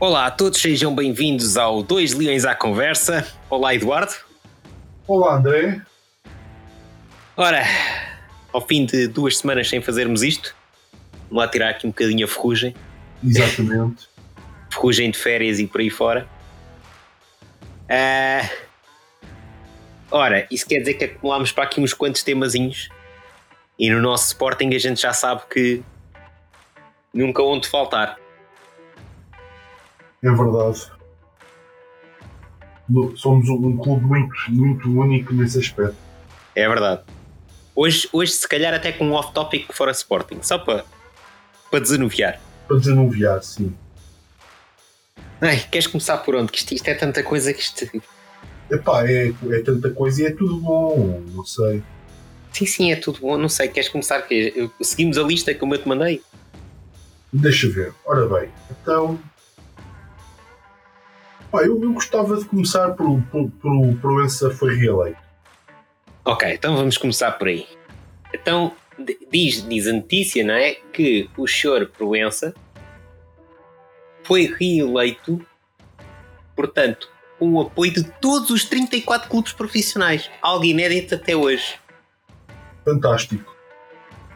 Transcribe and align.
Olá 0.00 0.24
a 0.24 0.30
todos, 0.30 0.58
sejam 0.58 0.94
bem-vindos 0.94 1.58
ao 1.58 1.82
Dois 1.82 2.14
Leões 2.14 2.46
à 2.46 2.54
Conversa. 2.54 3.30
Olá, 3.50 3.74
Eduardo. 3.74 4.14
Olá, 5.06 5.36
André. 5.36 5.82
Ora, 7.36 7.62
ao 8.50 8.66
fim 8.66 8.86
de 8.86 9.06
duas 9.06 9.36
semanas 9.36 9.68
sem 9.68 9.82
fazermos 9.82 10.22
isto, 10.22 10.56
vamos 11.28 11.44
lá 11.44 11.46
tirar 11.46 11.68
aqui 11.68 11.86
um 11.86 11.90
bocadinho 11.90 12.24
a 12.24 12.28
ferrugem. 12.28 12.74
Exatamente. 13.22 14.08
ferrugem 14.72 15.10
de 15.10 15.18
férias 15.18 15.58
e 15.58 15.66
por 15.66 15.82
aí 15.82 15.90
fora. 15.90 16.26
Ah, 17.86 18.48
ora, 20.10 20.48
isso 20.50 20.66
quer 20.66 20.78
dizer 20.78 20.94
que 20.94 21.04
acumulámos 21.04 21.52
para 21.52 21.64
aqui 21.64 21.78
uns 21.78 21.92
quantos 21.92 22.22
temazinhos. 22.22 22.88
E 23.78 23.90
no 23.90 24.00
nosso 24.00 24.28
Sporting 24.28 24.70
a 24.74 24.78
gente 24.78 25.02
já 25.02 25.12
sabe 25.12 25.42
que 25.52 25.82
nunca 27.12 27.42
onde 27.42 27.68
faltar. 27.68 28.18
É 30.22 30.30
verdade. 30.30 30.90
Somos 33.16 33.48
um, 33.48 33.76
clube 33.78 34.04
muito, 34.04 34.34
muito 34.48 34.90
único 35.00 35.32
nesse 35.32 35.58
aspecto. 35.58 35.96
É 36.54 36.68
verdade. 36.68 37.02
Hoje, 37.74 38.08
hoje 38.12 38.32
se 38.32 38.48
calhar 38.48 38.74
até 38.74 38.92
com 38.92 39.06
um 39.06 39.12
off-topic 39.12 39.72
fora 39.72 39.92
Sporting, 39.92 40.42
só 40.42 40.58
para, 40.58 40.84
para 41.70 41.80
desanuviar. 41.80 42.40
Para 42.66 42.78
desanuviar, 42.78 43.42
sim. 43.42 43.72
Ai, 45.40 45.58
queres 45.70 45.86
começar 45.86 46.18
por 46.18 46.34
onde? 46.34 46.50
Que 46.52 46.58
isto, 46.58 46.74
isto 46.74 46.88
é 46.88 46.94
tanta 46.94 47.22
coisa 47.22 47.54
que 47.54 47.60
isto. 47.60 47.88
Epá, 48.70 49.08
é, 49.08 49.28
é 49.50 49.60
tanta 49.62 49.90
coisa 49.90 50.22
e 50.22 50.26
é 50.26 50.30
tudo 50.32 50.58
bom. 50.58 51.22
Não 51.32 51.44
sei. 51.46 51.82
Sim, 52.52 52.66
sim, 52.66 52.92
é 52.92 52.96
tudo 52.96 53.20
bom. 53.20 53.38
Não 53.38 53.48
sei, 53.48 53.68
queres 53.68 53.88
começar? 53.88 54.20
Que 54.22 54.52
eu- 54.54 54.70
Seguimos 54.82 55.16
a 55.16 55.22
lista 55.22 55.54
como 55.54 55.74
eu 55.74 55.82
te 55.82 55.88
mandei? 55.88 56.20
Deixa 57.32 57.68
ver. 57.70 57.94
Ora 58.04 58.26
bem, 58.26 58.50
então. 58.70 59.18
Pá, 61.50 61.62
eu, 61.62 61.82
eu 61.82 61.92
gostava 61.92 62.36
de 62.36 62.44
começar 62.44 62.90
por, 62.90 63.20
por, 63.30 63.50
por 63.50 63.72
o 63.72 63.96
Proença 63.96 64.50
foi 64.50 64.76
reeleito. 64.76 65.18
Ok, 66.24 66.52
então 66.52 66.76
vamos 66.76 66.96
começar 66.96 67.32
por 67.32 67.48
aí. 67.48 67.66
Então, 68.32 68.72
diz, 69.30 69.66
diz 69.68 69.86
a 69.88 69.92
notícia, 69.92 70.44
não 70.44 70.54
é? 70.54 70.74
Que 70.92 71.28
o 71.36 71.46
senhor 71.48 71.86
Proença 71.86 72.54
foi 74.22 74.46
reeleito, 74.46 75.44
portanto, 76.54 77.10
com 77.38 77.54
o 77.54 77.60
apoio 77.62 77.92
de 77.92 78.04
todos 78.20 78.50
os 78.50 78.64
34 78.64 79.28
clubes 79.28 79.52
profissionais. 79.52 80.30
Algo 80.40 80.64
inédito 80.64 81.16
até 81.16 81.34
hoje. 81.34 81.80
Fantástico. 82.84 83.56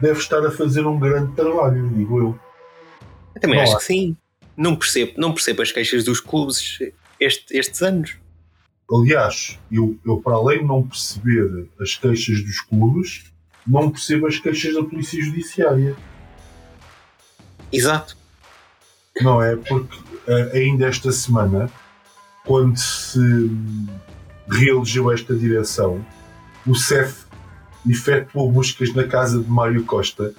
Deve 0.01 0.19
estar 0.19 0.45
a 0.45 0.51
fazer 0.51 0.85
um 0.85 0.99
grande 0.99 1.33
trabalho, 1.33 1.87
digo 1.89 2.19
eu. 2.19 2.39
Eu 3.33 3.41
também 3.41 3.57
Não 3.57 3.63
acho 3.63 3.77
que 3.77 3.83
sim. 3.83 4.17
Não 4.57 4.75
percebo, 4.75 5.13
não 5.17 5.33
percebo 5.33 5.61
as 5.61 5.71
queixas 5.71 6.03
dos 6.03 6.19
clubes 6.19 6.79
este- 7.19 7.57
estes 7.57 7.81
anos. 7.81 8.17
Aliás, 8.91 9.57
eu, 9.71 9.97
eu 10.05 10.17
para 10.21 10.35
além 10.35 10.59
de 10.59 10.65
não 10.65 10.83
perceber 10.87 11.67
as 11.79 11.95
queixas 11.95 12.43
dos 12.43 12.61
clubes, 12.61 13.23
não 13.65 13.89
percebo 13.89 14.27
as 14.27 14.37
queixas 14.37 14.73
da 14.75 14.83
Polícia 14.83 15.23
Judiciária. 15.23 15.95
Exato. 17.71 18.15
Não 19.21 19.41
é? 19.41 19.55
Porque 19.55 19.97
ainda 20.53 20.85
esta 20.87 21.11
semana, 21.11 21.69
quando 22.45 22.77
se 22.77 23.19
reelegeu 24.47 25.11
esta 25.11 25.35
direção, 25.35 26.05
o 26.67 26.75
CEF 26.75 27.25
efetuou 27.87 28.51
buscas 28.51 28.93
na 28.93 29.05
casa 29.05 29.41
de 29.41 29.49
Mário 29.49 29.83
Costa, 29.83 30.33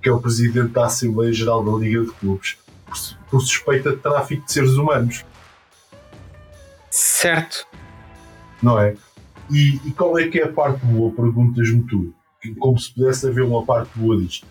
que 0.00 0.08
é 0.08 0.12
o 0.12 0.20
presidente 0.20 0.68
da 0.72 0.86
Assembleia 0.86 1.32
Geral 1.32 1.64
da 1.64 1.72
Liga 1.84 2.04
de 2.04 2.10
Clubes, 2.12 2.56
por 3.30 3.40
suspeita 3.40 3.90
de 3.90 3.96
tráfico 3.98 4.44
de 4.46 4.52
seres 4.52 4.72
humanos. 4.72 5.24
Certo. 6.92 7.66
não 8.62 8.78
é? 8.78 8.94
E, 9.50 9.80
e 9.84 9.90
qual 9.92 10.18
é 10.18 10.28
que 10.28 10.38
é 10.38 10.44
a 10.44 10.52
parte 10.52 10.84
boa? 10.84 11.10
Perguntas-me 11.10 11.82
tu. 11.84 12.14
Como 12.58 12.78
se 12.78 12.92
pudesse 12.92 13.26
haver 13.26 13.42
uma 13.44 13.64
parte 13.64 13.90
boa 13.98 14.16
disto. 14.20 14.46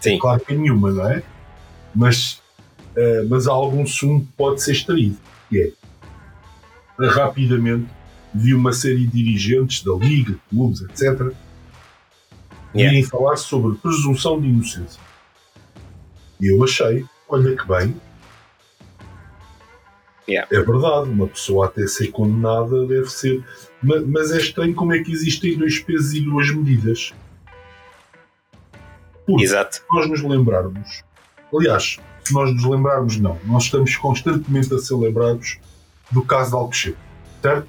Sim. 0.00 0.18
Claro 0.18 0.40
que 0.40 0.54
é 0.54 0.56
nenhuma, 0.56 0.90
não 0.90 1.08
é? 1.10 1.22
Mas, 1.94 2.42
eh, 2.96 3.24
mas 3.28 3.46
há 3.46 3.52
algum 3.52 3.86
sumo 3.86 4.20
que 4.24 4.32
pode 4.32 4.62
ser 4.62 4.72
extraído. 4.72 5.18
Que 5.50 5.74
é, 7.00 7.06
rapidamente, 7.06 7.86
vi 8.34 8.54
uma 8.54 8.72
série 8.72 9.06
de 9.06 9.22
dirigentes 9.22 9.82
da 9.84 9.92
Liga, 9.94 10.34
clubes, 10.50 10.80
etc., 10.82 11.32
Yeah. 12.76 12.92
irem 12.92 13.04
falar 13.08 13.36
sobre 13.36 13.76
presunção 13.78 14.40
de 14.40 14.48
inocência. 14.48 15.00
E 16.40 16.48
eu 16.52 16.64
achei, 16.64 17.04
olha 17.28 17.56
que 17.56 17.68
bem, 17.68 17.94
Yeah. 20.28 20.48
é 20.50 20.60
verdade, 20.62 21.10
uma 21.10 21.26
pessoa 21.28 21.66
até 21.66 21.86
ser 21.86 22.08
condenada 22.10 22.86
deve 22.86 23.08
ser. 23.10 23.44
Ma- 23.82 24.00
Mas 24.06 24.32
é 24.32 24.38
estranho 24.38 24.74
como 24.74 24.94
é 24.94 25.00
que 25.02 25.12
existem 25.12 25.56
dois 25.58 25.78
pesos 25.80 26.14
e 26.14 26.20
duas 26.22 26.50
medidas. 26.50 27.12
Porque 29.26 29.44
Exato. 29.44 29.76
se 29.76 29.82
nós 29.90 30.08
nos 30.08 30.22
lembrarmos, 30.22 31.02
aliás, 31.54 31.98
se 32.22 32.32
nós 32.34 32.52
nos 32.54 32.64
lembrarmos, 32.64 33.18
não, 33.18 33.38
nós 33.44 33.64
estamos 33.64 33.96
constantemente 33.96 34.72
a 34.74 34.78
ser 34.78 34.94
lembrados 34.96 35.58
do 36.10 36.22
caso 36.22 36.50
de 36.50 36.56
Alcochete, 36.56 36.98
certo? 37.42 37.66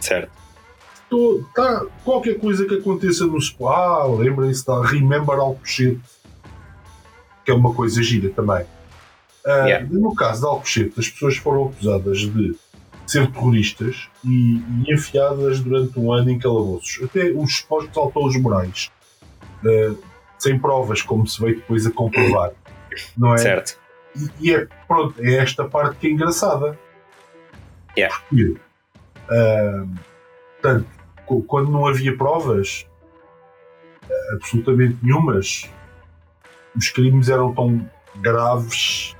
Certo. 0.00 0.30
Tô- 1.08 1.44
tá, 1.54 1.84
qualquer 2.04 2.38
coisa 2.38 2.66
que 2.66 2.74
aconteça 2.74 3.26
no 3.26 3.38
Sport, 3.38 3.76
ah, 3.76 4.06
lembrem-se 4.06 4.66
da 4.66 4.84
Remember 4.84 5.36
Alcochete, 5.38 6.00
que 7.44 7.50
é 7.50 7.54
uma 7.54 7.72
coisa 7.74 8.02
gira 8.02 8.30
também. 8.30 8.64
Ah, 9.46 9.66
Yeah. 9.66 9.86
No 9.90 10.14
caso 10.14 10.40
de 10.40 10.46
Alcochete, 10.46 10.98
as 10.98 11.08
pessoas 11.08 11.36
foram 11.36 11.66
acusadas 11.66 12.18
de 12.18 12.56
ser 13.06 13.30
terroristas 13.30 14.08
e, 14.24 14.56
e 14.56 14.92
enfiadas 14.92 15.60
durante 15.60 15.98
um 15.98 16.10
ano 16.12 16.30
em 16.30 16.38
calabouços. 16.38 17.02
Até 17.02 17.30
os 17.30 17.58
supostos 17.58 17.96
autores 17.96 18.40
morais, 18.40 18.90
ah, 19.64 19.94
sem 20.38 20.58
provas, 20.58 21.02
como 21.02 21.26
se 21.26 21.40
veio 21.40 21.56
depois 21.56 21.86
a 21.86 21.90
comprovar. 21.90 22.52
Não 23.16 23.34
é? 23.34 23.38
Certo. 23.38 23.78
E, 24.16 24.48
e 24.48 24.54
é, 24.54 24.66
pronto, 24.86 25.14
é 25.18 25.34
esta 25.34 25.64
parte 25.64 25.96
que 25.96 26.06
é 26.06 26.10
engraçada. 26.10 26.78
Yeah. 27.96 28.16
Porque, 28.28 28.56
ah, 29.30 29.86
portanto, 30.60 30.86
quando 31.46 31.70
não 31.70 31.86
havia 31.86 32.16
provas, 32.16 32.86
absolutamente 34.34 34.96
nenhumas, 35.02 35.70
os 36.76 36.88
crimes 36.90 37.28
eram 37.28 37.54
tão 37.54 37.88
graves, 38.16 39.13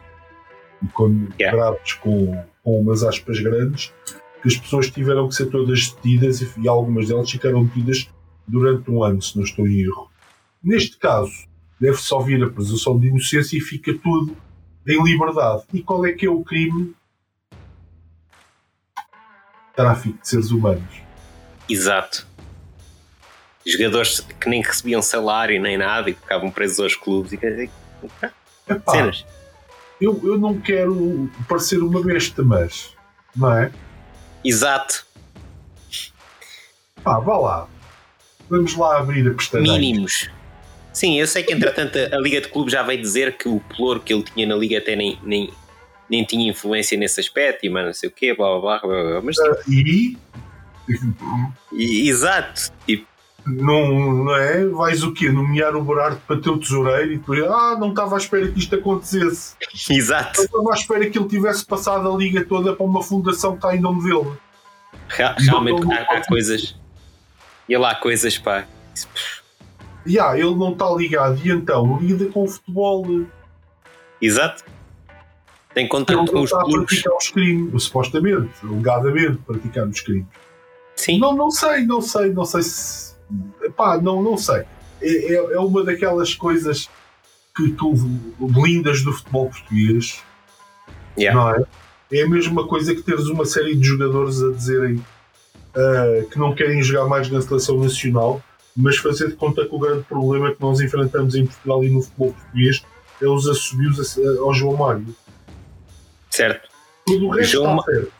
quando 0.92 1.32
Yeah. 1.40 1.76
com, 2.02 2.44
com 2.62 2.80
umas 2.80 3.02
aspas 3.02 3.38
grandes, 3.40 3.92
que 4.42 4.48
as 4.48 4.56
pessoas 4.56 4.90
tiveram 4.90 5.28
que 5.28 5.34
ser 5.34 5.46
todas 5.46 5.90
detidas 5.90 6.40
e, 6.40 6.60
e 6.60 6.68
algumas 6.68 7.08
delas 7.08 7.30
ficaram 7.30 7.64
detidas 7.64 8.08
durante 8.46 8.90
um 8.90 9.02
ano, 9.02 9.20
se 9.22 9.36
não 9.36 9.44
estou 9.44 9.66
em 9.66 9.80
erro. 9.80 10.10
Neste 10.62 10.96
caso, 10.98 11.32
deve-se 11.80 12.12
ouvir 12.14 12.42
a 12.42 12.50
presunção 12.50 12.98
de 12.98 13.08
inocência 13.08 13.56
e 13.56 13.60
fica 13.60 13.92
tudo 13.94 14.36
em 14.86 15.02
liberdade. 15.02 15.62
E 15.72 15.82
qual 15.82 16.04
é 16.04 16.12
que 16.12 16.26
é 16.26 16.30
o 16.30 16.42
crime? 16.44 16.94
Tráfico 19.74 20.18
de 20.20 20.28
seres 20.28 20.50
humanos. 20.50 21.02
Exato. 21.68 22.26
Jogadores 23.66 24.20
que 24.20 24.48
nem 24.48 24.62
recebiam 24.62 25.00
salário 25.00 25.60
nem 25.60 25.76
nada 25.78 26.10
e 26.10 26.14
ficavam 26.14 26.50
presos 26.50 26.78
aos 26.80 26.94
clubes 26.94 27.32
e- 27.32 27.70
Epá, 28.68 28.92
cenas. 28.92 29.26
Eu, 30.00 30.20
eu 30.24 30.38
não 30.38 30.58
quero 30.60 31.30
parecer 31.48 31.78
uma 31.82 32.02
besta, 32.02 32.42
mas. 32.42 32.92
Não 33.36 33.52
é? 33.56 33.70
Exato. 34.44 35.04
Pá, 37.02 37.18
vá 37.18 37.36
lá. 37.36 37.68
Vamos 38.48 38.76
lá 38.76 38.98
abrir 38.98 39.26
a 39.28 39.34
pestana. 39.34 39.62
Mínimos. 39.62 40.30
Sim, 40.92 41.18
eu 41.18 41.26
sei 41.26 41.42
que 41.42 41.52
entretanto 41.52 41.96
a 41.98 42.18
Liga 42.18 42.40
de 42.40 42.48
Clubes 42.48 42.72
já 42.72 42.82
veio 42.82 43.00
dizer 43.00 43.36
que 43.36 43.48
o 43.48 43.58
pelouro 43.60 44.00
que 44.00 44.12
ele 44.14 44.22
tinha 44.22 44.46
na 44.46 44.54
Liga 44.54 44.78
até 44.78 44.94
nem, 44.94 45.18
nem, 45.24 45.52
nem 46.08 46.24
tinha 46.24 46.48
influência 46.48 46.96
nesse 46.96 47.18
aspecto 47.20 47.66
e 47.66 47.68
mas 47.68 47.84
não 47.86 47.92
sei 47.92 48.08
o 48.08 48.12
quê, 48.12 48.32
blá 48.34 48.60
blá 48.60 48.60
blá. 48.60 48.78
blá, 48.80 49.10
blá. 49.10 49.20
Mas 49.22 49.38
Ah, 49.40 49.56
E. 49.68 50.16
e- 51.72 52.08
exato. 52.08 52.70
Tipo, 52.86 53.06
Não, 53.46 54.24
não 54.24 54.34
é? 54.36 54.64
Vais 54.66 55.02
o 55.02 55.12
quê? 55.12 55.30
Nomear 55.30 55.76
o 55.76 55.82
Berardo 55.84 56.18
para 56.26 56.40
teu 56.40 56.58
tesoureiro 56.58 57.12
e 57.12 57.18
depois. 57.18 57.42
Ah, 57.44 57.76
não 57.78 57.90
estava 57.90 58.14
à 58.14 58.18
espera 58.18 58.48
que 58.48 58.58
isto 58.58 58.74
acontecesse. 58.74 59.54
exato. 59.90 60.38
Não 60.38 60.44
estava 60.46 60.70
à 60.70 60.74
espera 60.74 61.10
que 61.10 61.18
ele 61.18 61.28
tivesse 61.28 61.64
passado 61.66 62.10
a 62.10 62.16
liga 62.16 62.44
toda 62.44 62.74
para 62.74 62.86
uma 62.86 63.02
fundação 63.02 63.50
que 63.52 63.58
está 63.58 63.76
em 63.76 63.80
nome 63.80 64.02
dele. 64.02 64.32
Real- 65.08 65.34
Realmente 65.36 65.92
há, 65.92 66.02
há 66.16 66.26
coisas. 66.26 66.74
E 67.68 67.76
lá 67.76 67.90
há 67.90 67.94
coisas, 67.96 68.38
pá. 68.38 68.64
E 70.06 70.18
ah, 70.18 70.32
ele 70.38 70.54
não 70.54 70.72
está 70.72 70.90
ligado. 70.90 71.38
E 71.44 71.50
então, 71.50 71.98
lida 72.00 72.26
com 72.26 72.44
o 72.44 72.48
futebol. 72.48 73.06
Exato. 74.20 74.64
Tem 75.74 75.84
Ele 75.84 75.90
contato 75.90 76.26
com 76.26 76.32
não 76.34 76.42
os 76.44 76.50
está 76.50 76.60
a 76.60 76.64
clubes. 76.64 76.86
praticar 76.86 77.16
os 77.16 77.28
crimes. 77.30 77.82
Supostamente, 77.82 78.50
alegadamente, 78.62 79.38
praticar 79.46 79.86
os 79.88 80.00
crimes. 80.00 80.26
Sim. 80.96 81.18
Não, 81.18 81.34
não 81.34 81.50
sei, 81.50 81.84
não 81.84 82.00
sei, 82.00 82.32
não 82.32 82.44
sei 82.44 82.62
se. 82.62 83.13
Pá, 83.76 83.98
não, 84.00 84.22
não 84.22 84.36
sei. 84.36 84.62
É, 85.02 85.34
é, 85.34 85.34
é 85.34 85.58
uma 85.58 85.84
daquelas 85.84 86.34
coisas 86.34 86.88
que 87.56 87.70
tu 87.72 87.94
blindas 88.38 89.02
do 89.02 89.12
futebol 89.12 89.48
português, 89.48 90.22
Yeah. 91.16 91.40
não 91.40 91.50
é? 91.50 91.64
é 92.12 92.22
a 92.22 92.28
mesma 92.28 92.66
coisa 92.66 92.94
que 92.94 93.02
teres 93.02 93.26
uma 93.26 93.44
série 93.44 93.74
de 93.74 93.86
jogadores 93.86 94.42
a 94.42 94.50
dizerem 94.50 94.94
uh, 94.96 96.28
que 96.28 96.38
não 96.38 96.54
querem 96.54 96.82
jogar 96.82 97.06
mais 97.06 97.30
na 97.30 97.40
seleção 97.40 97.78
nacional, 97.78 98.42
mas 98.76 98.96
fazer 98.96 99.28
de 99.28 99.36
conta 99.36 99.64
que 99.66 99.74
o 99.74 99.78
grande 99.78 100.02
problema 100.04 100.52
que 100.52 100.60
nós 100.60 100.80
enfrentamos 100.80 101.34
em 101.34 101.46
Portugal 101.46 101.84
e 101.84 101.90
no 101.90 102.02
futebol 102.02 102.32
português 102.32 102.84
é 103.22 103.28
os 103.28 103.48
assobios 103.48 104.18
ao 104.40 104.52
João 104.52 104.76
Mário. 104.76 105.14
Certo. 106.30 106.68
Tudo 107.06 107.26
o 107.26 107.30
resto 107.30 107.52
João, 107.52 107.78
está 107.78 107.92
certo. 107.92 108.12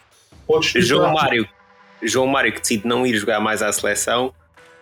João 0.81 1.13
Mário, 1.13 1.49
João 2.03 2.27
Mário 2.29 2.53
que 2.53 2.61
decide 2.61 2.87
não 2.87 3.05
ir 3.05 3.17
jogar 3.17 3.41
mais 3.41 3.63
à 3.63 3.73
seleção 3.73 4.33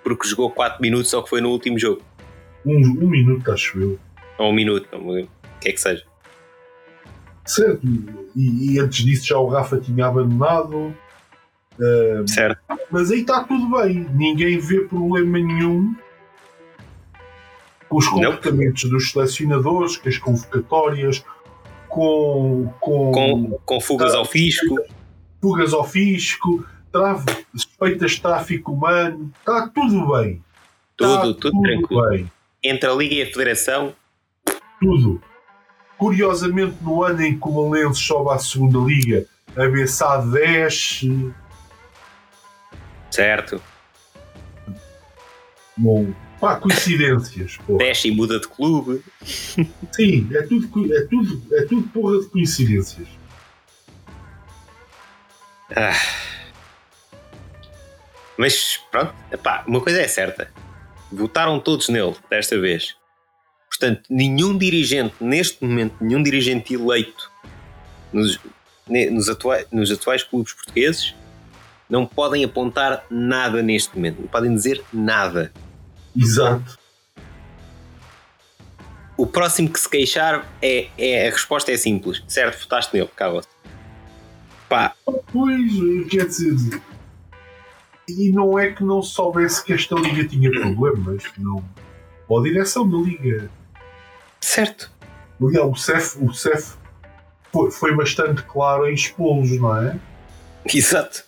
porque 0.02 0.28
jogou 0.28 0.50
4 0.50 0.80
minutos 0.80 1.12
ou 1.12 1.22
que 1.22 1.30
foi 1.30 1.40
no 1.40 1.50
último 1.50 1.78
jogo. 1.78 2.02
Um, 2.64 3.04
um 3.04 3.08
minuto, 3.08 3.50
acho 3.50 3.78
eu. 3.80 3.98
Ou 4.38 4.50
um 4.50 4.52
minuto, 4.52 4.88
o 4.92 5.26
que 5.60 5.68
é 5.68 5.72
que 5.72 5.80
seja. 5.80 6.04
Certo, 7.44 7.80
e, 8.36 8.74
e, 8.74 8.78
antes 8.78 9.04
disso 9.04 9.26
já 9.26 9.36
o 9.36 9.48
Rafa 9.48 9.78
tinha 9.78 10.06
abandonado. 10.06 10.94
Uh, 11.78 12.28
certo. 12.28 12.60
Mas 12.90 13.10
aí 13.10 13.20
está 13.20 13.42
tudo 13.42 13.76
bem, 13.76 14.06
ninguém 14.14 14.58
vê 14.58 14.80
problema 14.82 15.38
nenhum 15.38 15.94
com 17.92 17.98
os 17.98 18.08
comportamentos 18.08 18.84
Não. 18.84 18.90
dos 18.90 19.10
selecionadores, 19.10 19.96
com 19.96 20.08
as 20.08 20.18
convocatórias, 20.18 21.24
com. 21.88 22.72
Com, 22.80 23.12
com, 23.12 23.60
com 23.64 23.80
fugas 23.80 24.14
ao 24.14 24.24
fisco. 24.24 24.76
Fugas 25.40 25.74
ao 25.74 25.84
fisco, 25.84 26.64
trave, 26.92 27.46
suspeitas 27.54 28.12
de 28.12 28.20
tráfico 28.20 28.72
humano, 28.72 29.32
está 29.38 29.68
tudo 29.68 30.12
bem. 30.12 30.44
Tudo, 30.96 31.34
tudo, 31.34 31.34
tudo 31.34 31.62
tranquilo. 31.62 32.10
Bem. 32.10 32.32
Entre 32.62 32.88
a 32.88 32.92
Liga 32.92 33.14
e 33.14 33.22
a 33.22 33.26
Federação. 33.26 33.94
Tudo. 34.80 35.20
Curiosamente, 35.96 36.76
no 36.82 37.02
ano 37.02 37.22
em 37.22 37.38
que 37.38 37.48
o 37.48 37.70
Malense 37.70 38.00
sobe 38.00 38.30
à 38.30 38.38
segunda 38.38 38.78
Liga, 38.78 39.26
a 39.56 39.68
BSA 39.68 40.18
desce. 40.18 41.32
Certo. 43.10 43.60
Bom, 45.76 46.12
pá, 46.40 46.56
coincidências. 46.56 47.56
Porra. 47.58 47.78
Desce 47.78 48.08
e 48.08 48.10
muda 48.10 48.38
de 48.38 48.48
clube. 48.48 49.02
Sim, 49.24 50.28
é 50.32 50.42
tudo, 50.42 50.94
é 50.94 51.02
tudo, 51.06 51.42
é 51.54 51.62
tudo 51.64 51.88
porra 51.88 52.20
de 52.20 52.28
coincidências. 52.28 53.08
Ah. 55.74 55.92
Mas 58.36 58.80
pronto, 58.90 59.14
epá, 59.30 59.64
uma 59.66 59.80
coisa 59.80 60.00
é 60.00 60.08
certa. 60.08 60.50
Votaram 61.10 61.60
todos 61.60 61.88
nele 61.88 62.14
desta 62.30 62.58
vez. 62.58 62.96
Portanto, 63.68 64.02
nenhum 64.08 64.56
dirigente, 64.56 65.14
neste 65.20 65.64
momento, 65.64 65.96
nenhum 66.00 66.22
dirigente 66.22 66.74
eleito 66.74 67.30
nos, 68.12 68.38
nos, 68.86 69.28
atuais, 69.28 69.66
nos 69.72 69.90
atuais 69.90 70.22
clubes 70.22 70.52
portugueses 70.52 71.14
não 71.88 72.06
podem 72.06 72.44
apontar 72.44 73.04
nada 73.10 73.62
neste 73.62 73.94
momento, 73.94 74.20
não 74.20 74.28
podem 74.28 74.54
dizer 74.54 74.82
nada. 74.92 75.52
Exato. 76.16 76.78
O 79.16 79.26
próximo 79.26 79.68
que 79.68 79.78
se 79.78 79.88
queixar 79.88 80.50
é, 80.60 80.88
é 80.96 81.28
a 81.28 81.30
resposta 81.30 81.70
é 81.70 81.76
simples, 81.76 82.22
certo? 82.26 82.60
Votaste 82.60 82.94
nele, 82.94 83.10
cala-se. 83.14 83.48
Pá. 84.68 84.94
Pois, 85.04 86.08
quer 86.10 86.26
dizer. 86.26 86.80
E 88.08 88.30
não 88.32 88.58
é 88.58 88.72
que 88.72 88.82
não 88.82 89.02
soubesse 89.02 89.64
que 89.64 89.72
esta 89.72 89.94
liga 89.94 90.26
tinha 90.26 90.50
problemas, 90.50 91.22
não. 91.38 91.64
Ou 92.28 92.40
a 92.40 92.42
direção 92.42 92.88
da 92.88 92.96
liga 92.98 93.50
Certo. 94.42 94.90
O 95.40 95.74
CEF, 95.74 96.18
o 96.22 96.32
CEF 96.32 96.74
foi, 97.50 97.70
foi 97.70 97.96
bastante 97.96 98.42
claro 98.42 98.86
em 98.88 98.94
expô-los, 98.94 99.50
não 99.52 99.76
é? 99.76 99.98
Exato. 100.66 101.24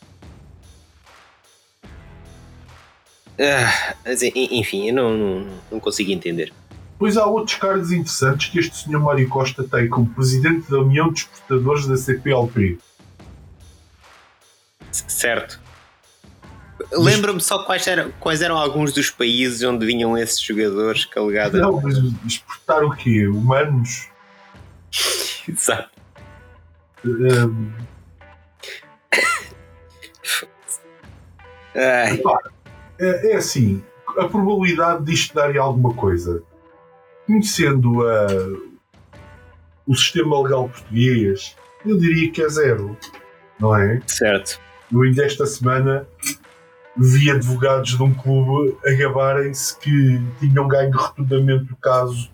Ah, 3.39 3.95
enfim, 4.35 4.89
eu 4.89 4.95
não, 4.95 5.17
não, 5.17 5.47
não 5.73 5.81
consigo 5.81 6.11
entender. 6.13 6.53
Pois 6.99 7.17
há 7.17 7.27
outros 7.27 7.57
cargos 7.57 7.91
interessantes 7.91 8.51
que 8.51 8.59
este 8.59 8.77
Sr. 8.77 9.01
Mário 9.01 9.29
Costa 9.29 9.65
tem 9.65 9.89
como 9.89 10.09
presidente 10.15 10.71
da 10.71 10.79
União 10.79 11.13
de 11.13 11.21
Exportadores 11.21 11.87
da 11.87 11.97
CPLP. 11.97 12.79
Certo. 14.93 15.61
Lembra-me 16.93 17.41
só 17.41 17.65
quais 17.65 17.87
eram, 17.87 18.13
quais 18.21 18.43
eram 18.43 18.57
alguns 18.57 18.93
dos 18.93 19.11
países 19.11 19.63
onde 19.63 19.85
vinham 19.87 20.17
esses 20.17 20.41
jogadores 20.41 21.05
que 21.05 21.19
alegadamente. 21.19 21.63
Não, 21.63 21.81
mas 21.81 21.99
exportar 22.27 22.85
o 22.85 22.95
quê? 22.97 23.27
Humanos? 23.27 24.09
Exato. 25.49 25.91
Um... 27.05 27.73
é, 31.75 33.33
é 33.33 33.37
assim, 33.37 33.83
a 34.17 34.29
probabilidade 34.29 35.05
disto 35.05 35.35
dar 35.35 35.57
alguma 35.57 35.93
coisa, 35.95 36.43
conhecendo 37.27 38.03
uh, 38.03 38.75
o 39.87 39.95
sistema 39.95 40.41
legal 40.43 40.69
português, 40.69 41.57
eu 41.85 41.99
diria 41.99 42.31
que 42.31 42.43
é 42.43 42.49
zero, 42.49 42.97
não 43.59 43.77
é? 43.77 44.01
Certo. 44.07 44.61
No 44.91 45.03
ainda 45.03 45.25
esta 45.25 45.45
semana 45.47 46.07
vi 46.97 47.31
advogados 47.31 47.97
de 47.97 48.03
um 48.03 48.15
clube 48.15 48.77
a 48.87 48.93
gabarem-se 48.93 49.79
que 49.79 50.21
tinham 50.39 50.69
ganho 50.69 50.97
rotundamente 50.97 51.73
o 51.73 51.77
caso 51.77 52.31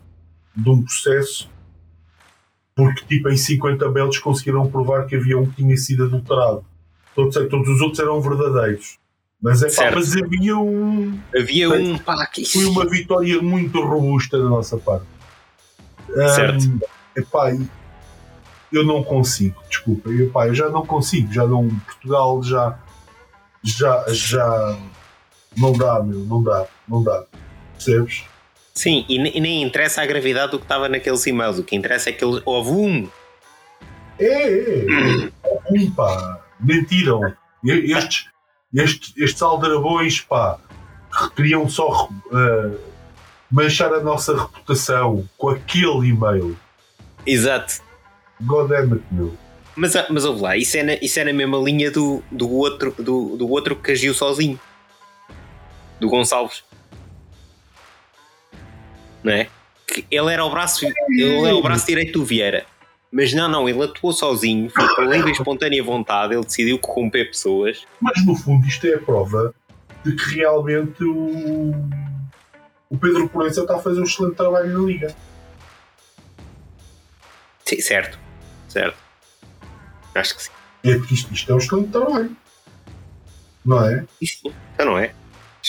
de 0.55 0.69
um 0.69 0.83
processo 0.83 1.49
porque 2.75 3.05
tipo 3.05 3.29
em 3.29 3.37
50 3.37 3.91
belos 3.91 4.19
conseguiram 4.19 4.71
provar 4.71 5.07
que 5.07 5.15
havia 5.15 5.39
um 5.39 5.47
que 5.47 5.57
tinha 5.57 5.77
sido 5.77 6.05
adulterado. 6.05 6.65
Todos, 7.15 7.35
todos 7.35 7.69
os 7.69 7.81
outros 7.81 7.99
eram 7.99 8.21
verdadeiros. 8.21 8.99
Mas, 9.43 9.62
é, 9.62 9.71
pá, 9.71 9.91
mas 9.95 10.17
havia 10.17 10.57
um. 10.57 11.19
Havia 11.37 11.69
um. 11.71 11.99
Pá, 11.99 12.27
que... 12.27 12.45
Foi 12.45 12.65
uma 12.65 12.89
vitória 12.89 13.41
muito 13.43 13.81
robusta 13.81 14.39
da 14.39 14.49
nossa 14.49 14.77
parte. 14.79 15.07
Certo. 16.35 16.65
Um, 16.65 16.79
epá, 17.17 17.57
eu 18.73 18.85
não 18.85 19.03
consigo, 19.03 19.61
desculpa. 19.69 20.11
Epá, 20.11 20.47
eu 20.47 20.55
já 20.55 20.69
não 20.69 20.87
consigo. 20.87 21.33
Já 21.33 21.47
não. 21.47 21.69
Portugal 21.69 22.43
já 22.43 22.79
já, 23.62 24.05
já 24.09 24.79
não 25.57 25.73
dá, 25.73 26.03
meu, 26.03 26.21
não 26.21 26.43
dá, 26.43 26.67
não 26.89 27.03
dá. 27.03 27.25
Percebes? 27.75 28.25
Sim, 28.75 29.05
e, 29.09 29.17
e 29.17 29.41
nem 29.41 29.62
interessa 29.62 30.03
a 30.03 30.07
gravidade 30.07 30.53
do 30.53 30.59
que 30.59 30.65
estava 30.65 30.89
naqueles 30.89 31.27
e-mails, 31.27 31.59
o 31.59 31.65
que 31.65 31.77
interessa 31.77 32.11
é 32.11 32.12
que 32.12 32.25
eles. 32.25 32.40
Houve 32.45 32.71
um. 32.71 33.09
É, 34.19 34.25
é, 34.25 34.85
é. 34.85 35.31
um, 35.71 35.90
pá. 35.90 36.40
Mentiram. 36.59 37.21
Estes, 37.64 38.26
estes, 38.75 39.14
estes 39.17 39.43
aldrabões, 39.43 40.21
pá, 40.21 40.59
queriam 41.35 41.69
só 41.69 42.07
uh, 42.07 42.79
manchar 43.50 43.93
a 43.93 44.00
nossa 44.00 44.37
reputação 44.37 45.29
com 45.37 45.50
aquele 45.50 46.09
e-mail. 46.09 46.57
Exato. 47.26 47.83
God 48.43 48.69
damn 48.69 48.95
it, 48.95 49.05
meu. 49.11 49.37
Mas, 49.77 49.95
ah, 49.97 50.07
mas 50.11 50.25
ouve 50.25 50.43
lá, 50.43 50.57
isso 50.57 50.77
é 50.77 50.83
na, 50.83 50.95
isso 50.95 51.19
é 51.21 51.25
na 51.25 51.33
mesma 51.33 51.59
linha 51.59 51.91
do, 51.91 52.23
do, 52.31 52.50
outro, 52.50 52.95
do, 52.99 53.37
do 53.37 53.49
outro 53.49 53.77
que 53.77 53.93
agiu 53.93 54.12
sozinho. 54.12 54.59
Do 55.99 56.09
Gonçalves. 56.09 56.65
Não 59.23 59.33
é? 59.33 59.49
Que 59.87 60.05
ele 60.11 60.33
era 60.33 60.45
o 60.45 60.50
braço, 60.50 60.87
ele 61.09 61.49
é 61.49 61.53
o 61.53 61.62
braço 61.62 61.87
direito 61.87 62.19
do 62.19 62.25
Vieira. 62.25 62.65
Mas 63.12 63.33
não, 63.33 63.49
não, 63.49 63.69
ele 63.69 63.83
atuou 63.83 64.12
sozinho, 64.12 64.71
foi 64.71 64.87
por 64.95 65.05
livre 65.07 65.31
e 65.31 65.33
espontânea 65.33 65.83
vontade, 65.83 66.35
ele 66.35 66.45
decidiu 66.45 66.79
corromper 66.79 67.27
pessoas. 67.29 67.85
Mas 68.00 68.25
no 68.25 68.37
fundo 68.37 68.67
isto 68.67 68.87
é 68.87 68.95
a 68.95 68.99
prova 68.99 69.53
de 70.05 70.15
que 70.15 70.37
realmente 70.37 71.03
o, 71.03 71.75
o 72.89 72.97
Pedro 72.97 73.29
Proença 73.29 73.62
está 73.62 73.77
a 73.77 73.81
fazer 73.81 74.00
um 74.00 74.05
excelente 74.05 74.37
trabalho 74.37 74.79
na 74.79 74.87
Liga. 74.87 75.15
Sim, 77.65 77.81
certo, 77.81 78.19
certo. 78.69 79.10
Acho 80.14 80.37
que 80.37 80.43
sim. 80.43 80.50
É 80.85 80.97
porque 80.97 81.14
isto, 81.14 81.33
isto 81.33 81.52
é 81.52 81.55
um 81.55 81.59
excelente 81.59 81.90
trabalho. 81.90 82.37
Não 83.64 83.85
é? 83.85 84.05
Isto 84.21 84.52
então 84.75 84.87
não 84.87 84.99
é? 84.99 85.14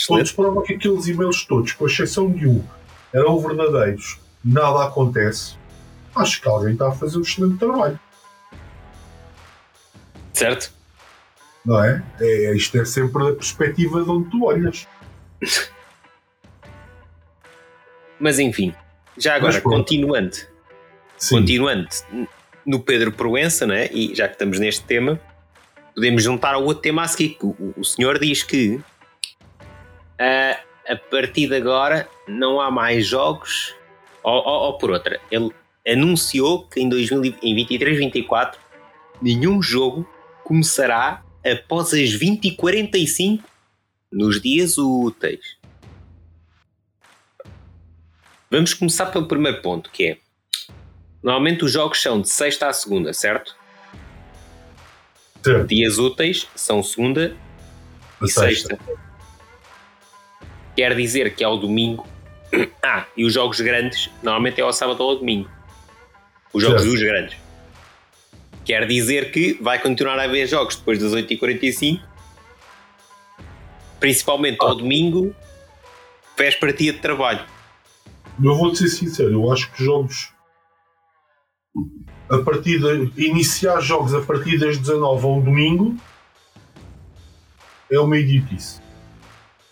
Todos 0.07 0.31
provam 0.31 0.63
que 0.63 0.73
aqueles 0.73 1.07
e-mails 1.07 1.43
todos, 1.45 1.73
com 1.73 1.85
exceção 1.85 2.31
de 2.31 2.47
um, 2.47 2.63
eram 3.13 3.37
verdadeiros, 3.39 4.19
nada 4.43 4.85
acontece. 4.85 5.55
Acho 6.15 6.41
que 6.41 6.47
alguém 6.47 6.73
está 6.73 6.87
a 6.87 6.91
fazer 6.93 7.17
um 7.17 7.21
excelente 7.21 7.57
trabalho. 7.57 7.99
Certo? 10.33 10.71
Não 11.65 11.83
é? 11.83 12.01
é 12.19 12.55
isto 12.55 12.77
é 12.77 12.85
sempre 12.85 13.21
a 13.29 13.33
perspectiva 13.33 14.01
de 14.01 14.09
onde 14.09 14.29
tu 14.29 14.45
olhas. 14.45 14.87
Mas 18.19 18.39
enfim, 18.39 18.73
já 19.17 19.35
agora, 19.35 19.59
continuando. 19.59 20.35
Sim. 21.17 21.37
Continuando 21.37 21.89
no 22.65 22.79
Pedro 22.79 23.11
Proença, 23.11 23.65
né? 23.65 23.89
e 23.91 24.13
já 24.15 24.27
que 24.27 24.33
estamos 24.33 24.59
neste 24.59 24.83
tema, 24.83 25.19
podemos 25.95 26.23
juntar 26.23 26.53
ao 26.53 26.63
outro 26.63 26.81
tema 26.81 27.03
a 27.03 27.07
seguir. 27.07 27.37
O, 27.41 27.73
o 27.77 27.83
senhor 27.83 28.19
diz 28.19 28.43
que 28.43 28.75
uh, 28.75 28.83
a 30.87 30.95
partir 31.09 31.47
de 31.47 31.55
agora 31.55 32.07
não 32.27 32.59
há 32.59 32.69
mais 32.71 33.05
jogos, 33.05 33.75
ou, 34.23 34.33
ou, 34.33 34.61
ou 34.67 34.77
por 34.77 34.91
outra, 34.91 35.19
ele 35.29 35.51
anunciou 35.87 36.67
que 36.67 36.79
em 36.79 36.89
2023-24 36.89 38.55
nenhum 39.21 39.61
jogo 39.61 40.07
começará 40.43 41.23
após 41.45 41.93
as 41.93 42.09
20h45 42.09 43.41
nos 44.11 44.41
dias 44.41 44.77
úteis. 44.77 45.57
Vamos 48.49 48.73
começar 48.73 49.05
pelo 49.07 49.27
primeiro 49.27 49.61
ponto, 49.61 49.89
que 49.89 50.09
é 50.09 50.17
normalmente 51.21 51.63
os 51.63 51.71
jogos 51.71 52.01
são 52.01 52.21
de 52.21 52.29
sexta 52.29 52.67
à 52.67 52.73
segunda, 52.73 53.13
certo? 53.13 53.55
Certo. 55.43 55.67
Dias 55.67 55.97
úteis 55.97 56.47
são 56.55 56.83
segunda 56.83 57.35
A 58.21 58.25
e 58.25 58.29
sexta. 58.29 58.77
Quer 60.75 60.95
dizer 60.95 61.35
que 61.35 61.43
ao 61.43 61.57
domingo. 61.57 62.07
Ah, 62.83 63.05
e 63.15 63.23
os 63.23 63.31
jogos 63.31 63.61
grandes 63.61 64.09
normalmente 64.23 64.59
é 64.59 64.63
ao 64.63 64.73
sábado 64.73 65.01
ou 65.03 65.11
ao 65.11 65.15
domingo. 65.17 65.49
Os 66.51 66.63
jogos 66.63 66.83
dos 66.83 66.99
grandes. 66.99 67.37
Quer 68.65 68.87
dizer 68.87 69.31
que 69.31 69.53
vai 69.61 69.79
continuar 69.79 70.17
a 70.19 70.23
haver 70.23 70.47
jogos 70.47 70.75
depois 70.75 70.99
das 70.99 71.13
8h45, 71.13 72.01
principalmente 73.99 74.57
ao 74.59 74.75
domingo, 74.75 75.33
véspera 76.35 76.73
dia 76.73 76.91
de 76.91 76.99
trabalho. 76.99 77.45
Eu 78.43 78.55
vou-te 78.55 78.79
ser 78.79 78.89
sincero, 78.89 79.31
eu 79.31 79.51
acho 79.51 79.71
que 79.71 79.83
jogos 79.85 80.33
a 82.29 82.37
partir 82.39 82.79
de 82.79 83.25
iniciar 83.25 83.79
jogos 83.81 84.13
a 84.13 84.21
partir 84.21 84.57
das 84.57 84.77
19 84.77 85.25
ao 85.25 85.41
domingo 85.41 85.95
é 87.91 87.99
uma 87.99 88.17
idiotice. 88.17 88.79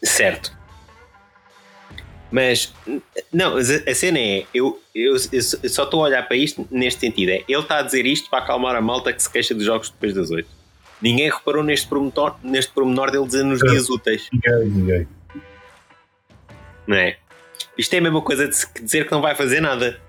Certo. 0.04 0.58
Mas, 2.32 2.74
não, 3.34 3.56
a 3.58 3.96
cena 3.96 4.20
é, 4.20 4.46
eu, 4.54 4.80
eu, 4.94 5.14
eu 5.14 5.70
só 5.70 5.84
estou 5.84 6.02
a 6.02 6.08
olhar 6.10 6.28
para 6.28 6.38
isto 6.38 6.68
neste 6.70 7.00
sentido. 7.00 7.30
É, 7.30 7.44
ele 7.48 7.62
está 7.62 7.80
a 7.80 7.82
dizer 7.82 8.06
isto 8.06 8.30
para 8.30 8.44
acalmar 8.44 8.76
a 8.76 8.82
malta 8.82 9.12
que 9.12 9.22
se 9.24 9.30
queixa 9.30 9.56
dos 9.56 9.64
jogos 9.66 9.90
depois 9.90 10.14
das 10.14 10.30
8. 10.30 10.48
Ninguém 11.02 11.30
reparou 11.32 11.64
neste 11.64 11.88
promenor, 11.88 12.36
neste 12.44 12.72
promenor 12.74 13.10
dele 13.10 13.26
dizer 13.26 13.44
nos 13.44 13.64
É. 13.64 13.68
dias 13.68 13.90
úteis, 13.90 14.30
Ninguém, 14.32 14.70
ninguém. 14.70 15.08
não 16.86 16.98
é? 16.98 17.18
Isto 17.78 17.94
é 17.94 17.98
a 17.98 18.02
mesma 18.02 18.22
coisa 18.22 18.48
de 18.48 18.56
dizer 18.84 19.06
que 19.06 19.12
não 19.12 19.22
vai 19.22 19.34
fazer 19.34 19.62
nada. 19.62 20.00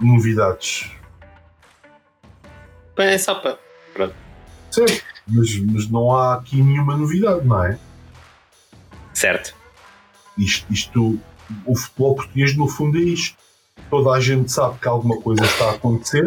Novidades. 0.00 0.90
É 2.96 3.16
só 3.18 3.34
para. 3.34 3.58
Pronto. 3.94 4.14
Certo, 4.70 5.04
mas, 5.26 5.58
mas 5.58 5.90
não 5.90 6.14
há 6.14 6.34
aqui 6.34 6.62
nenhuma 6.62 6.96
novidade, 6.96 7.46
não 7.46 7.64
é? 7.64 7.78
Certo. 9.14 9.54
Isto, 10.36 10.72
isto, 10.72 11.18
o 11.66 11.76
futebol 11.76 12.14
português 12.14 12.56
no 12.56 12.68
fundo 12.68 12.98
é 12.98 13.02
isto. 13.02 13.36
Toda 13.88 14.10
a 14.10 14.20
gente 14.20 14.52
sabe 14.52 14.78
que 14.78 14.86
alguma 14.86 15.20
coisa 15.20 15.44
está 15.44 15.70
a 15.70 15.72
acontecer, 15.72 16.24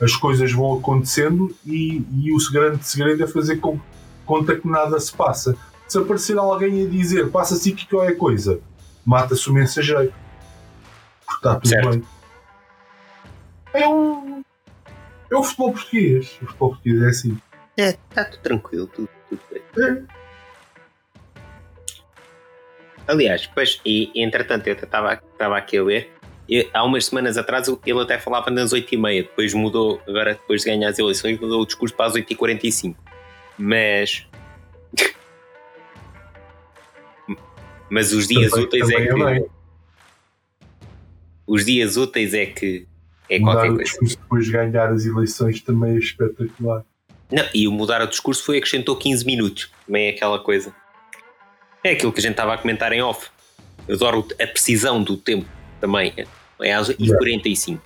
as 0.00 0.16
coisas 0.16 0.52
vão 0.52 0.78
acontecendo 0.78 1.54
e, 1.64 2.04
e 2.12 2.32
o 2.32 2.52
grande 2.52 2.84
segredo 2.86 3.22
é 3.22 3.26
fazer 3.26 3.56
com, 3.56 3.78
conta 4.26 4.56
que 4.56 4.66
nada 4.66 4.98
se 4.98 5.12
passa. 5.12 5.56
Se 5.86 5.98
aparecer 5.98 6.36
alguém 6.38 6.84
a 6.84 6.88
dizer 6.88 7.30
passa-se 7.30 7.72
aqui 7.72 7.86
qualquer 7.86 8.16
coisa, 8.16 8.60
mata-se 9.04 9.48
o 9.48 9.52
mensageiro. 9.52 10.12
Porque 11.24 11.36
está 11.36 11.54
tudo 11.54 11.68
Certo. 11.68 11.90
bem. 11.90 12.04
É 13.74 13.86
um. 13.88 14.42
É 15.30 15.36
o 15.36 15.42
futebol 15.42 15.72
português. 15.72 16.26
O 16.42 16.46
futebol 16.46 16.68
português 16.70 17.02
é 17.02 17.08
assim. 17.08 17.38
É, 17.76 17.88
está 17.90 18.24
tudo 18.24 18.40
tranquilo, 18.40 18.86
tudo, 18.86 19.08
tudo 19.28 19.40
bem. 19.50 19.62
É. 19.84 20.02
Aliás, 23.06 23.46
pois, 23.48 23.80
e 23.84 24.10
entretanto 24.14 24.66
eu 24.68 24.74
estava 24.74 25.12
estava 25.14 25.58
aqui 25.58 25.76
a 25.76 25.82
ler, 25.82 26.10
e 26.48 26.70
há 26.72 26.82
umas 26.84 27.04
semanas 27.06 27.36
atrás 27.36 27.68
ele 27.84 28.00
até 28.00 28.18
falava 28.18 28.50
nas 28.50 28.72
8h30, 28.72 29.22
depois 29.24 29.52
mudou, 29.52 30.00
agora 30.08 30.34
depois 30.34 30.62
de 30.62 30.70
ganhar 30.70 30.88
as 30.88 30.98
eleições, 30.98 31.38
mudou 31.38 31.60
o 31.62 31.66
discurso 31.66 31.94
para 31.94 32.06
as 32.06 32.14
8h45. 32.14 32.94
Mas. 33.58 34.26
Mas 37.90 38.12
os 38.12 38.26
dias 38.26 38.50
Também- 38.50 38.66
úteis 38.66 38.90
é 38.90 39.06
também 39.06 39.14
que. 39.14 39.24
bem. 39.40 39.46
Os 41.46 41.64
dias 41.64 41.96
úteis 41.96 42.32
é 42.34 42.46
que. 42.46 42.86
É 43.28 43.38
Mudar 43.38 43.52
qualquer 43.52 43.70
o 43.70 43.74
coisa. 43.76 43.90
discurso 43.90 44.18
depois 44.18 44.46
de 44.46 44.52
ganhar 44.52 44.92
as 44.92 45.04
eleições 45.06 45.60
também 45.60 45.96
é 45.96 45.98
espetacular. 45.98 46.84
Não, 47.30 47.44
e 47.54 47.66
o 47.66 47.72
mudar 47.72 48.02
o 48.02 48.06
discurso 48.06 48.44
foi 48.44 48.58
acrescentou 48.58 48.96
15 48.96 49.24
minutos. 49.24 49.70
Também 49.86 50.08
é 50.08 50.10
aquela 50.10 50.38
coisa. 50.38 50.74
É 51.82 51.92
aquilo 51.92 52.12
que 52.12 52.20
a 52.20 52.22
gente 52.22 52.32
estava 52.32 52.54
a 52.54 52.58
comentar 52.58 52.92
em 52.92 53.02
off. 53.02 53.28
Eu 53.88 53.96
adoro 53.96 54.26
a 54.40 54.46
precisão 54.46 55.02
do 55.02 55.16
tempo 55.16 55.48
também. 55.80 56.12
É 56.60 56.72
às 56.72 56.88
45 56.88 57.82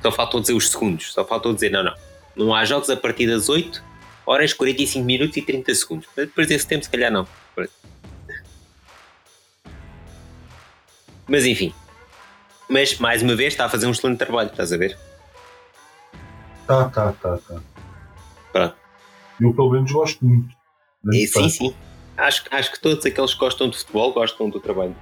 Só 0.00 0.12
faltou 0.12 0.40
dizer 0.40 0.54
os 0.54 0.70
segundos. 0.70 1.12
Só 1.12 1.24
faltou 1.24 1.52
dizer, 1.52 1.70
não, 1.70 1.82
não. 1.82 1.94
Não 2.34 2.54
há 2.54 2.64
jogos 2.64 2.88
a 2.88 2.96
partir 2.96 3.26
das 3.26 3.48
8 3.48 3.82
horas, 4.24 4.52
45 4.52 5.04
minutos 5.04 5.36
e 5.36 5.42
30 5.42 5.74
segundos. 5.74 6.08
Mas 6.16 6.26
Depois 6.26 6.46
desse 6.46 6.66
tempo, 6.66 6.84
se 6.84 6.90
calhar 6.90 7.10
não. 7.10 7.26
Mas 11.26 11.44
enfim. 11.46 11.72
Mas, 12.72 12.98
mais 12.98 13.20
uma 13.22 13.36
vez, 13.36 13.52
está 13.52 13.66
a 13.66 13.68
fazer 13.68 13.86
um 13.86 13.90
excelente 13.90 14.16
trabalho, 14.16 14.48
estás 14.48 14.72
a 14.72 14.78
ver? 14.78 14.98
Tá, 16.66 16.88
tá, 16.88 17.12
tá, 17.20 17.36
tá. 17.46 17.60
Pronto. 18.50 18.74
Eu 19.38 19.52
pelo 19.52 19.70
menos 19.72 19.92
gosto 19.92 20.24
muito. 20.24 20.54
E, 21.12 21.26
sim, 21.26 21.50
sim. 21.50 21.74
Acho, 22.16 22.44
acho 22.50 22.72
que 22.72 22.80
todos 22.80 23.04
aqueles 23.04 23.34
que 23.34 23.40
gostam 23.40 23.68
de 23.68 23.76
futebol 23.76 24.14
gostam 24.14 24.48
do 24.48 24.58
trabalho. 24.58 24.96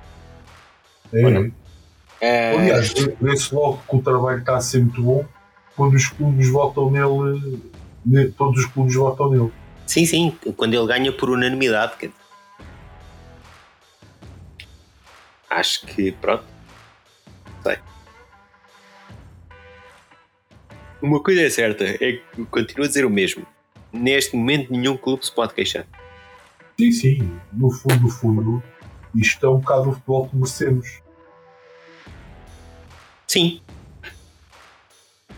É. 1.12 1.24
Ou 1.24 1.30
não? 1.30 1.52
É, 2.20 2.56
Aliás, 2.56 2.92
vê-se 3.20 3.54
logo 3.54 3.80
que 3.88 3.96
o 3.96 4.02
trabalho 4.02 4.40
está 4.40 4.56
a 4.56 4.60
ser 4.60 4.80
muito 4.80 5.00
bom 5.00 5.24
quando 5.76 5.94
os 5.94 6.08
clubes 6.08 6.48
votam 6.50 6.90
nele. 6.90 7.62
ne- 8.04 8.28
Todos 8.32 8.64
os 8.64 8.66
clubes 8.72 8.96
votam 8.96 9.30
nele. 9.30 9.52
sim, 9.86 10.04
sim. 10.04 10.36
Quando 10.56 10.74
ele 10.74 10.86
ganha 10.88 11.12
por 11.12 11.30
unanimidade. 11.30 12.10
Acho 15.48 15.86
que, 15.86 16.10
pronto. 16.12 16.44
Sei. 17.62 17.78
Uma 21.02 21.22
coisa 21.22 21.42
é 21.42 21.50
certa, 21.50 21.84
é 21.84 21.96
que 21.96 22.44
continuo 22.50 22.84
a 22.84 22.88
dizer 22.88 23.04
o 23.04 23.10
mesmo. 23.10 23.46
Neste 23.92 24.36
momento, 24.36 24.70
nenhum 24.70 24.96
clube 24.96 25.24
se 25.24 25.32
pode 25.32 25.54
queixar. 25.54 25.86
Sim, 26.78 26.92
sim. 26.92 27.40
No 27.52 27.70
fundo, 27.70 28.00
no 28.00 28.08
fundo, 28.08 28.62
isto 29.14 29.44
é 29.44 29.48
um 29.48 29.58
bocado 29.58 29.90
o 29.90 29.92
futebol 29.92 30.28
que 30.28 30.36
merecemos. 30.36 31.02
Sim. 33.26 33.60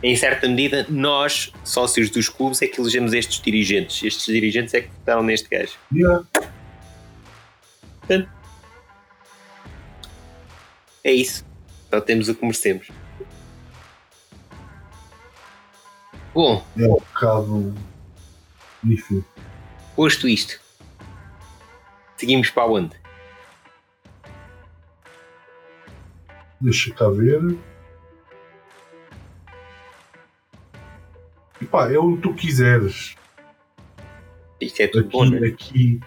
Em 0.02 0.16
certa 0.16 0.48
medida, 0.48 0.84
nós, 0.88 1.52
sócios 1.62 2.10
dos 2.10 2.28
clubes, 2.28 2.60
é 2.60 2.66
que 2.66 2.80
elegemos 2.80 3.12
estes 3.12 3.40
dirigentes. 3.40 4.02
Estes 4.02 4.26
dirigentes 4.26 4.74
é 4.74 4.80
que 4.80 4.88
votaram 4.88 5.22
neste 5.22 5.48
gajo. 5.48 5.78
Yeah. 5.92 6.24
É 11.04 11.12
isso. 11.12 11.44
Só 11.92 12.00
temos 12.00 12.26
o 12.30 12.34
que 12.34 12.42
merecemos. 12.42 12.88
Bom, 16.32 16.64
É 16.78 16.86
um 16.86 16.94
bocado. 16.94 17.74
Enfim. 18.82 19.22
posto 19.94 20.26
isto, 20.26 20.58
seguimos 22.16 22.48
para 22.48 22.64
onde? 22.64 22.96
Deixa 26.58 26.94
cá 26.94 27.10
ver. 27.10 27.58
Epá, 31.60 31.92
é 31.92 31.98
onde 31.98 32.22
tu 32.22 32.32
quiseres. 32.32 33.14
Isto 34.58 34.80
é 34.80 34.86
tudo 34.88 35.10
bom, 35.10 35.24
Aqui, 35.24 35.30
não 35.30 35.44
é? 35.44 35.48
aqui 35.50 36.00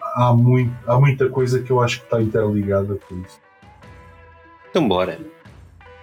há, 0.00 0.32
muito, 0.32 0.90
há 0.90 0.98
muita 0.98 1.28
coisa 1.28 1.62
que 1.62 1.70
eu 1.70 1.82
acho 1.82 1.98
que 1.98 2.04
está 2.06 2.22
interligada 2.22 2.96
com 2.96 3.20
isso. 3.20 3.38
Então 4.78 4.86
bora. 4.88 5.18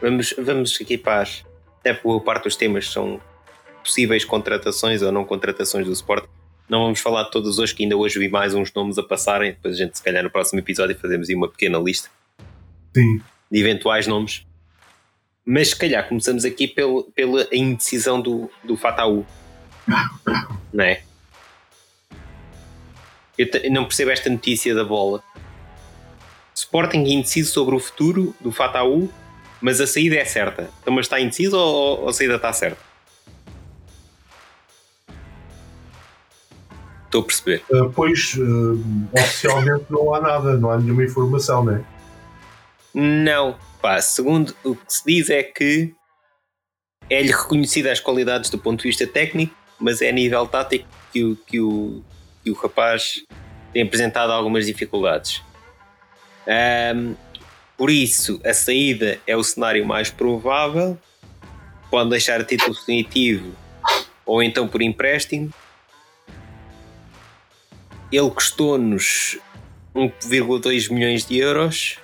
Vamos, 0.02 0.36
vamos 0.38 0.78
aqui 0.82 0.98
para 0.98 1.22
as... 1.22 1.46
Até 1.80 1.94
boa 1.94 2.20
parte 2.20 2.44
dos 2.44 2.58
temas 2.58 2.92
são 2.92 3.22
possíveis 3.82 4.26
contratações 4.26 5.02
ou 5.02 5.14
não 5.14 5.24
contratações 5.24 5.86
do 5.86 5.94
Sport. 5.94 6.26
Não 6.68 6.84
vamos 6.84 7.00
falar 7.00 7.24
de 7.24 7.32
todos 7.32 7.58
hoje, 7.58 7.74
que 7.74 7.84
ainda 7.84 7.96
hoje 7.96 8.20
vi 8.20 8.28
mais 8.28 8.54
uns 8.54 8.74
nomes 8.74 8.98
a 8.98 9.04
passarem. 9.04 9.54
Depois 9.54 9.76
a 9.76 9.78
gente, 9.78 9.98
se 9.98 10.04
calhar, 10.04 10.22
no 10.22 10.30
próximo 10.30 10.60
episódio 10.60 10.94
fazemos 11.00 11.30
aí 11.30 11.36
uma 11.36 11.48
pequena 11.48 11.78
lista 11.78 12.10
Sim, 12.94 13.22
de 13.50 13.60
eventuais 13.62 14.08
nomes. 14.08 14.46
Mas 15.46 15.70
se 15.70 15.76
calhar 15.78 16.06
começamos 16.10 16.44
aqui 16.44 16.68
pelo, 16.68 17.04
pela 17.16 17.48
indecisão 17.54 18.20
do, 18.20 18.52
do 18.62 18.76
Fataú. 18.76 19.26
Não 20.74 20.84
é? 20.84 21.02
Eu 23.38 23.50
te- 23.50 23.70
não 23.70 23.86
percebo 23.86 24.12
esta 24.12 24.30
notícia 24.30 24.76
da 24.76 24.84
bola. 24.84 25.24
Sporting 26.56 27.04
indeciso 27.04 27.52
sobre 27.52 27.76
o 27.76 27.80
futuro 27.80 28.34
do 28.40 28.52
Fataú, 28.52 29.10
mas 29.60 29.82
a 29.82 29.88
saída 29.88 30.16
é 30.16 30.24
certa. 30.24 30.70
Então, 30.82 30.94
mas 30.94 31.06
está 31.06 31.20
indeciso 31.20 31.58
ou, 31.58 32.08
a 32.08 32.14
saída 32.14 32.36
está 32.36 32.54
certa? 32.54 32.80
Estou 37.06 37.22
a 37.22 37.26
perceber. 37.26 37.64
Ah, 37.74 37.90
pois 37.94 38.38
ah, 38.40 39.20
oficialmente 39.20 39.86
não 39.90 40.14
há 40.14 40.22
nada, 40.22 40.58
não 40.58 40.72
há 40.72 40.78
nenhuma 40.78 41.04
informação, 41.04 41.64
né? 41.64 41.84
Não, 42.94 43.58
pá, 43.82 44.02
segundo 44.02 44.56
o 44.64 44.76
que 44.76 44.94
se 44.94 45.04
diz 45.06 45.30
é 45.30 45.44
que 45.44 45.94
é-lhe 47.10 47.32
reconhecida 47.32 47.92
as 47.92 48.00
qualidades 48.00 48.50
do 48.50 48.58
ponto 48.58 48.82
de 48.82 48.88
vista 48.88 49.06
técnico, 49.06 49.54
mas 49.80 50.02
é 50.02 50.10
a 50.10 50.14
nível 50.14 50.48
tático 50.48 50.88
que 51.12 51.24
o, 51.24 51.36
que 51.36 51.60
o, 51.60 52.04
que 52.44 52.52
o 52.52 52.54
rapaz 52.54 53.24
tem 53.74 53.84
apresentado 53.84 54.32
algumas 54.32 54.66
dificuldades. 54.66 55.44
Um, 56.48 57.16
por 57.78 57.90
isso, 57.90 58.40
a 58.46 58.54
saída 58.54 59.20
é 59.28 59.36
o 59.36 59.44
cenário 59.44 59.86
mais 59.86 60.10
provável. 60.10 60.98
Pode 61.90 62.10
deixar 62.10 62.44
título 62.46 62.74
definitivo 62.74 63.56
ou 64.26 64.42
então 64.42 64.68
por 64.68 64.82
empréstimo. 64.82 65.54
Ele 68.12 68.30
custou-nos 68.30 69.38
1,2 69.94 70.92
milhões 70.92 71.26
de 71.26 71.38
euros 71.38 71.98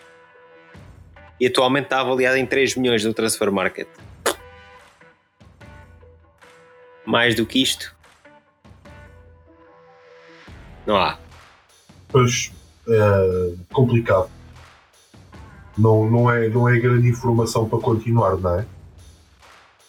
e 1.39 1.48
atualmente 1.48 1.86
está 1.86 2.01
avaliado 2.01 2.38
em 2.38 2.45
3 2.45 2.75
milhões 2.75 3.03
no 3.03 3.13
Transfer 3.13 3.51
Market. 3.51 3.88
Mais 7.05 7.33
do 7.36 7.45
que 7.45 7.62
isto, 7.62 7.95
não 10.86 10.95
há. 10.95 11.17
Pois, 12.10 12.51
é 12.88 13.53
complicado. 13.71 14.29
Não, 15.77 16.09
não, 16.09 16.29
é, 16.29 16.50
não 16.50 16.67
é 16.67 16.79
grande 16.79 17.07
informação 17.07 17.67
para 17.67 17.79
continuar, 17.79 18.38
não 18.38 18.59
é? 18.59 18.65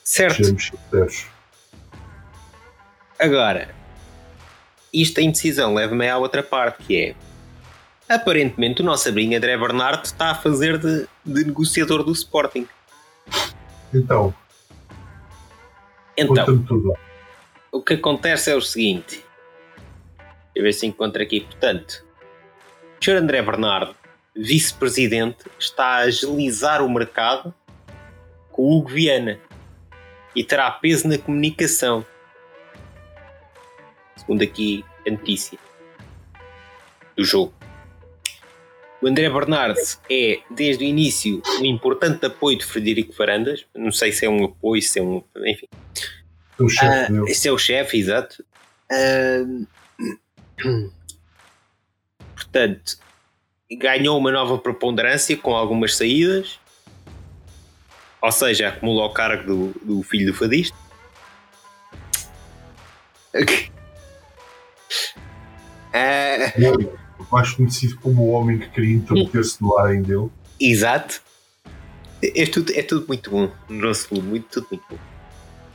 Certo. 0.04 0.42
Agora, 3.18 3.74
isto 4.92 5.20
a 5.20 5.22
indecisão 5.22 5.74
leva-me 5.74 6.08
à 6.08 6.18
outra 6.18 6.42
parte, 6.42 6.84
que 6.84 6.96
é 6.96 8.14
aparentemente 8.14 8.82
o 8.82 8.84
nosso 8.84 9.08
abrinho 9.08 9.36
André 9.36 9.56
Bernardo 9.56 10.04
está 10.04 10.30
a 10.30 10.34
fazer 10.34 10.78
de, 10.78 11.06
de 11.24 11.44
negociador 11.44 12.02
do 12.02 12.12
Sporting. 12.12 12.66
Então, 13.92 14.34
então 16.16 16.64
o 17.70 17.80
que 17.82 17.94
acontece 17.94 18.50
é 18.50 18.56
o 18.56 18.60
seguinte: 18.60 19.24
Deixa 20.54 20.56
eu 20.56 20.62
ver 20.62 20.72
se 20.72 20.86
encontro 20.86 21.22
aqui. 21.22 21.40
Portanto, 21.40 22.04
Sr. 23.02 23.16
André 23.16 23.42
Bernardo, 23.42 23.96
vice-presidente, 24.32 25.46
está 25.58 25.86
a 25.86 25.96
agilizar 26.02 26.80
o 26.84 26.88
mercado 26.88 27.52
com 28.52 28.62
o 28.62 28.78
Hugo 28.78 28.90
Viana 28.90 29.40
e 30.36 30.44
terá 30.44 30.70
peso 30.70 31.08
na 31.08 31.18
comunicação. 31.18 32.06
Segundo 34.14 34.42
aqui 34.42 34.84
a 35.04 35.10
notícia 35.10 35.58
do 37.16 37.24
jogo. 37.24 37.52
O 39.02 39.08
André 39.08 39.28
Bernardo 39.28 39.80
é, 40.08 40.38
desde 40.48 40.84
o 40.84 40.86
início, 40.86 41.42
um 41.60 41.64
importante 41.64 42.24
apoio 42.24 42.56
de 42.56 42.64
Frederico 42.64 43.12
Varandas. 43.14 43.66
Não 43.74 43.90
sei 43.90 44.12
se 44.12 44.24
é 44.24 44.30
um 44.30 44.44
apoio, 44.44 44.80
se 44.80 45.00
é 45.00 45.02
um. 45.02 45.24
Enfim. 45.38 45.66
O 46.56 46.68
chefe. 46.68 47.12
Uh, 47.12 47.26
esse 47.26 47.48
é 47.48 47.52
o 47.52 47.58
chefe, 47.58 47.98
exato. 47.98 48.44
Uh, 48.92 49.66
Portanto, 52.52 52.98
ganhou 53.78 54.18
uma 54.18 54.30
nova 54.30 54.58
preponderância 54.58 55.34
com 55.36 55.54
algumas 55.56 55.96
saídas, 55.96 56.60
ou 58.20 58.30
seja, 58.30 58.68
acumula 58.68 59.06
o 59.06 59.10
cargo 59.10 59.72
do, 59.72 59.80
do 59.82 60.02
filho 60.02 60.32
do 60.32 60.38
fadista. 60.38 60.76
Uh, 65.94 66.98
mais 67.30 67.50
conhecido 67.52 67.98
como 67.98 68.22
o 68.22 68.30
homem 68.30 68.58
que 68.58 68.68
queria 68.70 68.96
interromper-se 68.96 69.60
no 69.60 69.76
ar 69.78 69.94
em 69.94 70.00
dele. 70.00 70.30
Exato. 70.58 71.20
É 72.22 72.46
tudo, 72.46 72.72
é 72.74 72.82
tudo 72.82 73.06
muito 73.06 73.30
bom 73.30 73.50
no 73.68 73.88
nosso 73.88 74.08
clube, 74.08 74.26
muito, 74.26 74.48
tudo 74.48 74.68
muito 74.70 74.84
bom. 74.88 74.98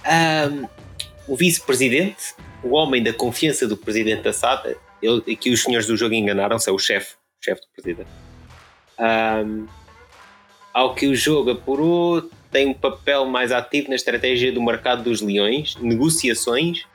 Um, 0.08 0.68
o 1.28 1.36
vice-presidente 1.36 2.34
o 2.64 2.76
homem 2.76 3.02
da 3.02 3.14
confiança 3.14 3.68
do 3.68 3.78
presidente 3.78 4.24
da 4.24 4.34
SATA, 4.34 4.78
ele, 5.02 5.24
aqui 5.32 5.50
os 5.52 5.64
senhores 5.64 5.88
do 5.88 5.96
jogo 5.96 6.14
enganaram-se, 6.14 6.70
é 6.70 6.74
o 6.74 6.80
chefe, 6.80 7.16
o 7.42 7.46
chefe 7.46 7.62
do 7.62 7.68
presidente. 7.82 8.10
Um, 9.00 9.68
ao 10.74 10.94
que 10.94 11.08
o 11.08 11.16
jogo 11.16 11.52
apurou, 11.52 12.30
tem 12.52 12.68
um 12.68 12.74
papel 12.74 13.26
mais 13.26 13.52
ativo 13.52 13.90
na 13.90 13.96
estratégia 13.96 14.52
do 14.52 14.62
mercado 14.62 15.04
dos 15.04 15.22
leões, 15.22 15.76
negociações 15.78 16.86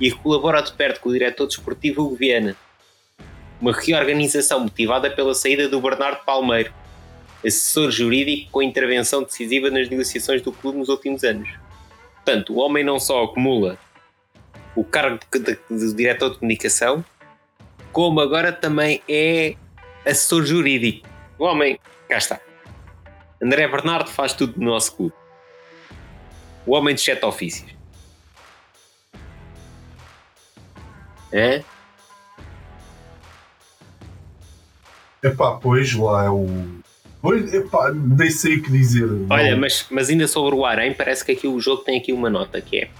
e 0.00 0.10
colabora 0.10 0.62
de 0.62 0.72
perto 0.72 1.00
com 1.00 1.08
o 1.08 1.12
diretor 1.12 1.46
desportivo 1.46 2.02
Hugo 2.02 2.16
Viana. 2.16 2.56
Uma 3.60 3.72
reorganização 3.72 4.60
motivada 4.60 5.10
pela 5.10 5.34
saída 5.34 5.68
do 5.68 5.80
Bernardo 5.80 6.24
Palmeiro, 6.24 6.72
assessor 7.44 7.90
jurídico 7.90 8.50
com 8.50 8.62
intervenção 8.62 9.22
decisiva 9.22 9.70
nas 9.70 9.88
negociações 9.88 10.42
do 10.42 10.52
clube 10.52 10.78
nos 10.78 10.88
últimos 10.88 11.22
anos. 11.24 11.48
Portanto, 12.16 12.54
o 12.54 12.56
homem 12.56 12.82
não 12.82 12.98
só 12.98 13.24
acumula 13.24 13.78
o 14.74 14.82
cargo 14.82 15.20
de, 15.32 15.38
de, 15.38 15.58
de 15.70 15.94
diretor 15.94 16.30
de 16.30 16.38
comunicação, 16.38 17.04
como 17.94 18.20
agora 18.20 18.52
também 18.52 19.00
é 19.08 19.54
assessor 20.04 20.44
jurídico. 20.44 21.08
O 21.38 21.44
homem, 21.44 21.78
cá 22.08 22.18
está. 22.18 22.40
André 23.40 23.68
Bernardo 23.68 24.10
faz 24.10 24.32
tudo 24.32 24.58
no 24.58 24.66
nosso 24.66 24.96
clube. 24.96 25.14
O 26.66 26.74
homem 26.74 26.94
de 26.94 27.00
sete 27.00 27.24
ofícios. 27.24 27.72
É? 31.32 31.62
Epá, 35.22 35.52
pois 35.52 35.94
lá 35.94 36.24
é 36.24 36.30
o. 36.30 36.46
Pois, 37.22 37.54
epá, 37.54 37.92
nem 37.92 38.30
sei 38.30 38.56
o 38.56 38.62
que 38.62 38.70
dizer. 38.70 39.08
Olha, 39.30 39.56
mas, 39.56 39.86
mas 39.88 40.10
ainda 40.10 40.26
sobre 40.26 40.54
o 40.54 40.66
Arém, 40.66 40.92
parece 40.92 41.24
que 41.24 41.32
aqui 41.32 41.46
o 41.46 41.60
jogo 41.60 41.82
tem 41.82 41.98
aqui 41.98 42.12
uma 42.12 42.28
nota 42.28 42.60
que 42.60 42.80
é 42.80 42.90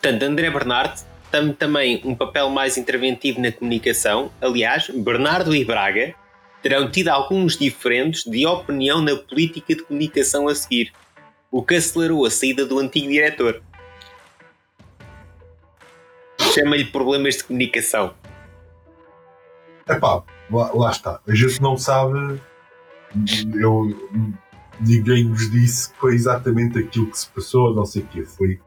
Portanto, 0.00 0.22
André 0.22 0.50
Bernardo 0.50 1.00
tem 1.30 1.52
também 1.52 2.00
um 2.04 2.14
papel 2.14 2.50
mais 2.50 2.76
interventivo 2.76 3.40
na 3.40 3.52
comunicação. 3.52 4.30
Aliás, 4.40 4.88
Bernardo 4.90 5.54
e 5.54 5.64
Braga 5.64 6.14
terão 6.62 6.90
tido 6.90 7.08
alguns 7.08 7.56
diferentes 7.56 8.24
de 8.24 8.46
opinião 8.46 9.00
na 9.00 9.16
política 9.16 9.74
de 9.74 9.82
comunicação 9.82 10.48
a 10.48 10.54
seguir, 10.54 10.92
o 11.50 11.62
que 11.62 11.74
acelerou 11.74 12.24
a 12.24 12.30
saída 12.30 12.66
do 12.66 12.78
antigo 12.78 13.08
diretor. 13.08 13.62
Chama-lhe 16.54 16.86
problemas 16.86 17.36
de 17.36 17.44
comunicação. 17.44 18.14
Epá, 19.88 20.22
lá, 20.50 20.72
lá 20.72 20.90
está. 20.90 21.20
A 21.26 21.34
gente 21.34 21.60
não 21.60 21.76
sabe. 21.76 22.40
Eu, 23.54 24.10
ninguém 24.80 25.24
nos 25.24 25.50
disse 25.50 25.92
que 25.92 25.98
foi 25.98 26.14
exatamente 26.14 26.78
aquilo 26.78 27.10
que 27.10 27.18
se 27.18 27.28
passou, 27.28 27.74
não 27.74 27.86
sei 27.86 28.02
o 28.02 28.06
quê. 28.06 28.24
Foi 28.24 28.60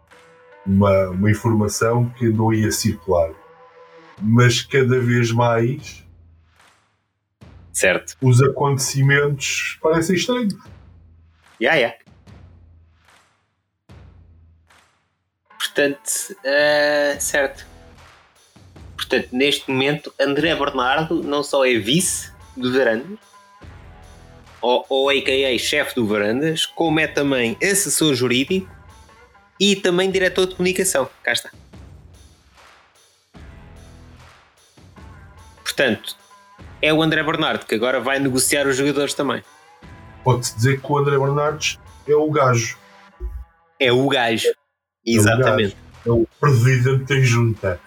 uma, 0.66 1.10
uma 1.10 1.32
informação 1.32 2.10
que 2.10 2.30
não 2.30 2.54
ia 2.54 2.72
circular. 2.72 3.32
Mas 4.22 4.62
cada 4.62 5.00
vez 5.00 5.32
mais 5.32 6.06
certo. 7.72 8.16
os 8.22 8.42
acontecimentos 8.42 9.80
parecem 9.82 10.16
estranhos. 10.16 10.54
Yeah, 11.60 11.80
yeah. 11.80 11.98
Portanto, 15.58 16.10
uh, 16.32 17.20
certo. 17.20 17.66
Portanto, 18.96 19.30
neste 19.32 19.70
momento, 19.70 20.14
André 20.20 20.56
Bernardo 20.56 21.24
não 21.24 21.44
só 21.44 21.66
é 21.66 21.78
vice 21.78 22.32
do 22.56 22.72
Varandas, 22.72 23.18
ou, 24.62 24.86
ou 24.88 25.10
a.k.a. 25.10 25.58
chefe 25.58 25.96
do 25.96 26.06
Varandas, 26.06 26.66
como 26.66 27.00
é 27.00 27.08
também 27.08 27.58
assessor 27.62 28.14
jurídico 28.14 28.70
e 29.62 29.76
também 29.76 30.10
diretor 30.10 30.48
de 30.48 30.56
comunicação. 30.56 31.08
Cá 31.22 31.34
está. 31.34 31.52
Portanto, 35.64 36.18
é 36.82 36.92
o 36.92 37.00
André 37.00 37.22
Bernardo 37.22 37.68
que 37.68 37.76
agora 37.76 38.00
vai 38.00 38.18
negociar 38.18 38.66
os 38.66 38.76
jogadores 38.76 39.14
também. 39.14 39.44
Pode-se 40.24 40.56
dizer 40.56 40.82
que 40.82 40.92
o 40.92 40.98
André 40.98 41.16
Bernardes 41.16 41.78
é 42.08 42.16
o 42.16 42.30
gajo. 42.32 42.76
É 43.80 43.92
o 43.92 44.08
gajo. 44.08 44.52
Exatamente. 45.06 45.78
É 46.06 46.10
o, 46.10 46.16
gajo. 46.16 46.24
é 46.24 46.24
o 46.24 46.28
presidente 46.40 47.04
da 47.04 47.22
junta. 47.22 47.80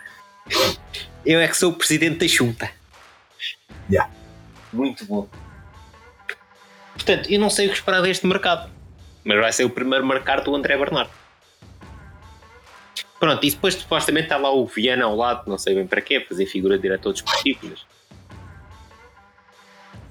Eu 1.27 1.41
é 1.41 1.49
que 1.49 1.57
sou 1.57 1.73
o 1.73 1.75
presidente 1.75 2.21
da 2.21 2.27
junta. 2.29 2.71
Yeah. 3.91 4.13
Muito 4.73 5.05
bom. 5.07 5.29
Portanto, 6.93 7.33
eu 7.33 7.41
não 7.41 7.51
sei 7.51 7.67
o 7.67 7.71
que 7.71 7.77
esperar 7.77 8.01
deste 8.01 8.25
mercado. 8.29 8.71
Mas 9.25 9.41
vai 9.41 9.53
ser 9.53 9.65
o 9.65 9.71
primeiro 9.71 10.07
mercado 10.07 10.45
do 10.45 10.55
André 10.55 10.77
Bernardo. 10.77 11.24
Pronto, 13.19 13.45
e 13.47 13.51
depois 13.51 13.75
supostamente 13.75 14.27
está 14.27 14.37
lá 14.37 14.53
o 14.53 14.67
Viana 14.67 15.05
ao 15.05 15.17
lado, 15.17 15.49
não 15.49 15.57
sei 15.57 15.75
bem 15.75 15.87
para 15.87 16.01
quê, 16.01 16.21
fazer 16.21 16.47
figura 16.47 16.77
de 16.77 16.83
diretor 16.83 17.13
desportivo. 17.13 17.61
Mas... 17.63 17.87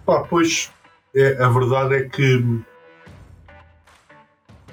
Pá, 0.06 0.24
pois 0.24 0.72
é, 1.16 1.44
a 1.44 1.50
verdade 1.50 1.96
é 1.96 2.10
que 2.10 2.64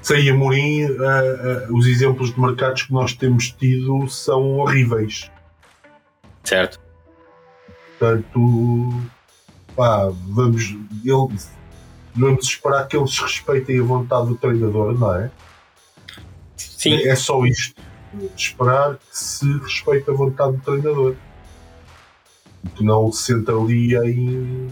sem 0.03 0.31
Amorim, 0.31 0.85
uh, 0.85 1.71
uh, 1.71 1.77
os 1.77 1.87
exemplos 1.87 2.33
de 2.33 2.41
mercados 2.41 2.85
que 2.85 2.93
nós 2.93 3.13
temos 3.13 3.51
tido 3.51 4.09
são 4.09 4.59
horríveis. 4.59 5.31
Certo. 6.43 6.81
Portanto, 7.99 9.03
pá, 9.77 10.11
vamos, 10.29 10.75
ele, 11.05 11.39
vamos 12.15 12.45
esperar 12.47 12.89
que 12.89 12.97
eles 12.97 13.19
respeitem 13.19 13.79
a 13.81 13.83
vontade 13.83 14.29
do 14.29 14.37
treinador, 14.37 14.99
não 14.99 15.15
é? 15.15 15.31
Sim. 16.57 16.95
É 17.07 17.15
só 17.15 17.45
isto. 17.45 17.81
De 18.13 18.27
Esperar 18.37 18.97
que 18.97 19.19
se 19.19 19.47
respeite 19.59 20.11
a 20.11 20.13
vontade 20.13 20.57
do 20.57 20.63
treinador. 20.63 21.17
Que 22.75 22.85
não 22.85 23.11
se 23.11 23.25
senta 23.25 23.53
ali 23.53 23.97
em 23.97 24.71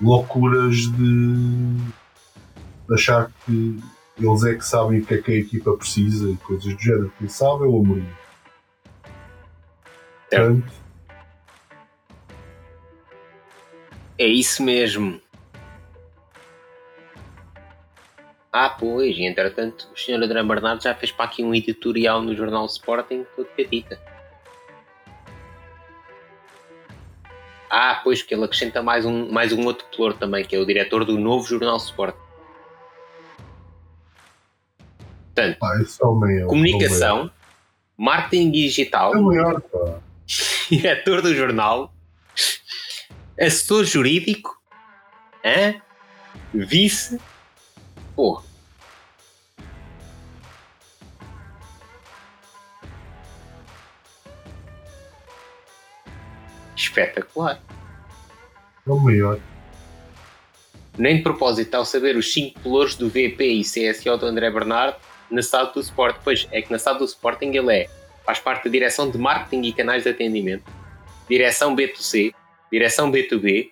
loucuras 0.00 0.76
de 0.76 1.76
achar 2.90 3.30
que 3.44 3.78
eles 4.18 4.44
é 4.44 4.54
que 4.54 4.66
sabem 4.66 5.00
o 5.00 5.06
que 5.06 5.14
é 5.14 5.22
que 5.22 5.30
a 5.30 5.36
equipa 5.36 5.76
precisa 5.76 6.28
e 6.28 6.36
coisas 6.36 6.74
do 6.74 6.80
género. 6.80 7.12
Quem 7.18 7.28
sabe 7.28 7.64
é 7.64 7.66
o 7.66 7.80
Amorim. 7.80 8.08
Portanto, 10.28 10.82
É 14.18 14.26
isso 14.26 14.62
mesmo. 14.62 15.20
Ah, 18.52 18.68
pois, 18.68 19.16
e 19.16 19.24
entretanto, 19.24 19.88
o 19.94 19.98
Sr. 19.98 20.22
André 20.22 20.42
Bernardo 20.42 20.82
já 20.82 20.94
fez 20.94 21.10
para 21.10 21.24
aqui 21.24 21.42
um 21.42 21.54
editorial 21.54 22.20
no 22.20 22.36
jornal 22.36 22.66
Sporting 22.66 23.24
todo 23.34 23.46
catita. 23.56 23.98
Ah, 27.70 27.98
pois, 28.04 28.22
que 28.22 28.34
ele 28.34 28.44
acrescenta 28.44 28.82
mais 28.82 29.06
um, 29.06 29.32
mais 29.32 29.50
um 29.50 29.64
outro 29.64 29.86
pelouro 29.86 30.14
também, 30.18 30.44
que 30.44 30.54
é 30.54 30.58
o 30.58 30.66
diretor 30.66 31.06
do 31.06 31.18
novo 31.18 31.48
jornal 31.48 31.78
Sport. 31.78 32.14
Portanto, 35.34 35.58
pá, 35.58 35.80
esse 35.80 36.04
homem 36.04 36.42
é 36.42 36.44
comunicação, 36.44 37.30
marketing 37.96 38.50
digital, 38.50 39.14
É 39.14 39.96
diretor 40.68 41.22
do 41.22 41.34
jornal, 41.34 41.94
assessor 43.40 43.84
jurídico, 43.84 44.60
hã? 45.42 45.80
vice, 46.52 47.18
porra. 48.14 48.42
Espetacular. 56.76 57.60
O 58.86 58.96
maior. 58.96 59.38
Nem 60.98 61.16
de 61.16 61.22
propósito, 61.22 61.74
ao 61.74 61.84
saber 61.84 62.16
os 62.16 62.32
5 62.32 62.60
pelouros 62.60 62.96
do 62.96 63.08
VP 63.08 63.44
e 63.44 63.62
CSO 63.62 64.16
do 64.18 64.26
André 64.26 64.50
Bernardo 64.50 64.96
na 65.30 65.42
SAD 65.42 65.72
do 65.72 65.80
Sport. 65.80 66.16
Pois 66.22 66.46
é 66.50 66.60
que 66.60 66.70
na 66.70 66.78
SAD 66.78 66.98
do 66.98 67.04
Sporting 67.04 67.52
ele 67.54 67.74
é, 67.74 67.88
faz 68.24 68.38
parte 68.38 68.64
da 68.64 68.70
direção 68.70 69.10
de 69.10 69.16
marketing 69.16 69.62
e 69.62 69.72
canais 69.72 70.02
de 70.02 70.10
atendimento, 70.10 70.64
direção 71.28 71.74
B2C, 71.74 72.34
direção 72.70 73.10
B2B, 73.10 73.70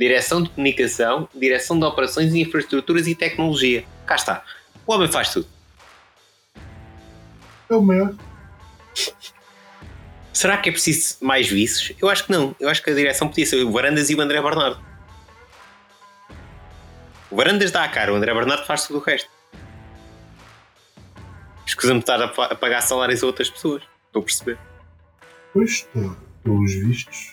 direção 0.00 0.42
de 0.42 0.48
comunicação, 0.48 1.28
direção 1.34 1.78
de 1.78 1.84
operações 1.84 2.32
e 2.32 2.40
infraestruturas 2.40 3.06
e 3.06 3.14
tecnologia. 3.14 3.84
Cá 4.06 4.14
está. 4.14 4.44
O 4.86 4.94
homem 4.94 5.12
faz 5.12 5.30
tudo. 5.30 5.46
É 7.68 7.74
o 7.74 7.82
maior. 7.82 8.14
Será 10.32 10.56
que 10.56 10.70
é 10.70 10.72
preciso 10.72 11.18
mais 11.20 11.48
vices? 11.48 11.94
Eu 12.00 12.08
acho 12.08 12.24
que 12.24 12.32
não. 12.32 12.56
Eu 12.58 12.70
acho 12.70 12.82
que 12.82 12.88
a 12.88 12.94
direção 12.94 13.28
podia 13.28 13.44
ser 13.44 13.62
o 13.62 13.70
Varandas 13.70 14.08
e 14.08 14.14
o 14.14 14.20
André 14.22 14.40
Bernardo. 14.40 14.82
O 17.30 17.36
Varandas 17.36 17.70
dá 17.70 17.84
a 17.84 17.88
cara, 17.88 18.10
o 18.10 18.16
André 18.16 18.32
Bernardo 18.32 18.64
faz 18.64 18.86
tudo 18.86 19.00
o 19.00 19.02
resto. 19.02 19.28
Escusa-me 21.66 22.00
estar 22.00 22.20
a, 22.22 22.24
a 22.24 22.54
pagar 22.54 22.80
salários 22.80 23.22
a 23.22 23.26
outras 23.26 23.50
pessoas. 23.50 23.82
Estou 24.06 24.22
a 24.22 24.24
perceber. 24.24 24.58
Pois, 25.52 25.70
está, 25.70 26.16
pelos 26.42 26.72
vistos. 26.72 27.29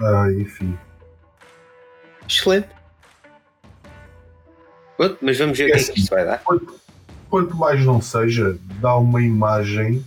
Ah, 0.00 0.30
enfim. 0.32 0.78
Excelente. 2.28 2.68
Pronto, 4.96 5.18
mas 5.20 5.38
vamos 5.38 5.58
ver 5.58 5.64
o 5.64 5.72
que 5.72 5.80
é 5.80 5.82
que 5.82 6.00
isto 6.00 6.10
vai 6.10 6.24
dar. 6.24 6.38
Quanto, 6.38 6.80
quanto 7.28 7.56
mais 7.56 7.84
não 7.84 8.00
seja, 8.00 8.58
dá 8.80 8.96
uma 8.96 9.22
imagem 9.22 10.04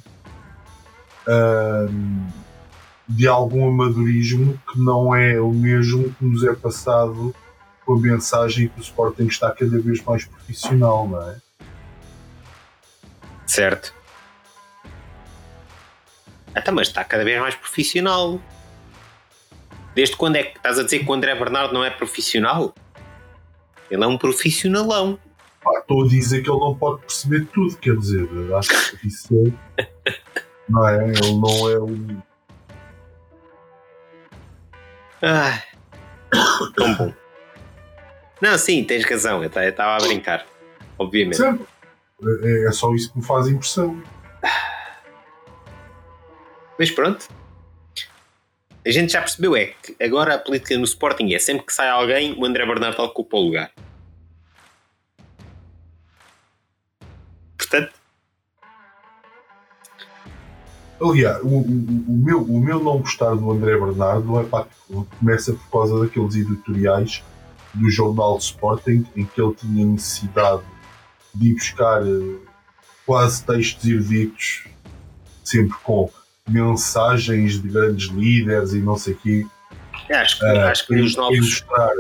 de 3.08 3.27
algum 3.27 3.67
amadorismo 3.67 4.60
que 4.71 4.79
não 4.79 5.15
é 5.15 5.39
o 5.39 5.51
mesmo 5.51 6.13
que 6.13 6.25
nos 6.25 6.43
é 6.43 6.53
passado 6.53 7.34
com 7.86 7.93
a 7.93 7.99
mensagem 7.99 8.67
que 8.69 8.79
o 8.79 8.82
Sporting 8.82 9.27
está 9.27 9.51
cada 9.51 9.79
vez 9.79 10.01
mais 10.03 10.25
profissional, 10.25 11.08
não 11.08 11.29
é? 11.29 11.38
Certo. 13.45 13.93
Até, 16.56 16.71
mas 16.71 16.88
está 16.88 17.03
cada 17.03 17.23
vez 17.23 17.39
mais 17.39 17.56
profissional. 17.56 18.39
Desde 19.95 20.15
quando 20.15 20.38
é 20.38 20.43
que 20.43 20.58
estás 20.58 20.79
a 20.79 20.84
dizer 20.84 20.99
que 20.99 21.10
o 21.10 21.13
André 21.13 21.36
Bernardo 21.36 21.73
não 21.73 21.84
é 21.84 21.89
profissional? 21.89 22.73
Ele 23.89 24.03
é 24.03 24.08
um 24.08 24.17
profissionalão. 24.17 25.19
Estou 25.77 26.03
a 26.03 26.08
dizer 26.08 26.41
que 26.41 26.49
ele 26.49 26.60
não 26.60 26.75
pode 26.75 27.01
perceber 27.01 27.45
tudo, 27.53 27.77
quer 27.77 27.95
dizer, 27.95 28.27
acho 28.56 28.97
que 28.97 29.08
isso 29.08 29.53
é. 29.77 29.88
Não 30.67 30.88
é? 30.88 31.10
Ele 31.10 31.34
não 31.34 31.69
é 31.69 31.79
um. 31.79 32.21
Ah, 35.21 35.62
tão 36.75 36.95
bom. 36.95 37.13
Não, 38.41 38.58
sim, 38.58 38.84
tens 38.84 39.06
razão. 39.06 39.41
Eu 39.41 39.49
estava 39.49 39.95
a 39.95 40.08
brincar. 40.08 40.45
Obviamente. 40.97 41.38
Certo? 41.38 41.65
É, 42.43 42.67
é 42.67 42.71
só 42.71 42.93
isso 42.93 43.12
que 43.12 43.19
me 43.19 43.25
faz 43.25 43.47
impressão. 43.47 44.01
Mas 46.77 46.91
pronto. 46.91 47.27
A 48.85 48.91
gente 48.91 49.13
já 49.13 49.21
percebeu 49.21 49.55
é 49.55 49.67
que 49.67 49.95
agora 50.03 50.35
a 50.35 50.37
política 50.37 50.77
no 50.77 50.83
Sporting 50.83 51.33
é 51.33 51.39
sempre 51.39 51.65
que 51.65 51.73
sai 51.73 51.89
alguém, 51.89 52.35
o 52.37 52.45
André 52.45 52.65
Bernardo 52.65 53.01
ocupa 53.01 53.37
o 53.37 53.41
lugar. 53.41 53.71
Portanto, 57.57 57.93
Aliás, 61.01 61.41
o, 61.43 61.47
o, 61.47 62.05
o 62.07 62.17
meu, 62.17 62.41
o 62.41 62.59
meu 62.59 62.81
não 62.81 62.99
gostar 62.99 63.35
do 63.35 63.51
André 63.51 63.77
Bernardo 63.77 64.39
é 64.39 64.43
pá, 64.43 64.67
começa 65.19 65.53
por 65.53 65.69
causa 65.69 65.99
daqueles 65.99 66.35
editoriais 66.35 67.23
do 67.73 67.89
jornal 67.89 68.37
Sporting 68.37 69.05
em 69.15 69.25
que 69.25 69.41
ele 69.41 69.53
tinha 69.55 69.85
necessidade 69.85 70.61
de 71.33 71.53
buscar 71.53 72.03
eh, 72.03 72.37
quase 73.05 73.43
textos 73.43 73.85
eruditos, 73.85 74.67
sempre 75.43 75.75
com 75.83 76.09
mensagens 76.47 77.62
de 77.62 77.67
grandes 77.69 78.08
líderes 78.10 78.73
e 78.73 78.79
não 78.79 78.97
sei 78.97 79.13
o 79.13 79.17
quê. 79.17 79.45
acho 80.12 80.39
que, 80.39 80.45
ah, 80.45 80.69
acho 80.71 80.88
que 80.88 80.95
os 80.95 81.15
novos. 81.15 81.38
ilustrar. 81.38 81.91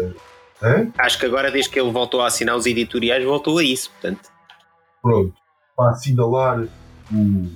Acho 0.97 1.19
que 1.19 1.25
agora, 1.25 1.51
desde 1.51 1.69
que 1.71 1.79
ele 1.79 1.91
voltou 1.91 2.21
a 2.21 2.27
assinar 2.27 2.55
os 2.55 2.65
editoriais, 2.65 3.23
voltou 3.23 3.57
a 3.57 3.63
isso. 3.63 3.89
Portanto, 3.91 4.29
Pronto, 5.01 5.33
para 5.75 5.91
assinalar 5.91 6.65
o, 7.11 7.49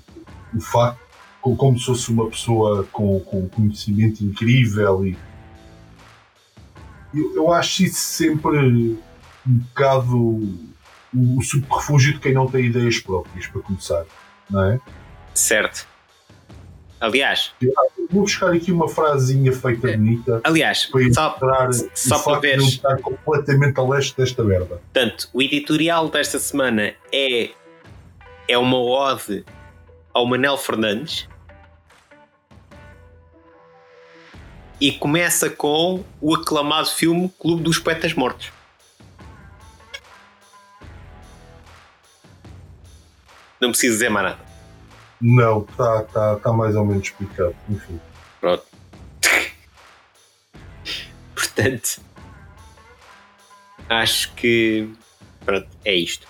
o 0.53 0.59
facto 0.59 0.99
co- 1.41 1.55
como 1.55 1.79
se 1.79 1.85
fosse 1.85 2.11
uma 2.11 2.29
pessoa 2.29 2.83
com, 2.91 3.19
com 3.21 3.47
conhecimento 3.47 4.21
incrível 4.25 5.05
e 5.05 5.17
eu, 7.13 7.35
eu 7.35 7.53
acho 7.53 7.83
isso 7.85 7.99
sempre 7.99 8.57
um 8.59 8.97
bocado 9.45 10.17
o, 10.17 11.37
o 11.37 11.41
subterfúgio 11.41 12.13
de 12.15 12.19
quem 12.19 12.33
não 12.33 12.47
tem 12.51 12.65
ideias 12.65 12.99
próprias 12.99 13.47
para 13.47 13.61
começar, 13.61 14.03
não 14.49 14.63
é? 14.63 14.79
certo. 15.33 15.87
Aliás, 16.99 17.53
Vou 18.09 18.23
buscar 18.23 18.53
aqui 18.53 18.71
uma 18.71 18.87
frasezinha 18.87 19.51
feita 19.51 19.91
bonita 19.91 20.41
aliás, 20.43 20.85
para 20.85 21.13
só, 21.13 21.37
só 21.93 22.39
para 22.39 22.55
estar 22.55 22.97
completamente 23.01 23.79
a 23.79 23.83
leste 23.83 24.15
desta 24.15 24.43
merda. 24.43 24.81
Portanto, 24.93 25.29
o 25.33 25.41
editorial 25.41 26.09
desta 26.09 26.39
semana 26.39 26.93
é, 27.11 27.49
é 28.47 28.57
uma 28.57 28.79
ode 28.79 29.43
ao 30.13 30.25
Manel 30.25 30.57
Fernandes 30.57 31.27
e 34.79 34.91
começa 34.91 35.49
com 35.49 36.03
o 36.21 36.35
aclamado 36.35 36.87
filme 36.87 37.31
Clube 37.39 37.63
dos 37.63 37.77
Poetas 37.77 38.13
Mortos. 38.13 38.51
Não 43.59 43.69
preciso 43.69 43.93
dizer 43.93 44.09
mais 44.09 44.27
nada. 44.27 44.46
Não, 45.19 45.61
está 45.61 46.03
tá, 46.03 46.35
tá 46.35 46.53
mais 46.53 46.75
ou 46.75 46.85
menos 46.85 47.03
explicado. 47.03 47.55
Enfim. 47.69 47.99
Pronto. 48.39 48.65
Portanto, 51.33 52.01
acho 53.89 54.33
que 54.35 54.89
pronto, 55.43 55.67
é 55.83 55.95
isto. 55.95 56.27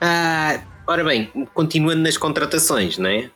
Ah, 0.00 0.60
ora 0.86 1.04
bem, 1.04 1.30
continuando 1.54 2.02
nas 2.02 2.16
contratações, 2.16 2.98
não 2.98 3.08
é? 3.08 3.30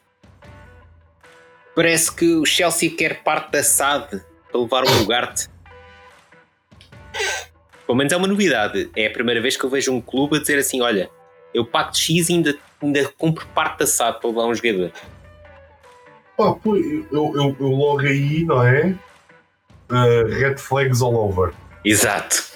Parece 1.75 2.15
que 2.15 2.35
o 2.35 2.45
Chelsea 2.45 2.95
quer 2.95 3.23
parte 3.23 3.53
da 3.53 3.63
SAD 3.63 4.21
para 4.51 4.61
levar 4.61 4.85
o 4.85 5.03
Ugarte. 5.03 5.49
Pelo 7.87 7.97
menos 7.97 8.13
é 8.13 8.17
uma 8.17 8.27
novidade. 8.27 8.91
É 8.95 9.07
a 9.07 9.11
primeira 9.11 9.41
vez 9.41 9.57
que 9.57 9.65
eu 9.65 9.71
vejo 9.71 9.93
um 9.93 10.01
clube 10.01 10.37
a 10.37 10.41
dizer 10.41 10.59
assim: 10.59 10.81
olha, 10.81 11.11
eu 11.53 11.65
pago 11.65 11.95
X 11.95 12.29
e 12.29 12.35
ainda, 12.35 12.59
ainda 12.83 13.09
compro 13.19 13.47
parte 13.49 13.81
da 13.81 13.87
SAD 13.87 14.21
para 14.21 14.29
levar 14.31 14.47
um 14.47 14.55
jogador. 14.55 14.93
Pá, 16.37 16.57
eu, 16.65 17.07
eu, 17.13 17.57
eu 17.59 17.69
logo 17.69 18.01
aí, 18.01 18.45
não 18.45 18.63
é? 18.63 18.97
Uh, 19.91 20.27
red 20.29 20.57
flags 20.57 21.03
all 21.03 21.15
over. 21.15 21.53
Exato. 21.85 22.51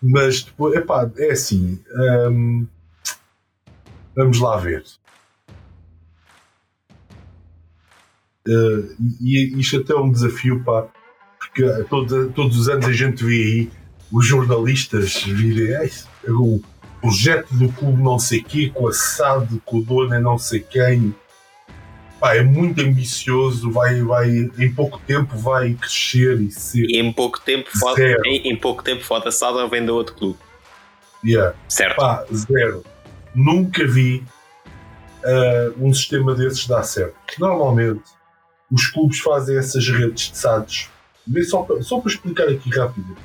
Mas 0.00 0.42
depois, 0.42 0.76
epá, 0.76 1.10
é 1.16 1.32
assim. 1.32 1.82
hum, 2.30 2.66
vamos 4.14 4.38
lá 4.38 4.56
ver. 4.58 4.84
Uh, 8.46 8.94
e 9.22 9.58
isto 9.58 9.80
até 9.80 9.94
é 9.94 9.96
um 9.96 10.12
desafio, 10.12 10.62
pá, 10.62 10.86
porque 11.38 11.64
todos, 11.84 12.32
todos 12.34 12.58
os 12.58 12.68
anos 12.68 12.86
a 12.86 12.92
gente 12.92 13.24
vê 13.24 13.32
aí 13.32 13.70
os 14.14 14.24
jornalistas 14.24 15.24
virem 15.24 15.74
"Ei, 15.82 15.90
o 16.28 16.60
projeto 17.00 17.52
do 17.52 17.68
clube 17.72 18.00
não 18.00 18.18
sei 18.18 18.40
quê, 18.42 18.70
com 18.72 18.86
a 18.86 18.92
SAD, 18.92 19.60
com 19.64 19.78
o 19.78 19.82
dono 19.82 20.14
é 20.14 20.20
não 20.20 20.38
sei 20.38 20.60
quem. 20.60 21.14
Pá, 22.20 22.36
é 22.36 22.42
muito 22.42 22.80
ambicioso, 22.80 23.70
vai, 23.70 24.00
vai, 24.02 24.30
em 24.30 24.72
pouco 24.72 25.00
tempo 25.00 25.36
vai 25.36 25.74
crescer 25.74 26.40
e 26.40 26.50
ser. 26.50 26.86
E 26.88 26.98
em 26.98 27.12
pouco 27.12 27.40
tempo, 27.40 27.68
foda, 27.76 28.00
em, 28.24 28.52
em 28.52 28.56
pouco 28.56 28.82
tempo, 28.82 29.04
foda 29.04 29.30
Salda 29.32 29.66
vende 29.66 29.90
a 29.90 29.92
outro 29.92 30.14
clube. 30.14 30.38
Yeah. 31.24 31.54
Certo? 31.68 31.96
Pá, 31.96 32.24
zero. 32.32 32.84
Nunca 33.34 33.84
vi 33.86 34.22
ah, 35.24 35.72
um 35.76 35.92
sistema 35.92 36.34
desses 36.34 36.66
dar 36.66 36.84
certo. 36.84 37.16
Normalmente, 37.38 38.02
os 38.70 38.86
clubes 38.86 39.18
fazem 39.18 39.58
essas 39.58 39.86
redes 39.88 40.30
de 40.30 40.38
SADs, 40.38 40.88
só, 41.48 41.62
para, 41.62 41.82
só 41.82 41.98
para 41.98 42.12
explicar 42.12 42.48
aqui 42.48 42.70
rápido, 42.70 43.16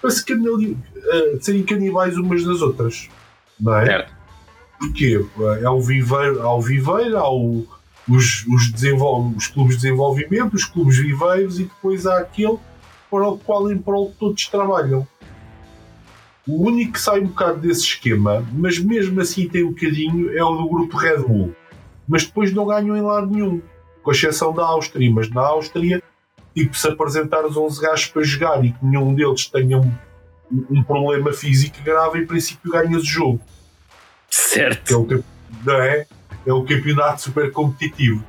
para 0.00 0.10
se 0.10 0.24
canali- 0.24 0.76
ah, 1.10 1.38
serem 1.40 1.62
canibais 1.64 2.16
umas 2.16 2.44
das 2.44 2.60
outras. 2.62 3.08
Não 3.60 3.76
é? 3.76 3.86
Certo. 3.86 4.14
Porquê? 4.78 5.24
É 5.62 5.68
o 5.68 5.80
viveiro, 5.80 6.40
há 6.42 6.54
o 6.54 6.60
viveiro, 6.60 7.16
há 7.18 7.28
o- 7.32 7.66
os, 8.08 8.46
os, 8.46 8.70
desenvol- 8.72 9.32
os 9.36 9.46
clubes 9.48 9.76
de 9.76 9.82
desenvolvimento, 9.82 10.54
os 10.54 10.64
clubes 10.64 10.96
viveiros 10.96 11.58
e 11.58 11.64
depois 11.64 12.06
há 12.06 12.18
aquele 12.18 12.58
para 13.10 13.28
o 13.28 13.38
qual 13.38 13.70
em 13.70 13.76
prol 13.78 14.14
todos 14.18 14.46
trabalham. 14.46 15.06
O 16.46 16.66
único 16.66 16.92
que 16.92 17.00
sai 17.00 17.20
um 17.20 17.26
bocado 17.26 17.58
desse 17.58 17.82
esquema, 17.82 18.46
mas 18.52 18.78
mesmo 18.78 19.20
assim 19.20 19.48
tem 19.48 19.64
um 19.64 19.70
bocadinho, 19.72 20.36
é 20.36 20.42
o 20.42 20.56
do 20.56 20.68
grupo 20.68 20.96
Red 20.96 21.18
Bull. 21.18 21.54
Mas 22.08 22.24
depois 22.24 22.52
não 22.54 22.66
ganham 22.66 22.96
em 22.96 23.02
lado 23.02 23.26
nenhum, 23.26 23.60
com 24.02 24.10
exceção 24.10 24.54
da 24.54 24.64
Áustria. 24.64 25.10
Mas 25.12 25.28
na 25.28 25.42
Áustria, 25.42 26.02
tipo, 26.64 26.76
se 26.76 26.88
apresentar 26.88 27.44
os 27.44 27.56
11 27.56 27.80
gajos 27.80 28.06
para 28.08 28.22
jogar 28.22 28.64
e 28.64 28.72
que 28.72 28.84
nenhum 28.84 29.14
deles 29.14 29.46
tenha 29.46 29.78
um, 29.78 29.92
um 30.70 30.82
problema 30.82 31.32
físico 31.32 31.76
grave, 31.84 32.20
em 32.20 32.26
princípio 32.26 32.70
ganhas 32.70 33.02
o 33.02 33.06
jogo 33.06 33.40
Certo. 34.30 34.92
é 35.66 35.70
o, 35.70 35.72
é? 35.72 36.06
é 36.46 36.52
o 36.52 36.62
campeonato 36.64 37.22
super 37.22 37.50
competitivo. 37.52 38.22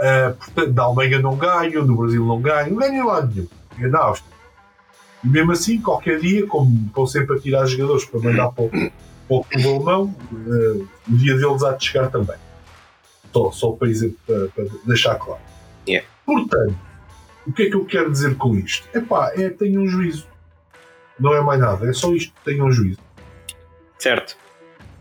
Ah, 0.00 0.34
portanto, 0.38 0.74
na 0.74 0.82
Alemanha 0.84 1.18
não 1.18 1.36
ganham, 1.36 1.84
no 1.84 1.96
Brasil 1.96 2.24
não 2.24 2.40
ganham, 2.40 2.70
não 2.70 2.76
ganham 2.78 3.06
lá 3.06 3.22
nenhum. 3.24 3.46
É 3.78 3.86
na 3.88 3.98
Áustria. 3.98 4.30
E 5.22 5.28
mesmo 5.28 5.52
assim, 5.52 5.80
qualquer 5.80 6.18
dia, 6.20 6.46
como 6.46 6.86
estão 6.86 7.06
sempre 7.06 7.36
a 7.36 7.40
tirar 7.40 7.66
jogadores 7.66 8.04
para 8.06 8.20
mandar 8.20 8.50
para 8.52 8.64
o, 8.64 8.70
para 9.44 9.60
o 9.60 9.74
alemão, 9.76 10.14
ah, 10.32 10.86
o 11.08 11.16
dia 11.16 11.36
deles 11.36 11.62
há 11.62 11.72
de 11.72 11.84
chegar 11.84 12.10
também. 12.10 12.36
Só, 13.32 13.50
só 13.52 13.72
para, 13.72 13.88
para- 14.26 14.48
para 14.48 14.64
deixar 14.86 15.14
claro. 15.16 15.40
Yeah. 15.86 16.06
Portanto, 16.26 16.76
o 17.46 17.52
que 17.52 17.64
é 17.64 17.70
que 17.70 17.74
eu 17.76 17.84
quero 17.84 18.10
dizer 18.10 18.36
com 18.36 18.54
isto? 18.56 18.88
Epá, 18.96 19.32
é 19.36 19.48
tenham 19.50 19.82
um 19.82 19.88
juízo. 19.88 20.26
Não 21.18 21.34
é 21.34 21.40
mais 21.40 21.60
nada, 21.60 21.88
é 21.88 21.92
só 21.92 22.12
isto, 22.14 22.32
tenham 22.44 22.66
um 22.66 22.72
juízo. 22.72 22.98
Certo. 23.98 24.36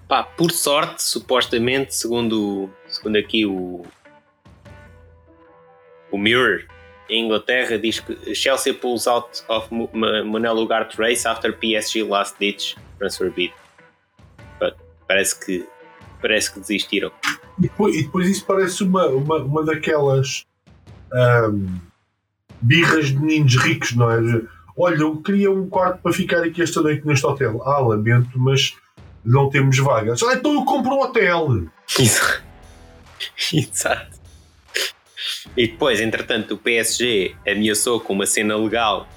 Pá, 0.08 0.23
por 0.23 0.52
sorte, 0.52 1.04
supostamente, 1.04 1.95
segundo, 1.95 2.69
segundo 2.88 3.17
aqui 3.17 3.45
o, 3.45 3.84
o 6.12 6.17
Mirror, 6.17 6.65
em 7.10 7.25
Inglaterra, 7.25 7.78
diz 7.78 7.99
que 7.99 8.36
Chelsea 8.36 8.73
pulls 8.73 9.08
out 9.08 9.43
of 9.47 9.73
Mo- 9.73 9.89
Ma- 9.93 10.23
Manuel 10.23 10.58
Ugarte 10.58 10.97
race 10.99 11.28
after 11.28 11.56
PSG 11.58 12.04
last 12.04 12.36
ditch 12.39 12.75
transfer 12.97 13.32
bid. 13.32 13.54
Parece 15.08 15.39
que 15.43 15.67
parece 16.21 16.52
que 16.54 16.60
desistiram. 16.60 17.12
E 17.58 17.62
depois, 17.63 17.95
e 17.95 18.04
depois 18.04 18.28
isso 18.30 18.45
parece 18.45 18.84
uma, 18.84 19.08
uma, 19.08 19.38
uma 19.38 19.63
daquelas 19.65 20.45
ahm, 21.13 21.78
birras 22.62 23.08
de 23.08 23.17
meninos 23.17 23.56
ricos, 23.58 23.95
não 23.95 24.12
é? 24.12 24.41
Olha, 24.78 25.02
eu 25.02 25.17
queria 25.17 25.52
um 25.52 25.67
quarto 25.67 26.02
para 26.02 26.13
ficar 26.13 26.43
aqui 26.43 26.62
esta 26.62 26.82
noite 26.82 27.06
neste 27.06 27.26
hotel. 27.26 27.62
Ah, 27.65 27.80
lamento, 27.80 28.39
mas 28.39 28.76
não 29.24 29.50
temos 29.50 29.78
vagas. 29.78 30.24
Ah, 30.24 30.34
então 30.34 30.54
eu 30.54 30.63
compro 30.63 30.91
um 30.91 31.02
hotel. 31.02 31.67
Exato. 32.00 32.43
Exato. 33.54 34.19
E 35.58 35.67
depois, 35.67 36.00
entretanto, 36.00 36.54
o 36.54 36.58
PSG 36.58 37.36
ameaçou 37.45 38.00
com 38.00 38.13
uma 38.13 38.26
cena 38.26 38.56
legal 38.56 39.08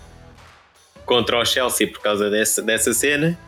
contra 1.04 1.38
o 1.38 1.44
Chelsea 1.44 1.86
por 1.86 2.00
causa 2.00 2.28
dessa, 2.30 2.62
dessa 2.62 2.92
cena. 2.92 3.38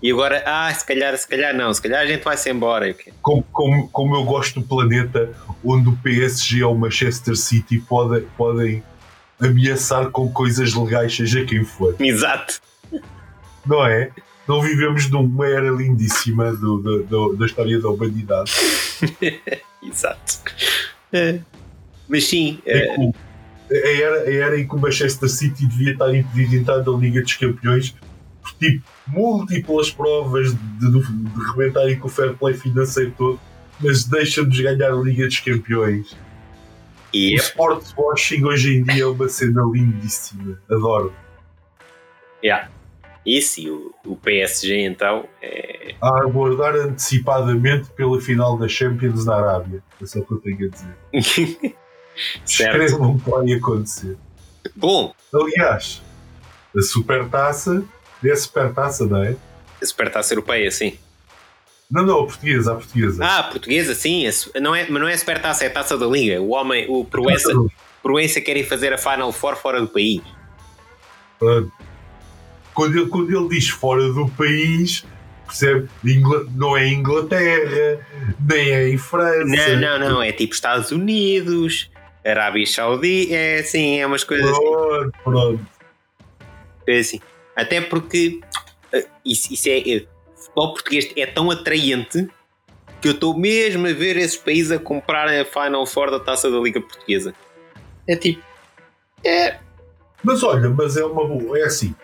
E 0.00 0.12
agora, 0.12 0.42
ah, 0.46 0.72
se 0.72 0.86
calhar, 0.86 1.16
se 1.18 1.26
calhar 1.26 1.54
não, 1.54 1.74
se 1.74 1.82
calhar 1.82 2.00
a 2.00 2.06
gente 2.06 2.22
vai-se 2.22 2.48
embora. 2.48 2.94
Como, 3.20 3.42
como, 3.52 3.88
como 3.88 4.16
eu 4.16 4.24
gosto 4.24 4.60
do 4.60 4.66
planeta 4.66 5.34
onde 5.64 5.88
o 5.88 5.96
PSG 5.96 6.62
ou 6.62 6.74
o 6.74 6.78
Manchester 6.78 7.36
City 7.36 7.80
podem, 7.80 8.22
podem 8.36 8.82
ameaçar 9.40 10.10
com 10.10 10.30
coisas 10.30 10.74
legais, 10.74 11.14
seja 11.14 11.44
quem 11.44 11.64
for. 11.64 11.94
Exato. 12.00 12.60
Não 13.66 13.84
é? 13.86 14.10
Não 14.46 14.62
vivemos 14.62 15.10
numa 15.10 15.46
era 15.46 15.70
lindíssima 15.70 16.52
do, 16.54 16.78
do- 16.78 17.02
do- 17.04 17.36
da 17.36 17.46
história 17.46 17.78
da 17.80 17.88
humanidade. 17.90 18.50
Exato. 19.82 20.40
É. 21.12 21.38
Mas 22.08 22.26
sim, 22.26 22.58
É 22.64 22.94
o- 22.98 23.14
a 23.70 23.74
era, 23.76 24.20
a 24.22 24.32
era 24.32 24.58
em 24.60 24.66
que 24.66 24.74
o 24.74 24.78
Manchester 24.78 25.28
City 25.28 25.66
devia 25.66 25.92
estar 25.92 26.14
impedido 26.14 26.50
de 26.50 26.56
entrar 26.56 26.78
na 26.82 26.92
Liga 26.96 27.20
dos 27.20 27.34
Campeões 27.34 27.94
por 28.42 28.52
tipo 28.58 28.82
múltiplas 29.06 29.90
provas 29.90 30.52
de, 30.54 30.90
de, 30.90 31.00
de 31.02 31.50
rebentarem 31.50 31.98
com 31.98 32.08
o 32.08 32.10
fair 32.10 32.34
play 32.34 32.54
financeiro 32.54 33.12
todo, 33.18 33.38
mas 33.78 34.04
deixam-nos 34.04 34.58
ganhar 34.58 34.90
a 34.90 34.96
Liga 34.96 35.26
dos 35.26 35.40
Campeões. 35.40 36.16
E 37.12 37.34
O 37.34 37.36
sports 37.36 37.94
washing 37.96 38.44
hoje 38.44 38.76
em 38.76 38.82
dia 38.82 39.04
é 39.04 39.06
uma 39.06 39.28
cena 39.28 39.62
lindíssima. 39.72 40.60
Adoro. 40.70 41.14
yeah. 42.42 42.70
isso 43.24 43.60
e 43.60 43.70
o, 43.70 43.94
o 44.04 44.16
PSG 44.16 44.80
então 44.86 45.28
é, 45.42 45.94
A 46.00 46.22
aguardar 46.22 46.74
antecipadamente 46.74 47.90
pela 47.90 48.20
final 48.20 48.58
da 48.58 48.68
Champions 48.68 49.24
na 49.24 49.36
Arábia. 49.36 49.82
É 50.00 50.06
só 50.06 50.20
o 50.20 50.24
que 50.24 50.32
eu 50.32 50.38
tenho 50.38 50.66
a 50.66 50.70
dizer. 50.70 51.74
certo. 52.44 53.18
Que 53.24 53.30
vai 53.30 53.52
acontecer. 53.52 54.16
Bom, 54.76 55.14
Aliás, 55.32 56.02
a 56.76 56.82
supertaça 56.82 57.84
é 58.24 58.30
a 58.30 58.36
supertaça, 58.36 59.06
não 59.06 59.22
é? 59.22 59.36
a 59.80 59.86
supertaça 59.86 60.32
europeia, 60.34 60.70
sim. 60.70 60.98
Não, 61.90 62.04
não, 62.04 62.20
a 62.20 62.26
portuguesa, 62.26 62.72
a 62.72 62.74
portuguesa. 62.74 63.24
Ah, 63.24 63.38
a 63.38 63.42
portuguesa, 63.44 63.94
sim, 63.94 64.26
a 64.26 64.60
não 64.60 64.74
é, 64.74 64.86
mas 64.88 65.00
não 65.00 65.08
é 65.08 65.14
a 65.14 65.18
supertaça, 65.18 65.64
é 65.64 65.68
a 65.68 65.70
taça 65.70 65.96
da 65.96 66.06
liga. 66.06 66.40
O 66.40 66.50
homem, 66.50 66.84
o 66.88 67.04
Proença, 67.04 67.50
Proença 68.02 68.40
querem 68.40 68.62
fazer 68.62 68.92
a 68.92 68.98
Final 68.98 69.32
Four 69.32 69.56
fora 69.56 69.80
do 69.80 69.88
país. 69.88 70.20
Pronto. 71.38 71.72
Quando 72.74 72.98
ele, 72.98 73.08
quando 73.08 73.36
ele 73.36 73.48
diz 73.48 73.68
fora 73.70 74.12
do 74.12 74.28
país, 74.28 75.04
percebe? 75.46 75.88
Não 76.54 76.76
é 76.76 76.88
Inglaterra, 76.88 78.06
nem 78.38 78.70
é 78.70 78.88
em 78.90 78.98
França. 78.98 79.76
Não, 79.76 79.98
não, 79.98 80.10
não, 80.10 80.22
é 80.22 80.30
tipo 80.30 80.54
Estados 80.54 80.92
Unidos, 80.92 81.90
Arábia 82.24 82.66
Saudita, 82.66 83.34
é 83.34 83.60
assim, 83.60 83.98
é 83.98 84.06
umas 84.06 84.24
coisas 84.24 84.48
assim. 84.50 84.60
Pronto, 84.60 85.18
pronto. 85.24 85.66
É 86.86 86.98
assim. 86.98 87.20
Até 87.56 87.80
porque 87.80 88.40
eh, 88.92 89.06
isso, 89.24 89.52
isso 89.52 89.68
é, 89.68 90.06
futebol 90.48 90.72
português 90.74 91.12
é 91.16 91.26
tão 91.26 91.50
atraente 91.50 92.28
que 93.00 93.08
eu 93.08 93.12
estou 93.12 93.36
mesmo 93.36 93.86
a 93.86 93.92
ver 93.92 94.16
esses 94.16 94.36
países 94.36 94.72
a 94.72 94.78
comprarem 94.78 95.40
a 95.40 95.44
Final 95.44 95.86
Four 95.86 96.10
da 96.10 96.20
taça 96.20 96.50
da 96.50 96.58
Liga 96.58 96.80
Portuguesa. 96.80 97.32
É 98.06 98.16
tipo. 98.16 98.42
É. 99.24 99.58
Mas 100.22 100.42
olha, 100.42 100.68
mas 100.70 100.96
é 100.96 101.04
uma 101.04 101.26
boa. 101.26 101.58
É 101.58 101.64
assim. 101.64 101.94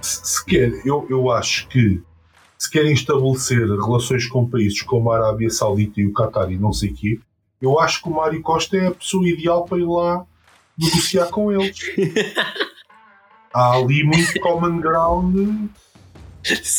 Se, 0.00 0.20
se 0.24 0.44
quer, 0.44 0.70
eu, 0.84 1.06
eu 1.10 1.30
acho 1.30 1.68
que 1.68 2.00
se 2.58 2.70
querem 2.70 2.92
estabelecer 2.92 3.66
relações 3.66 4.26
com 4.26 4.48
países 4.48 4.82
como 4.82 5.10
a 5.10 5.16
Arábia 5.16 5.50
Saudita 5.50 6.00
e 6.00 6.06
o 6.06 6.12
Qatar 6.12 6.50
e 6.52 6.58
não 6.58 6.72
sei 6.72 6.90
o 6.90 6.94
quê, 6.94 7.20
eu 7.60 7.80
acho 7.80 8.02
que 8.02 8.08
o 8.08 8.12
Mário 8.12 8.40
Costa 8.42 8.76
é 8.76 8.86
a 8.86 8.92
pessoa 8.92 9.28
ideal 9.28 9.64
para 9.64 9.78
ir 9.78 9.86
lá 9.86 10.24
negociar 10.78 11.26
com 11.26 11.52
eles. 11.52 11.78
Há 13.52 13.72
ali 13.72 14.04
muito 14.04 14.38
common 14.40 14.80
ground, 14.80 15.70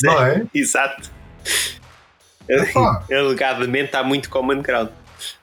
não 0.03 0.23
é? 0.23 0.45
Exato. 0.53 1.11
Epá. 2.47 3.05
Alegadamente 3.11 3.95
há 3.95 4.03
muito 4.03 4.29
common 4.29 4.61
ground. 4.61 4.89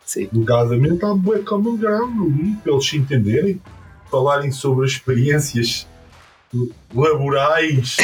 Sim. 0.05 0.29
Alegadamente 0.33 1.05
há 1.05 1.15
bué 1.15 1.41
common 1.41 1.77
ground 1.77 2.21
ali, 2.21 2.57
para 2.57 2.73
eles 2.73 2.87
se 2.87 2.97
entenderem, 2.97 3.61
falarem 4.11 4.51
sobre 4.51 4.87
as 4.87 4.93
experiências 4.93 5.87
laborais 6.95 7.97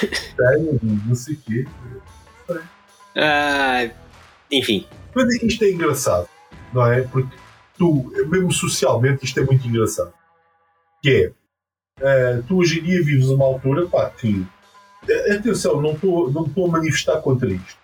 que 0.00 0.36
têm, 0.36 0.80
não 1.06 1.14
sei 1.14 1.34
o 1.34 1.38
quê. 1.38 1.66
Ah, 3.16 3.90
enfim. 4.50 4.86
Mas 5.14 5.34
isto 5.42 5.64
é 5.64 5.70
engraçado, 5.70 6.28
não 6.72 6.86
é? 6.90 7.02
Porque 7.02 7.34
tu, 7.76 8.12
mesmo 8.28 8.52
socialmente, 8.52 9.24
isto 9.24 9.40
é 9.40 9.44
muito 9.44 9.66
engraçado. 9.66 10.12
Que 11.02 11.10
é, 11.10 11.32
eh, 12.00 12.42
tu 12.46 12.58
hoje 12.58 12.80
em 12.80 12.82
dia 12.82 13.02
vives 13.02 13.26
uma 13.28 13.44
altura 13.44 13.86
pá, 13.86 14.10
que 14.10 14.46
atenção, 15.32 15.80
não 15.80 15.92
estou 15.92 16.30
não 16.30 16.64
a 16.64 16.68
manifestar 16.68 17.20
contra 17.20 17.48
isto. 17.48 17.78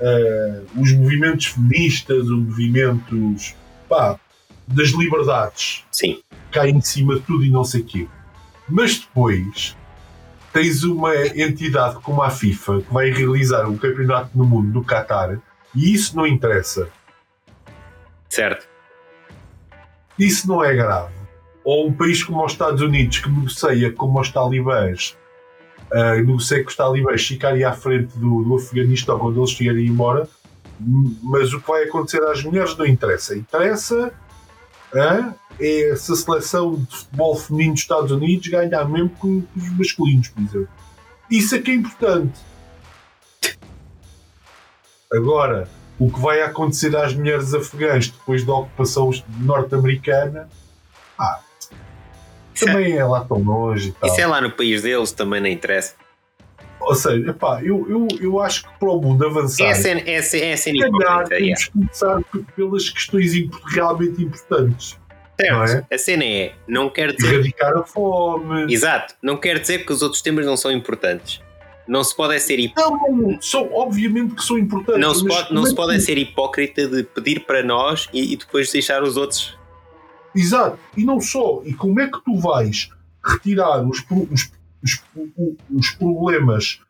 Uh, 0.00 0.80
os 0.80 0.92
movimentos 0.92 1.46
feministas, 1.46 2.24
os 2.24 2.38
movimentos 2.38 3.54
pá, 3.88 4.18
das 4.66 4.88
liberdades 4.88 5.84
Sim. 5.90 6.20
caem 6.50 6.76
em 6.76 6.80
cima 6.80 7.16
de 7.16 7.22
tudo 7.22 7.44
e 7.44 7.50
não 7.50 7.64
sei 7.64 7.80
o 7.80 7.84
quê. 7.84 8.08
Mas 8.68 8.98
depois 8.98 9.76
tens 10.52 10.82
uma 10.82 11.14
entidade 11.14 11.96
como 12.00 12.22
a 12.22 12.30
FIFA 12.30 12.82
que 12.82 12.92
vai 12.92 13.10
realizar 13.10 13.68
um 13.68 13.76
campeonato 13.76 14.30
no 14.34 14.44
mundo 14.44 14.72
do 14.72 14.84
Qatar 14.84 15.38
e 15.74 15.94
isso 15.94 16.16
não 16.16 16.26
interessa. 16.26 16.88
Certo. 18.28 18.66
Isso 20.18 20.48
não 20.48 20.64
é 20.64 20.74
grave. 20.74 21.14
Ou 21.62 21.88
um 21.88 21.92
país 21.92 22.24
como 22.24 22.44
os 22.44 22.52
Estados 22.52 22.80
Unidos 22.80 23.18
que 23.18 23.28
negocia 23.28 23.92
como 23.92 24.20
os 24.20 24.30
talibãs, 24.30 25.16
uh, 25.92 26.16
negocia 26.16 26.62
com 26.62 26.70
os 26.70 26.76
talibãs 26.76 27.26
ficarem 27.26 27.64
à 27.64 27.72
frente 27.72 28.16
do, 28.18 28.42
do 28.42 28.56
Afeganistão 28.56 29.18
quando 29.18 29.38
eles 29.38 29.50
estiverem 29.50 29.86
embora, 29.86 30.28
mas 31.22 31.52
o 31.52 31.60
que 31.60 31.68
vai 31.68 31.84
acontecer 31.84 32.22
às 32.24 32.42
mulheres 32.42 32.76
não 32.76 32.86
interessa. 32.86 33.36
Interessa 33.36 34.12
uh, 34.92 35.34
é 35.58 35.96
se 35.96 36.12
a 36.12 36.16
seleção 36.16 36.74
de 36.74 36.96
futebol 36.96 37.36
feminino 37.36 37.72
dos 37.72 37.82
Estados 37.82 38.10
Unidos 38.10 38.48
ganhar 38.48 38.88
mesmo 38.88 39.10
com 39.10 39.42
os 39.56 39.78
masculinos, 39.78 40.28
por 40.28 40.42
exemplo. 40.42 40.68
Isso 41.30 41.54
é 41.54 41.58
que 41.58 41.70
é 41.70 41.74
importante. 41.74 42.38
Agora, 45.12 45.68
o 45.98 46.10
que 46.10 46.20
vai 46.20 46.42
acontecer 46.42 46.94
às 46.96 47.14
mulheres 47.14 47.54
afegãs 47.54 48.10
depois 48.10 48.44
da 48.44 48.54
ocupação 48.54 49.10
norte-americana, 49.38 50.48
ah, 51.18 51.40
também 52.64 52.92
é... 52.92 52.96
é 52.96 53.04
lá 53.04 53.24
tão 53.24 53.38
longe. 53.38 53.90
E 53.90 53.92
tal. 53.92 54.10
Isso 54.10 54.20
é 54.20 54.26
lá 54.26 54.40
no 54.40 54.50
país 54.50 54.82
deles, 54.82 55.12
também 55.12 55.40
não 55.40 55.48
interessa. 55.48 55.94
Ou 56.80 56.94
seja, 56.94 57.30
epá, 57.30 57.62
eu, 57.62 57.86
eu, 57.88 58.06
eu 58.20 58.40
acho 58.40 58.62
que 58.62 58.78
para 58.78 58.90
o 58.90 59.00
mundo 59.00 59.26
avançar. 59.26 59.64
É 59.64 59.74
cena, 59.74 60.00
é, 60.06 60.14
é 60.16 60.56
cena 60.56 60.90
calhar, 60.90 61.28
temos 61.28 61.64
que 61.64 61.72
começar 61.72 62.22
pelas 62.54 62.88
questões 62.90 63.32
realmente 63.74 64.22
importantes. 64.22 64.98
Certo. 65.38 65.86
É? 65.90 65.94
A 65.94 65.98
cena 65.98 66.24
é, 66.24 66.54
não 66.66 66.88
quer 66.88 67.12
dizer. 67.12 67.34
Erradicar 67.34 67.76
a 67.76 67.82
fome. 67.82 68.72
Exato. 68.72 69.14
Não 69.22 69.36
quer 69.36 69.58
dizer 69.58 69.84
que 69.84 69.92
os 69.92 70.02
outros 70.02 70.22
temas 70.22 70.46
não 70.46 70.56
são 70.56 70.72
importantes. 70.72 71.40
Não 71.86 72.02
se 72.02 72.16
pode 72.16 72.38
ser 72.40 72.58
hipócrita. 72.58 73.12
Não, 73.12 73.40
são, 73.40 73.72
obviamente 73.72 74.34
que 74.34 74.42
são 74.42 74.58
importantes. 74.58 75.00
Não 75.00 75.14
se 75.14 75.24
pode, 75.26 75.54
não 75.54 75.64
se 75.64 75.74
pode 75.74 76.00
ser 76.00 76.18
hipócrita 76.18 76.88
de 76.88 77.04
pedir 77.04 77.40
para 77.40 77.62
nós 77.62 78.08
e, 78.12 78.32
e, 78.32 78.36
depois 78.36 78.72
deixar 78.72 79.02
os 79.02 79.16
outros. 79.16 79.56
Exato. 80.36 80.78
E 80.96 81.04
não 81.04 81.20
só. 81.20 81.62
E 81.64 81.72
como 81.72 82.00
é 82.00 82.08
que 82.08 82.22
tu 82.24 82.38
vais 82.38 82.90
retirar 83.24 83.82
os, 83.82 84.04
os, 84.30 84.52
os, 84.82 85.02
os 85.74 85.90
problemas 85.90 86.80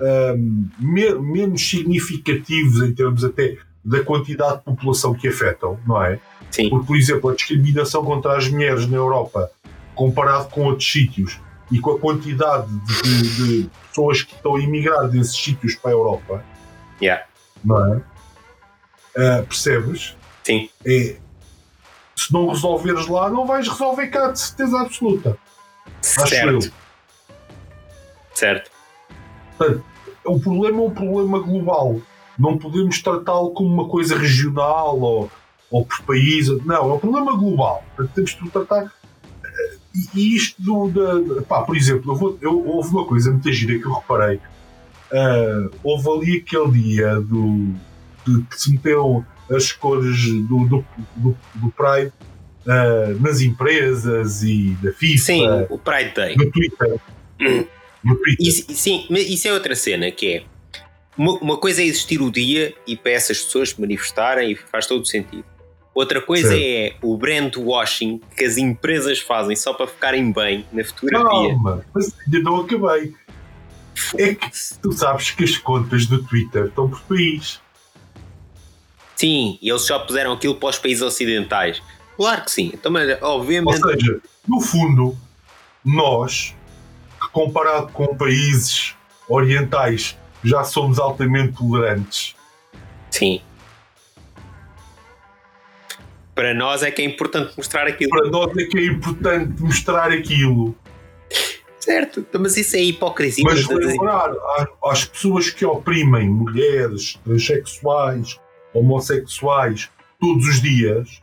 um, 0.00 0.68
me, 0.78 1.14
menos 1.14 1.68
significativos 1.68 2.82
em 2.82 2.94
termos 2.94 3.24
até 3.24 3.56
da 3.84 4.02
quantidade 4.02 4.58
de 4.58 4.64
população 4.64 5.14
que 5.14 5.28
afetam, 5.28 5.78
não 5.86 6.02
é? 6.02 6.18
Sim. 6.50 6.68
Porque, 6.70 6.86
por 6.86 6.96
exemplo, 6.96 7.30
a 7.30 7.34
discriminação 7.34 8.04
contra 8.04 8.36
as 8.36 8.48
mulheres 8.48 8.86
na 8.86 8.96
Europa, 8.96 9.50
comparado 9.94 10.48
com 10.48 10.64
outros 10.64 10.90
sítios, 10.90 11.40
e 11.70 11.78
com 11.80 11.92
a 11.92 11.98
quantidade 11.98 12.66
de, 12.66 13.62
de 13.62 13.70
pessoas 13.88 14.22
que 14.22 14.34
estão 14.34 14.56
a 14.56 14.60
emigrar 14.60 15.08
desses 15.08 15.36
sítios 15.36 15.74
para 15.74 15.90
a 15.90 15.94
Europa, 15.94 16.44
yeah. 17.00 17.24
não 17.64 17.94
é? 17.94 17.96
Uh, 17.96 19.46
percebes? 19.46 20.16
Sim. 20.44 20.70
É, 20.86 21.16
se 22.18 22.32
não 22.32 22.48
resolveres 22.48 23.06
lá, 23.06 23.30
não 23.30 23.46
vais 23.46 23.68
resolver 23.68 24.08
cá 24.08 24.30
de 24.30 24.40
certeza 24.40 24.80
absoluta. 24.80 25.38
Certo. 26.00 26.72
Certo. 28.34 28.70
Portanto, 29.56 29.84
o 30.24 30.40
problema 30.40 30.78
é 30.78 30.86
um 30.86 30.90
problema 30.90 31.38
global. 31.38 32.00
Não 32.38 32.58
podemos 32.58 33.00
tratá-lo 33.00 33.50
como 33.50 33.72
uma 33.72 33.88
coisa 33.88 34.16
regional 34.16 34.98
ou, 35.00 35.30
ou 35.70 35.84
por 35.84 36.02
país. 36.02 36.48
Não, 36.64 36.90
é 36.90 36.94
um 36.94 36.98
problema 36.98 37.36
global. 37.36 37.84
Portanto, 37.96 38.14
temos 38.14 38.36
de 38.36 38.50
tratar 38.50 38.92
e, 40.14 40.36
isto 40.36 40.60
do, 40.62 40.88
da, 40.88 41.42
pá, 41.42 41.62
por 41.62 41.76
exemplo, 41.76 42.12
eu 42.12 42.16
vou, 42.16 42.38
eu, 42.40 42.66
houve 42.66 42.90
uma 42.90 43.04
coisa 43.04 43.30
muito 43.30 43.50
gira 43.52 43.78
que 43.78 43.86
eu 43.86 43.92
reparei. 43.92 44.36
Uh, 45.10 45.70
houve 45.82 46.10
ali 46.10 46.36
aquele 46.38 46.70
dia 46.72 47.20
do, 47.20 47.74
de, 48.26 48.42
que 48.42 48.60
se 48.60 48.70
meteram 48.70 49.24
as 49.50 49.72
cores 49.72 50.26
do, 50.26 50.66
do, 50.66 50.84
do, 51.16 51.36
do 51.54 51.70
Pride 51.72 52.12
uh, 52.66 53.20
nas 53.20 53.40
empresas 53.40 54.42
e 54.42 54.76
da 54.82 54.92
FIFA. 54.92 55.24
Sim, 55.24 55.46
o 55.70 55.78
Pride 55.78 56.14
Day. 56.14 56.36
No 56.36 56.50
Twitter. 56.50 57.00
no 58.04 58.16
Twitter. 58.16 58.46
Isso, 58.46 58.64
sim, 58.72 59.06
mas 59.10 59.28
isso 59.28 59.48
é 59.48 59.52
outra 59.52 59.74
cena 59.74 60.10
que 60.10 60.34
é 60.34 60.42
uma, 61.16 61.32
uma 61.38 61.56
coisa 61.56 61.82
é 61.82 61.84
existir 61.84 62.22
o 62.22 62.30
dia 62.30 62.74
e 62.86 62.96
para 62.96 63.12
essas 63.12 63.42
pessoas 63.42 63.70
se 63.70 63.80
manifestarem 63.80 64.52
e 64.52 64.54
faz 64.54 64.86
todo 64.86 65.02
o 65.02 65.06
sentido. 65.06 65.44
Outra 65.92 66.20
coisa 66.20 66.50
certo. 66.50 66.62
é 66.62 66.94
o 67.02 67.16
brand 67.16 67.56
washing 67.56 68.20
que 68.36 68.44
as 68.44 68.56
empresas 68.56 69.18
fazem 69.18 69.56
só 69.56 69.74
para 69.74 69.88
ficarem 69.88 70.30
bem 70.30 70.64
na 70.72 70.84
fotografia. 70.84 71.48
Calma, 71.50 71.84
mas 71.92 72.14
ainda 72.24 72.38
não 72.38 72.60
acabei. 72.60 73.12
É 74.16 74.32
que 74.32 74.48
tu 74.80 74.92
sabes 74.92 75.32
que 75.32 75.42
as 75.42 75.56
contas 75.56 76.06
do 76.06 76.22
Twitter 76.22 76.66
estão 76.66 76.88
por 76.88 77.00
país. 77.02 77.60
Sim, 79.18 79.58
e 79.60 79.68
eles 79.68 79.82
só 79.82 79.98
puseram 79.98 80.32
aquilo 80.32 80.54
para 80.54 80.68
os 80.68 80.78
países 80.78 81.02
ocidentais. 81.02 81.82
Claro 82.16 82.44
que 82.44 82.50
sim. 82.50 82.70
Então, 82.72 82.92
mas, 82.92 83.20
obviamente. 83.20 83.84
Ou 83.84 83.90
seja, 83.90 84.20
no 84.46 84.60
fundo, 84.60 85.16
nós, 85.84 86.54
comparado 87.32 87.88
com 87.88 88.16
países 88.16 88.94
orientais, 89.28 90.16
já 90.44 90.62
somos 90.62 90.98
altamente 90.98 91.54
tolerantes. 91.54 92.36
Sim 93.10 93.40
para 96.38 96.54
nós 96.54 96.84
é 96.84 96.90
que 96.92 97.02
é 97.02 97.04
importante 97.04 97.52
mostrar 97.56 97.88
aquilo. 97.88 98.10
Para 98.10 98.30
nós 98.30 98.56
é 98.56 98.64
que 98.64 98.78
é 98.78 98.86
importante 98.86 99.60
mostrar 99.60 100.12
aquilo. 100.12 100.72
Certo, 101.80 102.20
então, 102.20 102.40
mas 102.40 102.56
isso 102.56 102.76
é 102.76 102.80
hipocrisia. 102.80 103.42
Mas 103.44 103.66
lembrar 103.66 104.30
às 104.84 105.04
pessoas 105.04 105.50
que 105.50 105.64
oprimem 105.64 106.28
mulheres, 106.28 107.18
transexuais, 107.24 108.38
homossexuais, 108.72 109.90
todos 110.20 110.46
os 110.46 110.60
dias, 110.60 111.22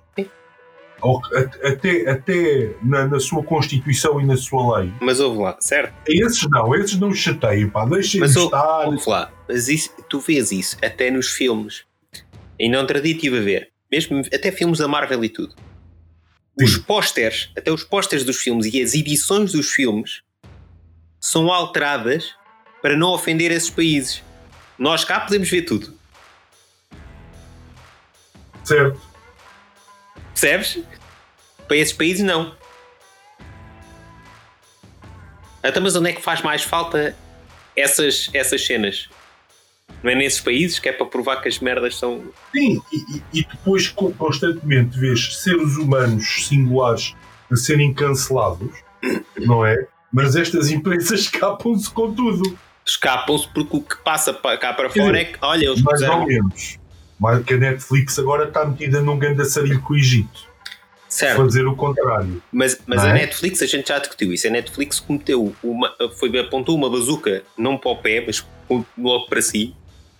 até, 1.63 2.09
até 2.09 2.75
na, 2.81 3.07
na, 3.07 3.19
sua 3.19 3.43
Constituição 3.43 4.19
e 4.19 4.25
na 4.25 4.37
sua 4.37 4.79
lei. 4.79 4.91
Mas 5.01 5.19
ouve 5.19 5.39
lá, 5.39 5.57
certo? 5.59 5.93
Esses 6.07 6.47
não, 6.49 6.73
esses 6.75 6.97
não 6.97 7.13
chateiam, 7.13 7.69
pá, 7.69 7.85
deixem-me 7.85 8.27
estar. 8.27 8.87
Ouve 8.87 9.03
lá, 9.07 9.31
mas 9.47 9.67
isso, 9.67 9.91
tu 10.09 10.19
vês 10.19 10.51
isso 10.51 10.77
até 10.83 11.11
nos 11.11 11.27
filmes. 11.27 11.83
E 12.57 12.69
não 12.69 12.87
traditivo 12.87 13.35
a 13.35 13.41
ver 13.41 13.75
mesmo 13.91 14.21
até 14.33 14.51
filmes 14.51 14.79
da 14.79 14.87
Marvel 14.87 15.23
e 15.23 15.29
tudo. 15.29 15.55
Os 16.61 16.77
pósteres, 16.77 17.49
até 17.57 17.71
os 17.71 17.83
pósteres 17.83 18.25
dos 18.25 18.37
filmes 18.37 18.65
e 18.73 18.81
as 18.81 18.93
edições 18.93 19.51
dos 19.51 19.71
filmes 19.71 20.21
são 21.19 21.51
alteradas 21.51 22.33
para 22.81 22.95
não 22.97 23.09
ofender 23.09 23.51
esses 23.51 23.69
países. 23.69 24.21
Nós 24.77 25.03
cá 25.03 25.19
podemos 25.19 25.49
ver 25.49 25.63
tudo. 25.63 25.93
Certo. 28.65 28.99
Percebes? 30.31 30.79
Para 31.67 31.77
esses 31.77 31.93
países, 31.93 32.25
não. 32.25 32.53
Então, 35.63 35.81
mas 35.81 35.95
onde 35.95 36.09
é 36.09 36.13
que 36.13 36.21
faz 36.21 36.41
mais 36.41 36.63
falta 36.63 37.15
essas, 37.75 38.29
essas 38.33 38.65
cenas? 38.65 39.09
Não 40.03 40.11
é 40.11 40.15
nesses 40.15 40.39
países 40.39 40.77
que 40.77 40.89
é 40.89 40.91
para 40.91 41.05
provar 41.05 41.41
que 41.41 41.47
as 41.47 41.59
merdas 41.59 41.95
são. 41.95 42.23
Sim, 42.51 42.81
e, 42.91 43.21
e 43.33 43.45
depois 43.45 43.87
constantemente 43.87 44.99
vês 44.99 45.37
seres 45.37 45.77
humanos 45.77 46.47
singulares 46.47 47.15
a 47.51 47.55
serem 47.55 47.93
cancelados, 47.93 48.71
não 49.37 49.65
é? 49.65 49.87
Mas 50.11 50.35
estas 50.35 50.69
empresas 50.69 51.21
escapam-se 51.21 51.89
com 51.89 52.13
tudo. 52.13 52.57
Escapam-se 52.85 53.47
porque 53.47 53.77
o 53.77 53.81
que 53.81 53.97
passa 54.03 54.33
cá 54.33 54.73
para 54.73 54.89
fora 54.89 55.19
é 55.19 55.25
que, 55.25 55.39
olha, 55.41 55.65
eles 55.65 55.81
Mais 55.81 55.99
puseram... 55.99 56.21
ou 56.21 56.27
menos. 56.27 56.77
Mas 57.19 57.43
que 57.43 57.53
a 57.53 57.57
Netflix 57.57 58.19
agora 58.19 58.47
está 58.47 58.65
metida 58.65 59.01
num 59.01 59.17
grande 59.17 59.41
assarilho 59.41 59.81
com 59.81 59.93
o 59.93 59.97
Egito. 59.97 60.55
Certo. 61.07 61.37
Fazer 61.37 61.65
o 61.65 61.75
contrário. 61.75 62.41
Mas, 62.51 62.77
mas 62.85 63.03
é? 63.03 63.09
a 63.09 63.13
Netflix, 63.13 63.61
a 63.61 63.65
gente 63.65 63.87
já 63.87 63.99
discutiu 63.99 64.33
isso. 64.33 64.47
A 64.47 64.49
Netflix 64.49 64.99
cometeu 64.99 65.55
uma, 65.63 65.95
foi, 66.17 66.37
apontou 66.37 66.75
uma 66.75 66.89
bazuca, 66.89 67.41
não 67.57 67.77
para 67.77 67.91
o 67.91 67.97
pé, 67.97 68.23
mas 68.25 68.45
logo 68.97 69.27
para 69.27 69.41
si, 69.41 69.73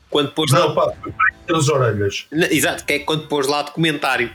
quando 0.09 0.31
pôs 0.31 0.51
não, 0.51 0.73
lá. 0.73 0.93
Pá, 0.93 0.93
as 1.53 1.67
orelhas. 1.67 2.27
Exato, 2.31 2.85
que 2.85 2.93
é 2.93 2.99
quando 2.99 3.27
pôs 3.27 3.45
lá 3.45 3.61
documentário. 3.63 4.31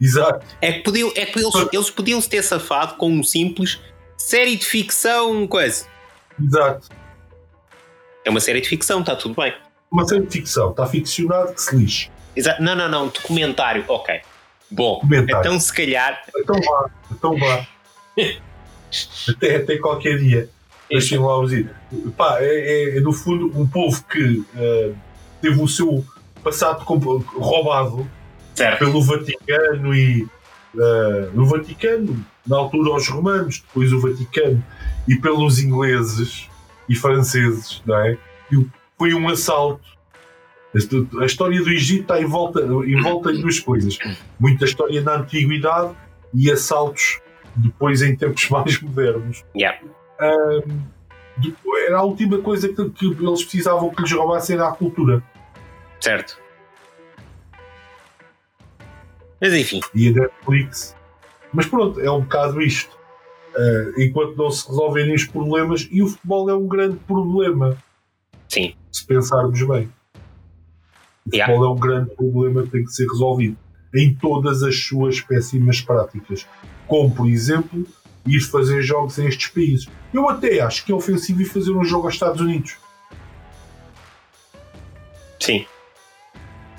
Exato. 0.00 0.46
É 0.62 0.72
que, 0.72 0.80
podiam, 0.80 1.12
é 1.14 1.26
que 1.26 1.38
eles, 1.38 1.54
eles 1.72 1.90
podiam 1.90 2.20
se 2.20 2.28
ter 2.28 2.42
safado 2.42 2.94
com 2.94 3.10
um 3.12 3.22
simples 3.22 3.78
série 4.16 4.56
de 4.56 4.64
ficção, 4.64 5.46
coisa. 5.46 5.86
Exato. 6.42 6.88
É 8.24 8.30
uma 8.30 8.40
série 8.40 8.60
de 8.60 8.68
ficção, 8.68 9.00
está 9.00 9.16
tudo 9.16 9.34
bem. 9.34 9.54
Uma 9.90 10.06
série 10.06 10.24
de 10.24 10.30
ficção, 10.30 10.70
está 10.70 10.86
ficcionado 10.86 11.52
que 11.52 11.60
se 11.60 11.76
lixe. 11.76 12.10
Exato. 12.36 12.62
Não, 12.62 12.76
não, 12.76 12.88
não, 12.88 13.08
documentário, 13.08 13.84
ok. 13.88 14.20
Bom, 14.70 14.94
documentário. 14.94 15.40
então 15.40 15.58
se 15.58 15.72
calhar. 15.72 16.22
Então 16.36 16.56
vá, 16.60 16.90
então 17.10 17.36
vá. 17.36 17.66
até, 19.28 19.56
até 19.56 19.78
qualquer 19.78 20.18
dia. 20.18 20.48
Deixem 20.88 21.18
lá 21.18 21.38
os 21.38 21.52
Pá, 22.16 22.38
é, 22.40 22.46
é, 22.46 22.98
é, 22.98 23.00
no 23.00 23.12
fundo 23.12 23.46
um 23.58 23.66
povo 23.66 24.04
que 24.04 24.38
uh, 24.38 24.96
teve 25.40 25.60
o 25.60 25.68
seu 25.68 26.04
passado 26.42 26.82
roubado 26.84 28.08
certo. 28.54 28.78
pelo 28.78 29.02
Vaticano 29.02 29.94
e 29.94 30.22
uh, 30.74 31.30
no 31.32 31.46
Vaticano, 31.46 32.24
na 32.46 32.56
altura 32.56 32.90
aos 32.90 33.08
romanos, 33.08 33.62
depois 33.66 33.92
o 33.92 34.00
Vaticano 34.00 34.62
e 35.06 35.16
pelos 35.16 35.60
ingleses 35.60 36.48
e 36.88 36.94
franceses, 36.96 37.80
não 37.86 37.96
é? 37.96 38.18
E 38.50 38.56
foi 39.00 39.14
um 39.14 39.30
assalto. 39.30 39.80
A 41.22 41.24
história 41.24 41.58
do 41.62 41.70
Egito 41.70 42.02
está 42.02 42.20
em 42.20 42.26
volta, 42.26 42.60
em 42.60 43.00
volta 43.00 43.32
de 43.32 43.40
duas 43.40 43.58
coisas. 43.58 43.96
Muita 44.38 44.66
história 44.66 45.00
na 45.00 45.14
antiguidade 45.16 45.96
e 46.34 46.50
assaltos 46.50 47.18
depois 47.56 48.02
em 48.02 48.14
tempos 48.14 48.46
mais 48.50 48.78
modernos. 48.78 49.42
Yeah. 49.56 49.80
Um, 50.20 50.82
era 51.86 51.96
a 51.96 52.02
última 52.02 52.42
coisa 52.42 52.68
que, 52.68 52.90
que, 52.90 53.06
eles 53.06 53.42
precisavam 53.42 53.88
que 53.88 54.02
lhes 54.02 54.12
roubassem 54.12 54.56
era 54.56 54.68
a 54.68 54.72
cultura. 54.72 55.22
Certo. 55.98 56.38
Mas 59.40 59.54
enfim. 59.54 59.80
E 59.94 60.08
a 60.08 60.12
Netflix. 60.12 60.94
Mas 61.54 61.66
pronto, 61.66 61.98
é 61.98 62.10
um 62.10 62.20
bocado 62.20 62.60
isto. 62.60 62.94
Uh, 63.56 64.00
enquanto 64.02 64.36
não 64.36 64.50
se 64.50 64.68
resolverem 64.68 65.14
os 65.14 65.24
problemas, 65.24 65.88
e 65.90 66.02
o 66.02 66.06
futebol 66.06 66.50
é 66.50 66.54
um 66.54 66.68
grande 66.68 66.96
problema. 66.98 67.76
Sim. 68.46 68.74
Se 68.90 69.06
pensarmos 69.06 69.60
bem. 69.60 69.88
O 71.26 71.34
yeah. 71.34 71.52
futebol 71.52 71.64
é 71.64 71.76
um 71.76 71.78
grande 71.78 72.10
problema 72.14 72.62
que 72.62 72.70
tem 72.70 72.84
que 72.84 72.92
ser 72.92 73.06
resolvido 73.06 73.56
em 73.94 74.14
todas 74.14 74.62
as 74.62 74.76
suas 74.84 75.20
péssimas 75.20 75.80
práticas. 75.80 76.46
Como, 76.86 77.14
por 77.14 77.28
exemplo, 77.28 77.86
ir 78.26 78.40
fazer 78.40 78.82
jogos 78.82 79.18
a 79.18 79.24
estes 79.24 79.48
países. 79.48 79.88
Eu 80.12 80.28
até 80.28 80.60
acho 80.60 80.84
que 80.84 80.92
é 80.92 80.94
ofensivo 80.94 81.42
ir 81.42 81.46
fazer 81.46 81.72
um 81.72 81.84
jogo 81.84 82.06
aos 82.06 82.14
Estados 82.14 82.40
Unidos. 82.40 82.76
Sim. 85.38 85.66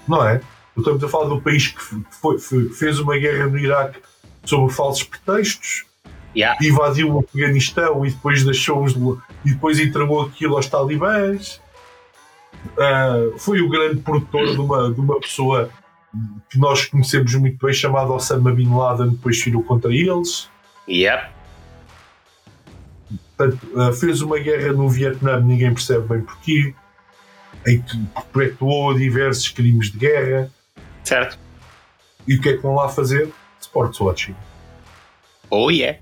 Não 0.07 0.25
é? 0.25 0.41
Estamos 0.77 1.03
a 1.03 1.09
falar 1.09 1.27
do 1.27 1.41
país 1.41 1.67
que 1.67 1.81
foi, 1.81 2.39
foi, 2.39 2.69
fez 2.69 2.99
uma 2.99 3.17
guerra 3.17 3.47
no 3.47 3.57
Iraque 3.57 3.99
sob 4.45 4.71
falsos 4.71 5.03
pretextos, 5.03 5.85
yeah. 6.35 6.57
invadiu 6.65 7.13
o 7.13 7.19
Afeganistão 7.19 8.05
e 8.05 8.11
depois 8.11 8.43
deixou-os 8.43 8.93
e 9.45 9.51
depois 9.51 9.79
entregou 9.79 10.21
aquilo 10.21 10.55
aos 10.55 10.67
talibãs. 10.67 11.61
Uh, 12.77 13.37
foi 13.37 13.61
o 13.61 13.69
grande 13.69 14.01
produtor 14.01 14.53
de 14.53 14.59
uma, 14.59 14.93
de 14.93 14.99
uma 14.99 15.19
pessoa 15.19 15.69
que 16.49 16.59
nós 16.59 16.85
conhecemos 16.85 17.33
muito 17.35 17.65
bem, 17.65 17.73
chamada 17.73 18.11
Osama 18.11 18.51
Bin 18.51 18.73
Laden, 18.73 19.11
depois 19.11 19.41
virou 19.43 19.63
contra 19.63 19.93
eles. 19.93 20.49
Yep. 20.87 21.29
Portanto, 23.35 23.67
uh, 23.73 23.93
fez 23.93 24.21
uma 24.21 24.37
guerra 24.39 24.73
no 24.73 24.89
Vietnã, 24.89 25.39
ninguém 25.39 25.73
percebe 25.73 26.07
bem 26.07 26.21
porquê, 26.21 26.75
em 27.67 27.81
que 27.81 27.97
perpetuou 28.31 28.93
diversos 28.93 29.49
crimes 29.49 29.91
de 29.91 29.97
guerra. 29.97 30.51
Certo. 31.03 31.39
E 32.27 32.35
o 32.35 32.41
que 32.41 32.49
é 32.49 32.53
que 32.57 32.61
vão 32.61 32.75
lá 32.75 32.89
fazer? 32.89 33.31
Sports 33.59 33.99
watching. 33.99 34.35
Oh 35.49 35.69
yeah. 35.69 35.99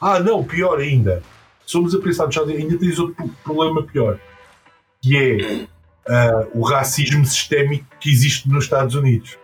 Ah, 0.00 0.20
não, 0.20 0.44
pior 0.44 0.78
ainda. 0.78 1.22
Somos 1.66 1.94
a 1.94 1.98
pensar, 1.98 2.30
já 2.30 2.42
ainda 2.42 2.78
tens 2.78 2.98
outro 2.98 3.28
problema 3.42 3.82
pior, 3.82 4.18
que 5.04 5.16
é 5.16 5.66
uh, 6.10 6.50
o 6.54 6.62
racismo 6.62 7.26
sistémico 7.26 7.84
que 8.00 8.10
existe 8.10 8.48
nos 8.48 8.64
Estados 8.64 8.94
Unidos. 8.94 9.36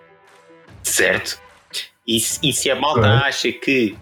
Certo. 0.83 1.39
E, 2.07 2.17
e 2.17 2.53
se 2.53 2.71
a 2.71 2.75
malta 2.75 3.07
é. 3.07 3.29
acha 3.29 3.53
que 3.53 3.95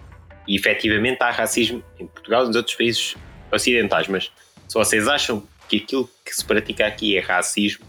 efetivamente 0.46 1.20
há 1.20 1.32
racismo 1.32 1.82
em 1.98 2.06
Portugal 2.06 2.44
e 2.44 2.46
nos 2.46 2.56
outros 2.56 2.76
países 2.76 3.16
ocidentais, 3.52 4.06
mas 4.06 4.30
se 4.68 4.74
vocês 4.74 5.08
acham 5.08 5.42
que 5.68 5.78
aquilo 5.78 6.08
que 6.24 6.34
se 6.34 6.44
pratica 6.44 6.86
aqui 6.86 7.18
é 7.18 7.20
racismo, 7.20 7.84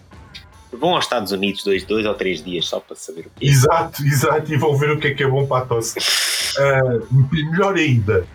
vão 0.73 0.95
aos 0.95 1.05
Estados 1.05 1.31
Unidos 1.31 1.63
dois, 1.63 1.83
dois 1.85 2.05
ou 2.05 2.15
três 2.15 2.43
dias 2.43 2.65
só 2.65 2.79
para 2.79 2.95
saber 2.95 3.27
o 3.27 3.31
que 3.35 3.45
é. 3.45 3.49
Exato, 3.49 4.03
exato, 4.03 4.51
e 4.51 4.57
vão 4.57 4.75
ver 4.75 4.91
o 4.91 4.99
que 4.99 5.09
é 5.09 5.13
que 5.13 5.23
é 5.23 5.27
bom 5.27 5.45
para 5.45 5.63
a 5.63 5.65
tosse. 5.67 5.99
Uh, 5.99 7.29
melhor 7.31 7.75
ainda, 7.75 8.27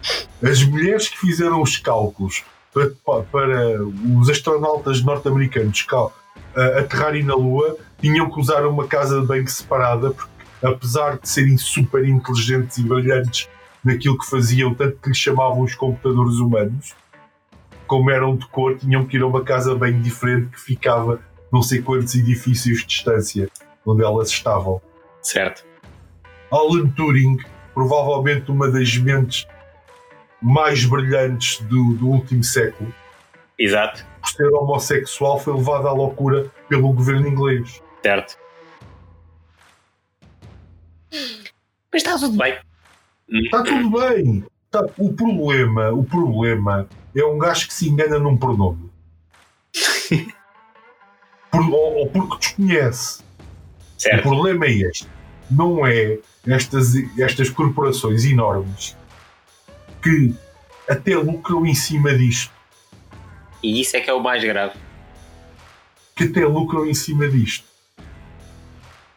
as 0.42 0.62
mulheres 0.62 1.08
que 1.08 1.18
fizeram 1.18 1.60
os 1.60 1.76
cálculos 1.76 2.44
para, 2.74 3.22
para 3.22 3.82
os 4.18 4.28
astronautas 4.28 5.00
norte-americanos 5.02 5.86
uh, 5.92 6.10
aterrarem 6.78 7.22
na 7.22 7.34
Lua 7.34 7.76
tinham 8.00 8.28
que 8.28 8.40
usar 8.40 8.66
uma 8.66 8.86
casa 8.86 9.20
de 9.20 9.26
banho 9.26 9.48
separada, 9.48 10.10
porque 10.10 10.32
apesar 10.62 11.18
de 11.18 11.28
serem 11.28 11.56
super 11.56 12.06
inteligentes 12.06 12.78
e 12.78 12.82
brilhantes 12.82 13.48
naquilo 13.84 14.18
que 14.18 14.28
faziam, 14.28 14.74
tanto 14.74 14.98
que 15.00 15.08
lhes 15.08 15.18
chamavam 15.18 15.60
os 15.60 15.74
computadores 15.74 16.36
humanos, 16.36 16.94
como 17.86 18.10
eram 18.10 18.36
de 18.36 18.46
cor, 18.46 18.76
tinham 18.76 19.04
que 19.04 19.16
ir 19.16 19.22
a 19.22 19.26
uma 19.26 19.44
casa 19.44 19.74
bem 19.74 20.00
diferente 20.00 20.48
que 20.48 20.60
ficava 20.60 21.20
não 21.52 21.62
sei 21.62 21.80
quantos 21.80 22.14
edifícios 22.14 22.80
de 22.80 22.86
distância 22.86 23.48
onde 23.86 24.02
elas 24.02 24.28
estavam. 24.28 24.80
Certo. 25.22 25.64
Alan 26.50 26.88
Turing, 26.88 27.36
provavelmente 27.72 28.50
uma 28.50 28.70
das 28.70 28.96
mentes 28.96 29.46
mais 30.44 30.84
brilhantes 30.84 31.58
do, 31.62 31.94
do 31.94 32.06
último 32.06 32.44
século. 32.44 32.94
Exato. 33.58 34.04
Por 34.20 34.28
ser 34.28 34.52
homossexual, 34.52 35.40
foi 35.40 35.54
levado 35.54 35.88
à 35.88 35.92
loucura 35.92 36.50
pelo 36.68 36.92
governo 36.92 37.26
inglês. 37.26 37.82
Certo. 38.02 38.36
Mas 41.10 42.02
está 42.02 42.18
tudo 42.18 42.36
bem. 42.36 42.58
Está 43.30 43.62
tudo 43.62 43.90
bem. 43.90 44.44
Tá, 44.70 44.84
o 44.98 45.14
problema, 45.14 45.90
o 45.92 46.04
problema 46.04 46.86
é 47.16 47.24
um 47.24 47.38
gajo 47.38 47.66
que 47.66 47.72
se 47.72 47.88
engana 47.88 48.18
num 48.18 48.36
pronome. 48.36 48.90
Por, 51.50 51.62
ou, 51.70 51.98
ou, 51.98 52.10
porque 52.10 52.36
desconhece. 52.38 53.22
Certo. 53.96 54.18
O 54.18 54.22
problema 54.22 54.66
é 54.66 54.72
este. 54.72 55.08
Não 55.48 55.86
é 55.86 56.18
estas, 56.46 56.94
estas 57.16 57.48
corporações 57.48 58.24
enormes 58.24 58.96
que 60.04 60.34
até 60.88 61.16
lucram 61.16 61.64
em 61.64 61.74
cima 61.74 62.14
disto. 62.14 62.52
E 63.62 63.80
isso 63.80 63.96
é 63.96 64.00
que 64.00 64.10
é 64.10 64.12
o 64.12 64.20
mais 64.22 64.44
grave. 64.44 64.74
Que 66.14 66.24
até 66.24 66.44
lucram 66.44 66.86
em 66.86 66.92
cima 66.92 67.26
disto. 67.26 67.64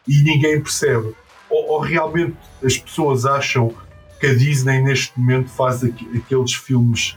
E 0.06 0.22
ninguém 0.22 0.62
percebe. 0.62 1.14
Ou, 1.50 1.72
ou 1.72 1.80
realmente 1.80 2.36
as 2.64 2.78
pessoas 2.78 3.26
acham 3.26 3.74
que 4.18 4.26
a 4.26 4.34
Disney 4.34 4.80
neste 4.80 5.18
momento 5.20 5.50
faz 5.50 5.84
aqueles 5.84 6.54
filmes 6.54 7.16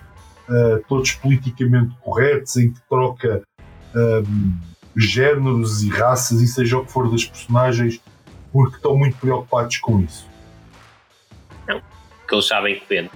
uh, 0.49 0.83
todos 0.89 1.13
politicamente 1.13 1.95
corretos 2.01 2.57
em 2.57 2.73
que 2.73 2.79
troca 2.89 3.41
um, 3.95 4.53
géneros 4.95 5.83
e 5.83 5.89
raças 5.89 6.41
e 6.41 6.47
seja 6.47 6.77
o 6.77 6.85
que 6.85 6.91
for 6.91 7.09
das 7.09 7.23
personagens 7.23 8.01
porque 8.51 8.75
estão 8.75 8.97
muito 8.97 9.17
preocupados 9.17 9.77
com 9.77 10.01
isso. 10.01 10.27
Não, 11.65 11.81
porque 12.19 12.35
eles 12.35 12.47
sabem 12.47 12.77
que 12.77 12.85
vende. 12.87 13.09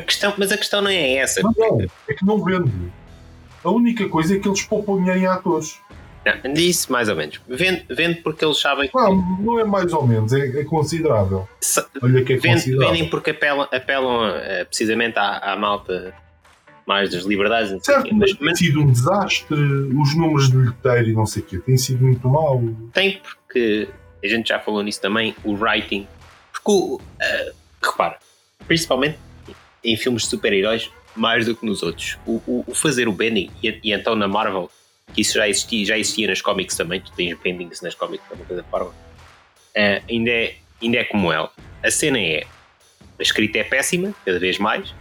A 0.00 0.02
questão, 0.02 0.32
mas 0.38 0.50
a 0.50 0.56
questão 0.56 0.80
não 0.80 0.90
é 0.90 1.16
essa. 1.16 1.42
Não, 1.42 1.52
não, 1.56 1.80
é 2.08 2.14
que 2.14 2.24
não 2.24 2.42
vende. 2.42 2.72
A 3.62 3.70
única 3.70 4.08
coisa 4.08 4.34
é 4.34 4.38
que 4.38 4.48
eles 4.48 4.62
poupam 4.62 4.96
dinheiro 4.96 5.20
em 5.20 5.26
atores. 5.26 5.78
Não, 6.24 6.54
disse 6.54 6.90
mais 6.90 7.10
ou 7.10 7.16
menos. 7.16 7.38
Vende, 7.46 7.84
vende 7.90 8.22
porque 8.22 8.44
eles 8.44 8.58
sabem 8.58 8.88
que. 8.88 8.96
Não, 8.96 9.14
não 9.38 9.60
é 9.60 9.64
mais 9.64 9.92
ou 9.92 10.06
menos, 10.06 10.32
é, 10.32 10.60
é 10.60 10.64
considerável. 10.64 11.46
Se, 11.60 11.84
Olha 12.02 12.24
que 12.24 12.32
é 12.32 12.36
vende, 12.36 12.54
considerável. 12.54 12.94
Vendem 12.94 13.10
porque 13.10 13.30
apelam, 13.30 13.68
apelam 13.70 14.30
uh, 14.30 14.66
precisamente 14.66 15.18
à, 15.18 15.52
à, 15.52 15.56
malta 15.56 16.14
mais 16.86 17.10
das 17.10 17.24
liberdades. 17.24 17.78
Certo, 17.84 18.14
mas, 18.14 18.32
tem 18.32 18.54
sido 18.54 18.80
um 18.80 18.90
desastre. 18.90 19.54
Os 19.54 20.16
números 20.16 20.50
de 20.50 20.56
bilheteiro 20.56 21.08
e 21.10 21.12
não 21.12 21.26
sei 21.26 21.42
o 21.42 21.46
quê 21.46 21.58
têm 21.58 21.76
sido 21.76 22.02
muito 22.02 22.26
mal. 22.26 22.62
Tem, 22.94 23.20
porque 23.22 23.86
a 24.24 24.26
gente 24.26 24.48
já 24.48 24.58
falou 24.58 24.82
nisso 24.82 25.00
também, 25.00 25.36
o 25.44 25.52
writing. 25.52 26.08
Porque, 26.52 26.70
uh, 26.72 27.00
repara, 27.82 28.18
principalmente 28.66 29.18
em 29.84 29.96
filmes 29.96 30.22
de 30.22 30.28
super-heróis, 30.28 30.90
mais 31.14 31.46
do 31.46 31.54
que 31.54 31.64
nos 31.66 31.82
outros. 31.82 32.18
O, 32.26 32.42
o, 32.46 32.64
o 32.66 32.74
fazer 32.74 33.08
o 33.08 33.12
bending, 33.12 33.50
e, 33.62 33.80
e, 33.82 33.92
então 33.92 34.14
na 34.14 34.28
Marvel, 34.28 34.70
que 35.12 35.20
isso 35.20 35.34
já 35.34 35.48
existia, 35.48 35.84
já 35.84 35.98
existia 35.98 36.28
nas 36.28 36.40
cómics 36.40 36.76
também, 36.76 37.00
tu 37.00 37.12
tens 37.12 37.36
bendings 37.38 37.80
nas 37.80 37.94
cómics, 37.94 38.24
é 38.30 38.34
uma 38.34 38.44
coisa 38.44 38.62
parva, 38.64 38.90
uh, 38.90 40.04
ainda, 40.08 40.30
é, 40.30 40.56
ainda 40.82 40.98
é 40.98 41.04
como 41.04 41.32
ela. 41.32 41.50
A 41.82 41.90
cena 41.90 42.18
é, 42.18 42.44
a 43.18 43.22
escrita 43.22 43.58
é 43.58 43.64
péssima, 43.64 44.14
cada 44.24 44.38
vez 44.38 44.58
mais, 44.58 44.94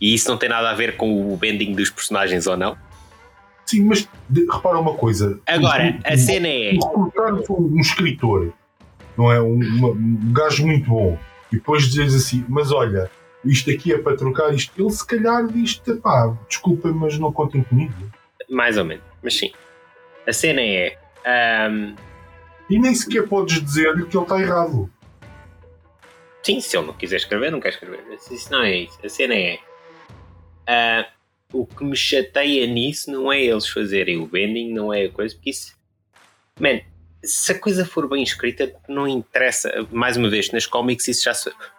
e 0.00 0.14
isso 0.14 0.28
não 0.28 0.36
tem 0.36 0.48
nada 0.48 0.68
a 0.70 0.74
ver 0.74 0.96
com 0.96 1.32
o 1.32 1.36
bending 1.36 1.74
dos 1.74 1.88
personagens 1.88 2.48
ou 2.48 2.56
não. 2.56 2.76
Sim, 3.64 3.84
mas 3.84 4.08
de, 4.28 4.44
repara 4.50 4.80
uma 4.80 4.94
coisa. 4.94 5.40
Agora, 5.46 5.84
um, 5.84 6.00
a 6.04 6.16
cena 6.16 6.48
é. 6.48 6.72
Recrutar 6.72 7.34
um, 7.34 7.76
um 7.76 7.80
escritor, 7.80 8.52
não 9.16 9.30
é? 9.30 9.40
Um, 9.40 9.60
um 9.86 10.32
gajo 10.32 10.66
muito 10.66 10.90
bom, 10.90 11.16
e 11.52 11.56
depois 11.56 11.84
dizes 11.84 12.14
assim: 12.14 12.44
Mas 12.48 12.72
olha, 12.72 13.10
isto 13.44 13.70
aqui 13.70 13.92
é 13.92 13.98
para 13.98 14.16
trocar 14.16 14.54
isto. 14.54 14.72
Ele 14.80 14.90
se 14.90 15.06
calhar 15.06 15.46
diz 15.46 15.80
pá, 16.02 16.36
desculpem, 16.48 16.92
mas 16.92 17.18
não 17.18 17.32
contem 17.32 17.62
comigo. 17.62 17.94
Mais 18.48 18.78
ou 18.78 18.84
menos, 18.84 19.04
mas 19.22 19.36
sim. 19.36 19.52
A 20.26 20.32
cena 20.32 20.60
é. 20.60 20.98
Um... 21.70 21.94
E 22.70 22.78
nem 22.78 22.94
sequer 22.94 23.28
podes 23.28 23.62
dizer-lhe 23.62 24.06
que 24.06 24.16
ele 24.16 24.24
está 24.24 24.40
errado. 24.40 24.90
Sim, 26.42 26.60
se 26.60 26.76
ele 26.76 26.86
não 26.86 26.94
quiser 26.94 27.16
escrever, 27.16 27.52
não 27.52 27.60
quer 27.60 27.70
escrever. 27.70 28.02
Isso 28.30 28.50
não 28.50 28.62
é 28.62 28.76
isso. 28.76 28.98
A 29.04 29.08
cena 29.08 29.34
é. 29.34 29.58
Uh, 30.62 31.22
o 31.52 31.66
que 31.66 31.84
me 31.84 31.96
chateia 31.96 32.66
nisso 32.66 33.10
não 33.10 33.32
é 33.32 33.42
eles 33.42 33.68
fazerem 33.68 34.18
o 34.18 34.26
bending, 34.26 34.72
não 34.72 34.92
é 34.92 35.04
a 35.04 35.10
coisa, 35.10 35.34
porque 35.34 35.50
isso. 35.50 35.76
Man, 36.58 36.80
se 37.24 37.52
a 37.52 37.58
coisa 37.58 37.84
for 37.84 38.08
bem 38.08 38.22
escrita, 38.22 38.72
não 38.88 39.06
interessa. 39.06 39.86
Mais 39.90 40.16
uma 40.16 40.28
vez, 40.28 40.50
nas 40.50 40.66
cómics, 40.66 41.06
isso 41.08 41.24
já. 41.24 41.32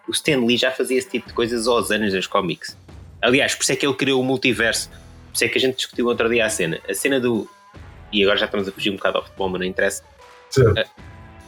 O 0.07 0.11
Stan 0.11 0.37
Lee 0.37 0.57
já 0.57 0.71
fazia 0.71 0.97
esse 0.97 1.09
tipo 1.09 1.27
de 1.27 1.33
coisas 1.33 1.67
aos 1.67 1.91
anos 1.91 2.13
nas 2.13 2.27
cómics. 2.27 2.77
Aliás, 3.21 3.53
por 3.53 3.63
isso 3.63 3.71
é 3.73 3.75
que 3.75 3.85
ele 3.85 3.95
criou 3.95 4.21
o 4.21 4.23
multiverso. 4.23 4.89
Por 4.89 5.35
isso 5.35 5.43
é 5.43 5.47
que 5.49 5.57
a 5.57 5.61
gente 5.61 5.77
discutiu 5.77 6.07
outro 6.07 6.29
dia 6.29 6.45
a 6.45 6.49
cena. 6.49 6.79
A 6.87 6.93
cena 6.93 7.19
do. 7.19 7.49
E 8.11 8.23
agora 8.23 8.37
já 8.37 8.45
estamos 8.45 8.67
a 8.67 8.71
fugir 8.71 8.91
um 8.91 8.95
bocado 8.95 9.17
ao 9.17 9.23
futebol, 9.23 9.49
mas 9.49 9.59
não 9.59 9.67
interessa. 9.67 10.03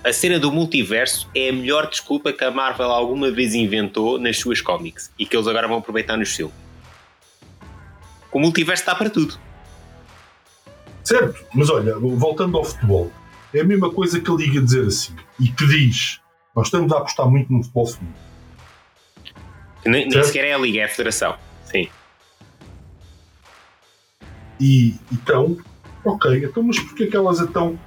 A, 0.04 0.10
a 0.10 0.14
cena 0.14 0.40
do 0.40 0.52
multiverso 0.52 1.30
é 1.34 1.50
a 1.50 1.54
melhor 1.54 1.90
desculpa 1.90 2.34
que 2.34 2.44
a 2.44 2.52
Marvel 2.52 2.92
alguma 2.92 3.32
vez 3.32 3.54
inventou 3.54 4.20
nas 4.20 4.38
suas 4.38 4.60
cómics 4.62 5.12
e 5.18 5.26
que 5.26 5.36
eles 5.36 5.48
agora 5.48 5.68
vão 5.68 5.78
aproveitar 5.78 6.18
nos 6.18 6.34
filmes. 6.36 6.56
O 8.32 8.40
multiverso 8.40 8.82
está 8.82 8.94
para 8.94 9.10
tudo. 9.10 9.40
Certo, 11.04 11.46
mas 11.54 11.70
olha, 11.70 11.96
voltando 11.98 12.58
ao 12.58 12.64
futebol, 12.64 13.12
é 13.56 13.62
a 13.62 13.64
mesma 13.64 13.92
coisa 13.92 14.20
que 14.20 14.30
a 14.30 14.34
Liga 14.34 14.62
dizer 14.62 14.86
assim, 14.86 15.16
e 15.40 15.48
que 15.48 15.66
diz: 15.66 16.20
nós 16.56 16.68
estamos 16.68 16.92
a 16.92 16.98
apostar 16.98 17.28
muito 17.30 17.52
no 17.52 17.62
futebol 17.62 17.88
feminino. 17.88 18.18
Nem, 19.86 20.08
nem 20.08 20.24
sequer 20.24 20.46
é 20.46 20.54
a 20.54 20.58
Liga, 20.58 20.80
é 20.80 20.84
a 20.86 20.90
Federação. 20.90 21.38
Sim. 21.66 21.88
E 24.60 24.96
então, 25.12 25.58
ok, 26.04 26.44
então, 26.44 26.64
mas 26.64 26.80
porquê 26.80 27.08
que 27.08 27.16
elas 27.16 27.40
então 27.40 27.80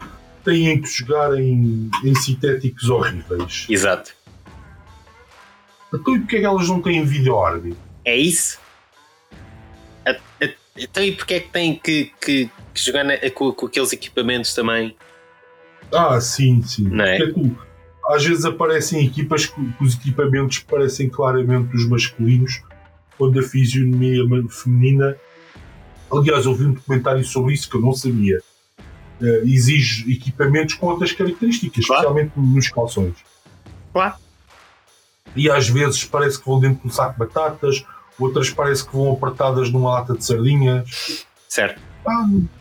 têm 0.45 0.81
que 0.81 0.89
jogar 0.89 1.39
em, 1.39 1.91
em 2.05 2.15
sintéticos 2.15 2.89
horríveis? 2.89 3.67
Exato. 3.69 4.15
Então 5.93 6.15
e 6.15 6.21
porquê 6.21 6.41
que 6.41 6.45
elas 6.45 6.69
não 6.69 6.81
têm 6.83 7.05
vídeo 7.05 7.39
árbitro? 7.39 7.79
É 8.05 8.17
isso? 8.17 8.59
Então 10.79 11.03
e 11.03 11.13
porquê 11.13 11.35
é 11.35 11.41
que 11.41 11.49
têm 11.49 11.75
que, 11.75 12.13
que, 12.21 12.51
que 12.75 12.81
jogar 12.81 13.05
na, 13.05 13.19
com, 13.31 13.53
com, 13.53 13.67
aqueles 13.67 13.93
equipamentos 13.93 14.55
também? 14.55 14.97
Ah, 15.93 16.21
sim, 16.21 16.63
sim. 16.63 16.85
Não 16.85 17.05
é? 17.05 17.19
Porque, 17.19 17.53
às 18.09 18.25
vezes 18.25 18.45
aparecem 18.45 19.05
equipas 19.05 19.47
que 19.47 19.61
os 19.81 19.95
equipamentos 19.95 20.59
parecem 20.61 21.09
claramente 21.09 21.77
os 21.77 21.87
masculinos, 21.87 22.63
quando 23.19 23.39
a 23.39 23.43
fisionomia 23.43 24.23
feminina. 24.49 25.17
Aliás, 26.11 26.47
ouvi 26.47 26.65
um 26.65 26.73
documentário 26.73 27.23
sobre 27.25 27.53
isso 27.53 27.69
que 27.69 27.77
eu 27.77 27.83
não 27.83 27.93
sabia. 27.93 28.41
Uh, 29.21 29.45
exige 29.45 30.11
equipamentos 30.11 30.77
com 30.77 30.87
outras 30.87 31.13
características, 31.13 31.85
claro. 31.85 32.03
especialmente 32.03 32.33
nos 32.37 32.69
calções. 32.69 33.17
Claro. 33.93 34.15
E 35.37 35.51
às 35.51 35.69
vezes 35.69 36.05
parece 36.05 36.39
que 36.39 36.47
vão 36.47 36.61
dentro 36.61 36.89
do 36.89 36.95
saco 36.95 37.13
de 37.13 37.19
batatas, 37.19 37.85
outras 38.19 38.49
parece 38.49 38.87
que 38.87 38.97
vão 38.97 39.13
apertadas 39.13 39.71
numa 39.71 39.91
lata 39.91 40.15
de 40.15 40.25
sardinhas. 40.25 41.27
Certo. 41.49 41.88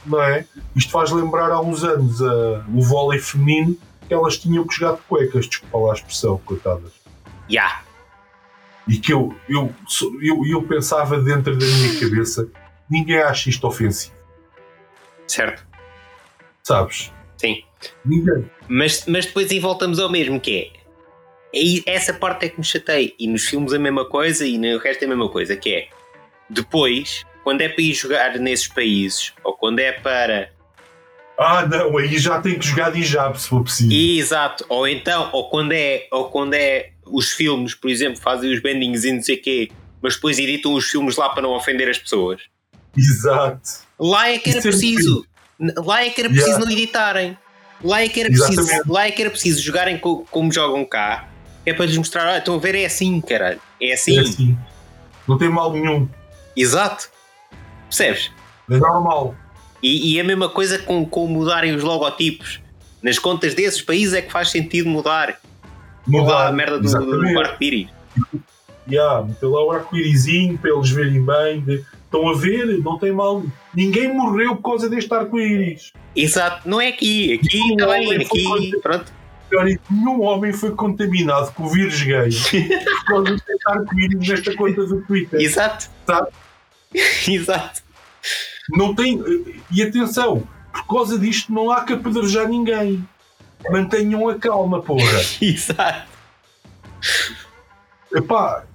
Não 0.06 0.22
é? 0.22 0.46
Isto 0.76 0.92
faz 0.92 1.12
lembrar 1.12 1.52
há 1.52 1.60
uns 1.62 1.84
anos 1.84 2.20
uh, 2.22 2.64
o 2.74 2.82
vôlei 2.82 3.20
feminino 3.20 3.78
que 4.08 4.14
elas 4.14 4.38
tinham 4.38 4.66
que 4.66 4.76
jogar 4.76 4.96
de 4.96 5.02
cuecas, 5.02 5.48
desculpa 5.48 5.78
lá 5.78 5.92
a 5.92 5.96
expressão, 5.96 6.38
coitadas. 6.46 6.92
Já. 7.50 7.62
Yeah. 7.62 7.82
E 8.88 8.98
que 8.98 9.12
eu, 9.12 9.36
eu, 9.50 9.74
eu, 10.22 10.46
eu 10.46 10.64
pensava 10.64 11.20
dentro 11.20 11.58
da 11.58 11.66
minha 11.66 12.00
cabeça, 12.00 12.48
ninguém 12.90 13.18
acha 13.18 13.50
isto 13.50 13.68
ofensivo. 13.68 14.16
Certo. 15.28 15.66
Sabes? 16.64 17.12
Sim. 17.36 17.64
Ninguém. 18.06 18.50
Mas, 18.70 19.06
mas 19.06 19.26
depois 19.26 19.52
aí 19.52 19.60
voltamos 19.60 20.00
ao 20.00 20.10
mesmo, 20.10 20.40
que 20.40 20.72
é 20.74 20.78
e 21.54 21.82
essa 21.86 22.14
parte 22.14 22.46
é 22.46 22.50
que 22.50 22.58
me 22.58 22.64
chatei. 22.64 23.16
E 23.20 23.28
nos 23.28 23.46
filmes 23.46 23.74
a 23.74 23.80
mesma 23.80 24.06
coisa 24.06 24.46
e 24.46 24.58
no 24.58 24.78
resto 24.78 25.04
é 25.04 25.06
a 25.06 25.10
mesma 25.10 25.30
coisa, 25.30 25.56
que 25.56 25.74
é 25.74 25.88
depois, 26.50 27.26
quando 27.48 27.62
é 27.62 27.70
para 27.70 27.82
ir 27.82 27.94
jogar 27.94 28.38
nesses 28.38 28.68
países, 28.68 29.32
ou 29.42 29.54
quando 29.54 29.80
é 29.80 29.94
para. 29.94 30.50
Ah, 31.40 31.66
não, 31.66 31.98
aí 31.98 32.18
já 32.18 32.42
tem 32.42 32.60
que 32.60 32.68
jogar 32.68 32.92
de 32.92 33.00
hijab 33.00 33.40
se 33.40 33.48
for 33.48 33.64
preciso. 33.64 33.90
Exato, 33.90 34.66
ou 34.68 34.86
então, 34.86 35.30
ou 35.32 35.50
quando 35.50 35.72
é, 35.72 36.08
ou 36.12 36.26
quando 36.26 36.56
é 36.56 36.90
os 37.06 37.32
filmes, 37.32 37.74
por 37.74 37.90
exemplo, 37.90 38.20
fazem 38.20 38.54
os 38.54 38.62
bendings 38.62 39.06
e 39.06 39.14
não 39.14 39.22
sei 39.22 39.36
o 39.36 39.42
quê, 39.42 39.72
mas 40.02 40.16
depois 40.16 40.38
editam 40.38 40.74
os 40.74 40.90
filmes 40.90 41.16
lá 41.16 41.30
para 41.30 41.42
não 41.42 41.52
ofender 41.52 41.90
as 41.90 41.98
pessoas. 41.98 42.42
Exato. 42.98 43.62
Lá 43.98 44.28
é 44.28 44.40
que 44.40 44.50
era 44.50 44.60
Isso 44.60 44.68
é 44.68 44.72
preciso. 44.72 45.26
É 45.62 45.80
lá 45.80 46.04
é 46.04 46.10
que 46.10 46.20
era 46.20 46.30
preciso 46.30 46.50
yeah. 46.50 46.66
não 46.66 46.72
editarem. 46.74 47.38
Lá 47.82 48.02
é 48.02 48.10
que 48.10 48.20
era 48.20 48.30
preciso, 48.30 48.92
lá 48.92 49.08
é 49.08 49.12
que 49.12 49.22
era 49.22 49.32
preciso 49.32 49.62
jogarem 49.62 49.98
como 49.98 50.52
jogam 50.52 50.84
cá 50.84 51.30
é 51.66 51.72
para 51.74 51.86
lhes 51.86 51.98
mostrar, 51.98 52.28
ah, 52.28 52.38
estão 52.40 52.56
a 52.56 52.60
ver, 52.60 52.76
é 52.76 52.86
assim, 52.86 53.22
caralho. 53.22 53.62
É 53.82 53.94
assim. 53.94 54.18
É 54.18 54.22
assim. 54.22 54.58
Não 55.26 55.38
tem 55.38 55.48
mal 55.48 55.72
nenhum. 55.72 56.10
Exato. 56.54 57.16
Percebes? 57.88 58.32
É 58.70 58.78
normal. 58.78 59.36
E, 59.82 60.16
e 60.16 60.20
a 60.20 60.24
mesma 60.24 60.50
coisa 60.50 60.80
com, 60.80 61.06
com 61.06 61.28
mudarem 61.28 61.74
os 61.74 61.84
logotipos. 61.84 62.60
Nas 63.02 63.20
contas 63.20 63.54
desses 63.54 63.82
países 63.82 64.14
é 64.14 64.22
que 64.22 64.32
faz 64.32 64.50
sentido 64.50 64.90
mudar. 64.90 65.40
Mudar 66.06 66.48
a 66.48 66.52
merda 66.52 66.80
do, 66.80 66.90
do 66.90 67.40
arco-íris. 67.40 67.90
Yeah, 68.90 69.24
meter 69.24 69.46
lá 69.46 69.66
o 69.66 69.72
arco-írisinho 69.72 70.58
para 70.58 70.72
eles 70.72 70.90
verem 70.90 71.24
bem. 71.24 71.62
De... 71.62 71.86
Estão 72.06 72.28
a 72.30 72.34
ver? 72.36 72.80
Não 72.80 72.98
tem 72.98 73.12
mal. 73.12 73.44
Ninguém 73.74 74.14
morreu 74.14 74.56
por 74.56 74.72
causa 74.72 74.90
deste 74.90 75.14
arco-íris. 75.14 75.92
Exato, 76.16 76.68
não 76.68 76.82
é 76.82 76.88
aqui. 76.88 77.34
Aqui 77.34 77.76
não, 77.76 77.94
é 77.94 78.16
aqui. 78.16 78.72
Pronto 78.82 79.18
nenhum 79.90 80.22
homem 80.22 80.52
foi 80.52 80.72
contaminado 80.72 81.52
com 81.54 81.64
o 81.64 81.70
vírus 81.70 82.02
gay 82.02 82.30
por 82.86 83.06
causa 83.06 83.36
de 83.36 83.42
tentar 83.44 83.74
arco-íris 83.74 84.28
nesta 84.28 84.56
conta 84.56 84.86
do 84.86 85.02
Twitter. 85.04 85.40
Exato. 85.40 85.90
Sabe? 86.06 86.28
Exato. 87.28 87.82
Não 88.70 88.94
tem. 88.94 89.22
E 89.72 89.82
atenção, 89.82 90.48
por 90.72 90.88
causa 90.88 91.18
disto 91.18 91.52
não 91.52 91.72
há 91.72 91.84
que 91.84 91.94
apedrejar 91.94 92.48
ninguém. 92.48 93.08
Mantenham 93.70 94.30
a 94.30 94.38
calma, 94.38 94.82
porra. 94.82 95.20
Exato. 95.42 96.08
Epá, 98.14 98.66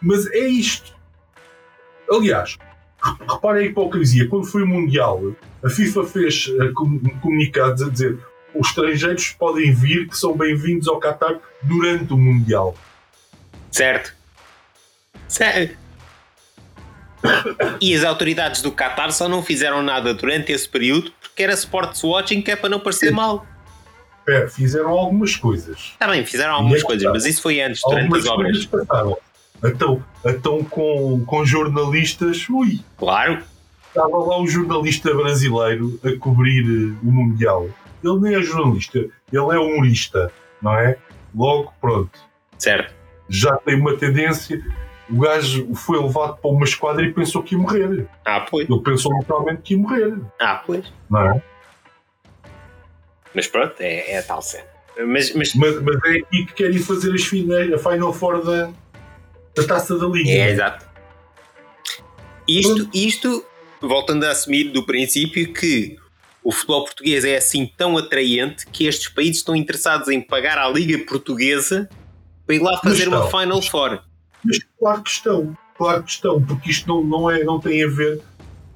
mas 0.00 0.26
é 0.32 0.46
isto. 0.46 0.94
Aliás, 2.10 2.58
reparem 3.28 3.66
a 3.66 3.70
hipocrisia. 3.70 4.28
Quando 4.28 4.46
foi 4.46 4.62
o 4.62 4.66
Mundial, 4.66 5.20
a 5.62 5.70
FIFA 5.70 6.04
fez 6.04 6.46
uh, 6.48 6.72
comunicados 7.20 7.82
a 7.82 7.88
dizer 7.88 8.18
os 8.54 8.68
estrangeiros 8.68 9.30
podem 9.30 9.74
vir 9.74 10.08
que 10.08 10.16
são 10.16 10.36
bem-vindos 10.36 10.86
ao 10.86 11.00
Qatar 11.00 11.40
durante 11.62 12.12
o 12.12 12.16
Mundial. 12.16 12.76
Certo. 13.70 14.14
Certo. 15.26 15.83
E 17.80 17.94
as 17.94 18.04
autoridades 18.04 18.62
do 18.62 18.70
Qatar 18.70 19.12
só 19.12 19.28
não 19.28 19.42
fizeram 19.42 19.82
nada 19.82 20.12
durante 20.14 20.52
esse 20.52 20.68
período 20.68 21.12
porque 21.20 21.42
era 21.42 21.52
sports 21.54 22.02
watching 22.04 22.42
que 22.42 22.50
é 22.50 22.56
para 22.56 22.68
não 22.68 22.80
parecer 22.80 23.08
Sim. 23.08 23.14
mal. 23.14 23.46
É, 24.28 24.48
fizeram 24.48 24.90
algumas 24.90 25.36
coisas. 25.36 25.92
Está 25.92 26.06
bem, 26.08 26.24
fizeram 26.24 26.54
algumas 26.54 26.80
é 26.80 26.84
coisas, 26.84 27.12
mas 27.12 27.26
isso 27.26 27.42
foi 27.42 27.60
antes, 27.60 27.82
durante 27.86 28.16
as 28.16 28.26
obras. 28.26 28.68
Então, 29.62 30.04
então 30.24 30.64
com, 30.64 31.24
com 31.24 31.44
jornalistas, 31.44 32.48
ui. 32.48 32.80
Claro. 32.96 33.42
Estava 33.88 34.16
lá 34.16 34.40
um 34.40 34.46
jornalista 34.46 35.14
brasileiro 35.14 35.98
a 36.04 36.18
cobrir 36.18 36.64
o 37.02 37.12
Mundial 37.12 37.68
ele 38.04 38.20
nem 38.20 38.34
é 38.34 38.42
jornalista, 38.42 38.98
ele 38.98 39.12
é 39.32 39.58
humorista, 39.58 40.30
não 40.60 40.76
é? 40.76 40.96
Logo, 41.34 41.72
pronto. 41.80 42.18
Certo. 42.58 42.94
Já 43.28 43.56
tem 43.56 43.80
uma 43.80 43.96
tendência. 43.96 44.62
O 45.10 45.20
gajo 45.20 45.74
foi 45.74 46.00
levado 46.00 46.38
para 46.38 46.50
uma 46.50 46.64
esquadra 46.64 47.04
e 47.04 47.12
pensou 47.12 47.42
que 47.42 47.54
ia 47.54 47.60
morrer. 47.60 48.06
Ah, 48.24 48.40
pois. 48.40 48.68
Ele 48.68 48.80
pensou 48.80 49.12
literalmente 49.18 49.62
que 49.62 49.74
ia 49.74 49.80
morrer. 49.80 50.18
Ah, 50.40 50.62
pois. 50.64 50.92
Não 51.10 51.20
é? 51.20 51.42
Mas 53.34 53.46
pronto, 53.46 53.74
é, 53.80 54.12
é 54.12 54.18
a 54.18 54.22
tal 54.22 54.40
cena. 54.40 54.64
Mas, 54.96 55.34
mas... 55.34 55.54
Mas, 55.54 55.82
mas 55.82 55.96
é 56.04 56.18
aqui 56.18 56.46
que 56.46 56.54
querem 56.54 56.78
fazer 56.78 57.12
as 57.12 57.22
finais, 57.24 57.72
a 57.72 57.78
Final 57.78 58.12
Four 58.12 58.44
da, 58.44 58.70
da 59.54 59.64
taça 59.66 59.98
da 59.98 60.06
Liga. 60.06 60.30
É, 60.30 60.50
exato. 60.50 60.86
Isto, 62.46 62.88
isto, 62.94 63.44
voltando 63.80 64.24
a 64.24 64.30
assumir 64.30 64.70
do 64.70 64.84
princípio 64.84 65.52
que 65.52 65.96
o 66.42 66.52
futebol 66.52 66.84
português 66.84 67.24
é 67.24 67.36
assim 67.36 67.66
tão 67.76 67.96
atraente 67.96 68.66
que 68.66 68.86
estes 68.86 69.08
países 69.08 69.38
estão 69.38 69.56
interessados 69.56 70.08
em 70.08 70.20
pagar 70.20 70.58
à 70.58 70.68
Liga 70.68 70.98
Portuguesa 71.06 71.88
para 72.46 72.54
ir 72.54 72.60
lá 72.60 72.78
fazer 72.78 73.08
uma 73.08 73.26
Final 73.28 73.62
Four. 73.62 74.00
Mas 74.44 74.58
claro 74.78 75.02
que 75.02 75.10
estão, 75.10 75.56
claro 75.76 76.02
que 76.02 76.10
estão, 76.10 76.42
porque 76.42 76.70
isto 76.70 76.88
não, 76.88 77.02
não, 77.02 77.30
é, 77.30 77.42
não 77.44 77.58
tem 77.58 77.82
a 77.82 77.88
ver 77.88 78.20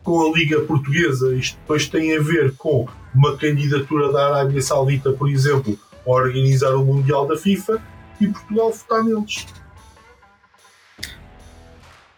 com 0.03 0.21
a 0.21 0.37
Liga 0.37 0.61
Portuguesa, 0.63 1.35
isto 1.35 1.59
depois 1.59 1.87
tem 1.87 2.17
a 2.17 2.21
ver 2.21 2.55
com 2.57 2.89
uma 3.15 3.37
candidatura 3.37 4.13
da 4.13 4.27
Arábia 4.27 4.63
Saudita, 4.63 5.13
por 5.13 5.29
exemplo, 5.29 5.79
a 6.07 6.11
organizar 6.11 6.75
o 6.75 6.85
Mundial 6.85 7.27
da 7.27 7.37
FIFA 7.37 7.83
e 8.21 8.29
Portugal 8.29 8.73
votar 8.73 9.05
neles. 9.05 9.47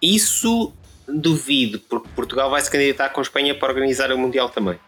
Isso 0.00 0.72
duvido, 1.08 1.80
porque 1.80 2.08
Portugal 2.14 2.48
vai 2.48 2.60
se 2.60 2.70
candidatar 2.70 3.08
com 3.08 3.20
a 3.20 3.22
Espanha 3.22 3.58
para 3.58 3.68
organizar 3.68 4.12
o 4.12 4.18
Mundial 4.18 4.48
também 4.48 4.78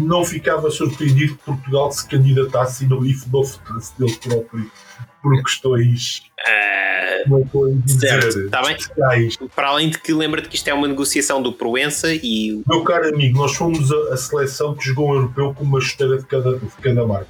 não 0.00 0.24
ficava 0.24 0.70
surpreendido 0.70 1.36
que 1.36 1.44
Portugal 1.44 1.90
se 1.90 2.06
candidatasse 2.06 2.84
e 2.84 2.88
não, 2.88 3.00
votasse 3.00 3.98
dele 3.98 4.16
próprio 4.16 4.70
por 5.26 5.42
questões. 5.42 6.22
Uh, 6.38 7.86
Certo, 7.88 8.38
está 8.38 8.62
bem. 8.62 8.76
Para 9.54 9.68
além 9.68 9.90
de 9.90 9.98
que 9.98 10.12
lembra-te 10.12 10.48
que 10.48 10.54
isto 10.54 10.68
é 10.68 10.74
uma 10.74 10.86
negociação 10.86 11.42
do 11.42 11.52
Proença 11.52 12.14
e 12.14 12.62
Meu 12.68 12.84
caro 12.84 13.08
amigo, 13.08 13.38
nós 13.38 13.56
fomos 13.56 13.90
a, 13.90 14.14
a 14.14 14.16
seleção 14.16 14.76
que 14.76 14.84
jogou 14.84 15.10
um 15.10 15.14
europeu 15.16 15.52
com 15.52 15.64
uma 15.64 15.80
chuteira 15.80 16.18
de 16.18 16.26
cada, 16.26 16.56
de 16.56 16.66
cada 16.80 17.04
marca. 17.04 17.26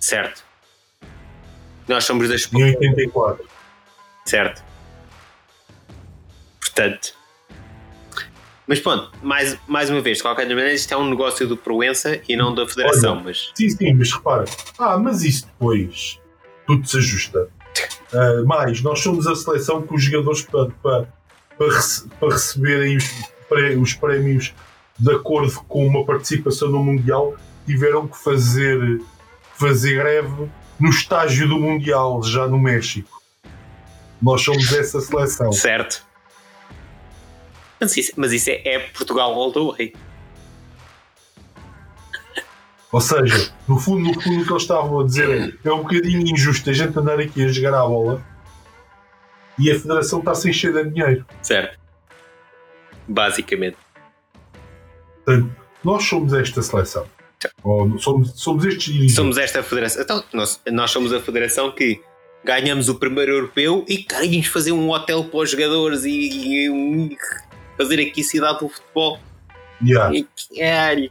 certo. 0.00 0.44
Nós 1.86 2.02
somos 2.04 2.28
das 2.28 2.52
Em 2.52 2.64
84. 2.64 3.44
certo. 4.24 4.64
Portanto. 6.60 7.14
Mas 8.68 8.80
pronto, 8.80 9.10
mais, 9.22 9.56
mais 9.68 9.88
uma 9.90 10.00
vez, 10.00 10.16
de 10.18 10.22
qualquer 10.24 10.46
maneira, 10.48 10.72
isto 10.72 10.92
é 10.92 10.96
um 10.96 11.08
negócio 11.08 11.46
do 11.46 11.56
Proença 11.56 12.20
e 12.28 12.36
não 12.36 12.52
da 12.54 12.66
Federação, 12.66 13.14
Olha. 13.14 13.22
mas 13.26 13.52
Sim, 13.54 13.68
sim, 13.70 13.94
mas 13.94 14.12
repara. 14.12 14.44
Ah, 14.78 14.98
mas 14.98 15.22
isso 15.22 15.46
depois 15.46 16.18
tudo 16.66 16.86
se 16.86 16.96
ajusta. 16.98 17.48
Ah, 18.12 18.42
mais, 18.44 18.82
nós 18.82 19.00
somos 19.00 19.26
a 19.26 19.36
seleção 19.36 19.82
que 19.82 19.94
os 19.94 20.02
jogadores 20.02 20.42
para, 20.42 20.66
para, 20.82 21.08
para, 21.56 21.74
rece- 21.74 22.08
para 22.18 22.30
receberem 22.30 22.96
os, 22.96 23.04
pré- 23.48 23.76
os 23.76 23.94
prémios 23.94 24.52
de 24.98 25.12
acordo 25.12 25.52
com 25.68 25.86
uma 25.86 26.04
participação 26.04 26.68
no 26.68 26.82
Mundial 26.82 27.34
tiveram 27.66 28.08
que 28.08 28.18
fazer, 28.18 29.00
fazer 29.56 29.94
greve 29.96 30.48
no 30.80 30.88
estágio 30.90 31.48
do 31.48 31.58
Mundial, 31.58 32.20
já 32.22 32.48
no 32.48 32.58
México. 32.58 33.22
Nós 34.20 34.42
somos 34.42 34.72
essa 34.72 35.00
seleção. 35.00 35.52
certo. 35.52 36.04
Mas 37.80 37.96
isso, 37.96 38.12
mas 38.16 38.32
isso 38.32 38.50
é, 38.50 38.62
é 38.64 38.78
Portugal 38.78 39.32
all 39.34 39.52
the 39.52 39.60
way. 39.60 39.92
Ou 42.92 43.00
seja, 43.00 43.52
no 43.68 43.78
fundo, 43.78 44.02
no 44.04 44.20
fundo, 44.20 44.42
o 44.42 44.44
que 44.44 44.52
eles 44.52 44.62
estavam 44.62 45.00
a 45.00 45.04
dizer 45.04 45.28
é, 45.64 45.68
é 45.68 45.72
um 45.72 45.82
bocadinho 45.82 46.20
injusto 46.20 46.70
a 46.70 46.72
gente 46.72 46.98
andar 46.98 47.20
aqui 47.20 47.44
a 47.44 47.48
jogar 47.48 47.74
à 47.74 47.86
bola 47.86 48.24
e 49.58 49.70
a 49.70 49.78
Federação 49.78 50.20
está 50.20 50.34
sem 50.34 50.52
cheio 50.52 50.72
de 50.72 50.90
dinheiro. 50.90 51.26
Certo. 51.42 51.78
Basicamente. 53.08 53.76
Portanto, 55.24 55.54
nós 55.82 56.04
somos 56.04 56.32
esta 56.32 56.62
seleção. 56.62 57.06
Ou 57.62 57.98
somos, 57.98 58.32
somos 58.40 58.64
estes 58.64 58.84
dirigentes. 58.84 59.14
Somos 59.14 59.38
esta 59.38 59.62
federação. 59.62 60.02
Então, 60.02 60.24
nós, 60.32 60.60
nós 60.72 60.90
somos 60.90 61.12
a 61.12 61.20
federação 61.20 61.70
que 61.72 62.00
ganhamos 62.44 62.88
o 62.88 62.94
primeiro 62.94 63.32
europeu 63.32 63.84
e 63.88 63.98
queremos 63.98 64.46
fazer 64.46 64.72
um 64.72 64.90
hotel 64.90 65.24
para 65.24 65.40
os 65.40 65.50
jogadores 65.50 66.04
e, 66.04 66.10
e 66.10 67.16
fazer 67.76 68.00
aqui 68.00 68.22
cidade 68.24 68.58
do 68.60 68.68
futebol. 68.68 69.18
Yeah. 69.82 70.14
E, 70.16 70.26
caralho. 70.58 71.10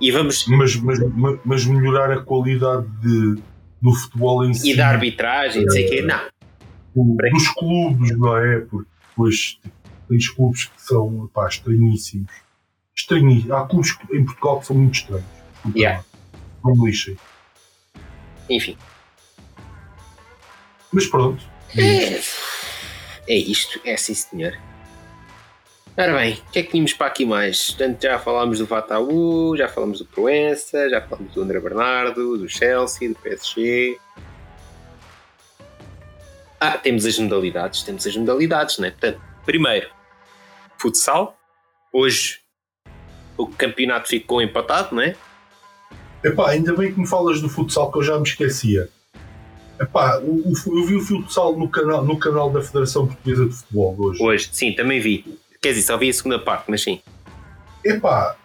e 0.00 0.10
vamos. 0.12 0.46
Mas, 0.46 0.76
mas, 0.76 0.98
mas- 1.44 1.64
melhorar 1.66 2.10
a 2.12 2.22
qualidade 2.22 2.86
de, 3.00 3.42
do 3.80 3.94
futebol 3.94 4.44
em 4.44 4.54
si, 4.54 4.72
E 4.72 4.76
da 4.76 4.88
arbitragem, 4.88 5.64
não 5.64 5.72
sei 5.72 5.86
o 5.86 5.90
quê. 5.90 6.02
Não. 6.02 6.20
o- 6.94 7.16
dos 7.32 7.48
clubes, 7.54 8.18
não 8.18 8.36
é? 8.36 8.60
Porque 8.60 8.88
depois 9.10 9.58
tens 10.08 10.28
clubes 10.30 10.64
que 10.66 10.82
são 10.82 11.30
pá, 11.32 11.48
estranhíssimos. 11.48 12.30
Estranhíssimos. 12.94 13.50
Há 13.50 13.66
clubes 13.66 13.92
que- 13.92 14.16
em 14.16 14.24
Portugal 14.24 14.60
que 14.60 14.66
são 14.66 14.76
muito 14.76 14.94
estranhos. 14.94 15.24
Yeah. 15.74 16.04
Não 16.64 16.74
me 16.76 16.86
lixem. 16.86 17.16
Enfim. 18.50 18.76
Mas 20.92 21.06
pronto. 21.06 21.42
É, 21.76 22.20
é 23.28 23.36
isto, 23.36 23.80
é 23.84 23.96
sim 23.96 24.14
senhor. 24.14 24.58
Ora 25.96 26.16
bem, 26.16 26.34
o 26.34 26.52
que 26.52 26.60
é 26.60 26.62
que 26.62 26.70
tínhamos 26.70 26.92
para 26.94 27.08
aqui 27.08 27.24
mais? 27.24 27.70
Portanto, 27.70 28.02
já 28.02 28.18
falámos 28.18 28.58
do 28.58 28.66
Vataú, 28.66 29.56
já 29.56 29.68
falámos 29.68 29.98
do 29.98 30.06
Proença, 30.06 30.88
já 30.88 31.00
falámos 31.00 31.34
do 31.34 31.42
André 31.42 31.60
Bernardo, 31.60 32.38
do 32.38 32.48
Chelsea, 32.48 33.08
do 33.08 33.16
PSG. 33.16 33.98
Ah, 36.60 36.78
temos 36.78 37.04
as 37.04 37.18
modalidades, 37.18 37.82
temos 37.82 38.06
as 38.06 38.16
modalidades, 38.16 38.78
né? 38.78 38.90
Portanto, 38.90 39.20
primeiro, 39.44 39.90
futsal. 40.78 41.36
Hoje 41.92 42.40
o 43.36 43.46
campeonato 43.46 44.08
ficou 44.08 44.40
empatado, 44.40 44.94
né? 44.94 45.16
Epá, 46.22 46.50
ainda 46.50 46.74
bem 46.74 46.92
que 46.92 47.00
me 47.00 47.06
falas 47.06 47.40
do 47.40 47.48
futsal 47.48 47.90
que 47.92 47.98
eu 47.98 48.02
já 48.02 48.16
me 48.16 48.24
esquecia. 48.24 48.88
Epá, 49.80 50.18
o, 50.18 50.50
o- 50.52 50.78
eu 50.78 50.84
vi 50.86 50.96
o 50.96 51.00
futsal 51.00 51.56
no 51.56 51.68
canal, 51.68 52.04
no 52.04 52.18
canal 52.18 52.50
da 52.50 52.60
Federação 52.60 53.06
Portuguesa 53.06 53.46
de 53.46 53.54
Futebol 53.54 53.94
hoje. 53.98 54.22
Hoje, 54.22 54.48
sim, 54.52 54.72
também 54.72 55.00
vi. 55.00 55.38
Quer 55.62 55.70
dizer, 55.70 55.82
só 55.82 55.96
vi 55.96 56.08
a 56.08 56.12
segunda 56.12 56.38
parte, 56.38 56.64
mas 56.68 56.82
sim. 56.82 57.00
Epá, 57.84 58.36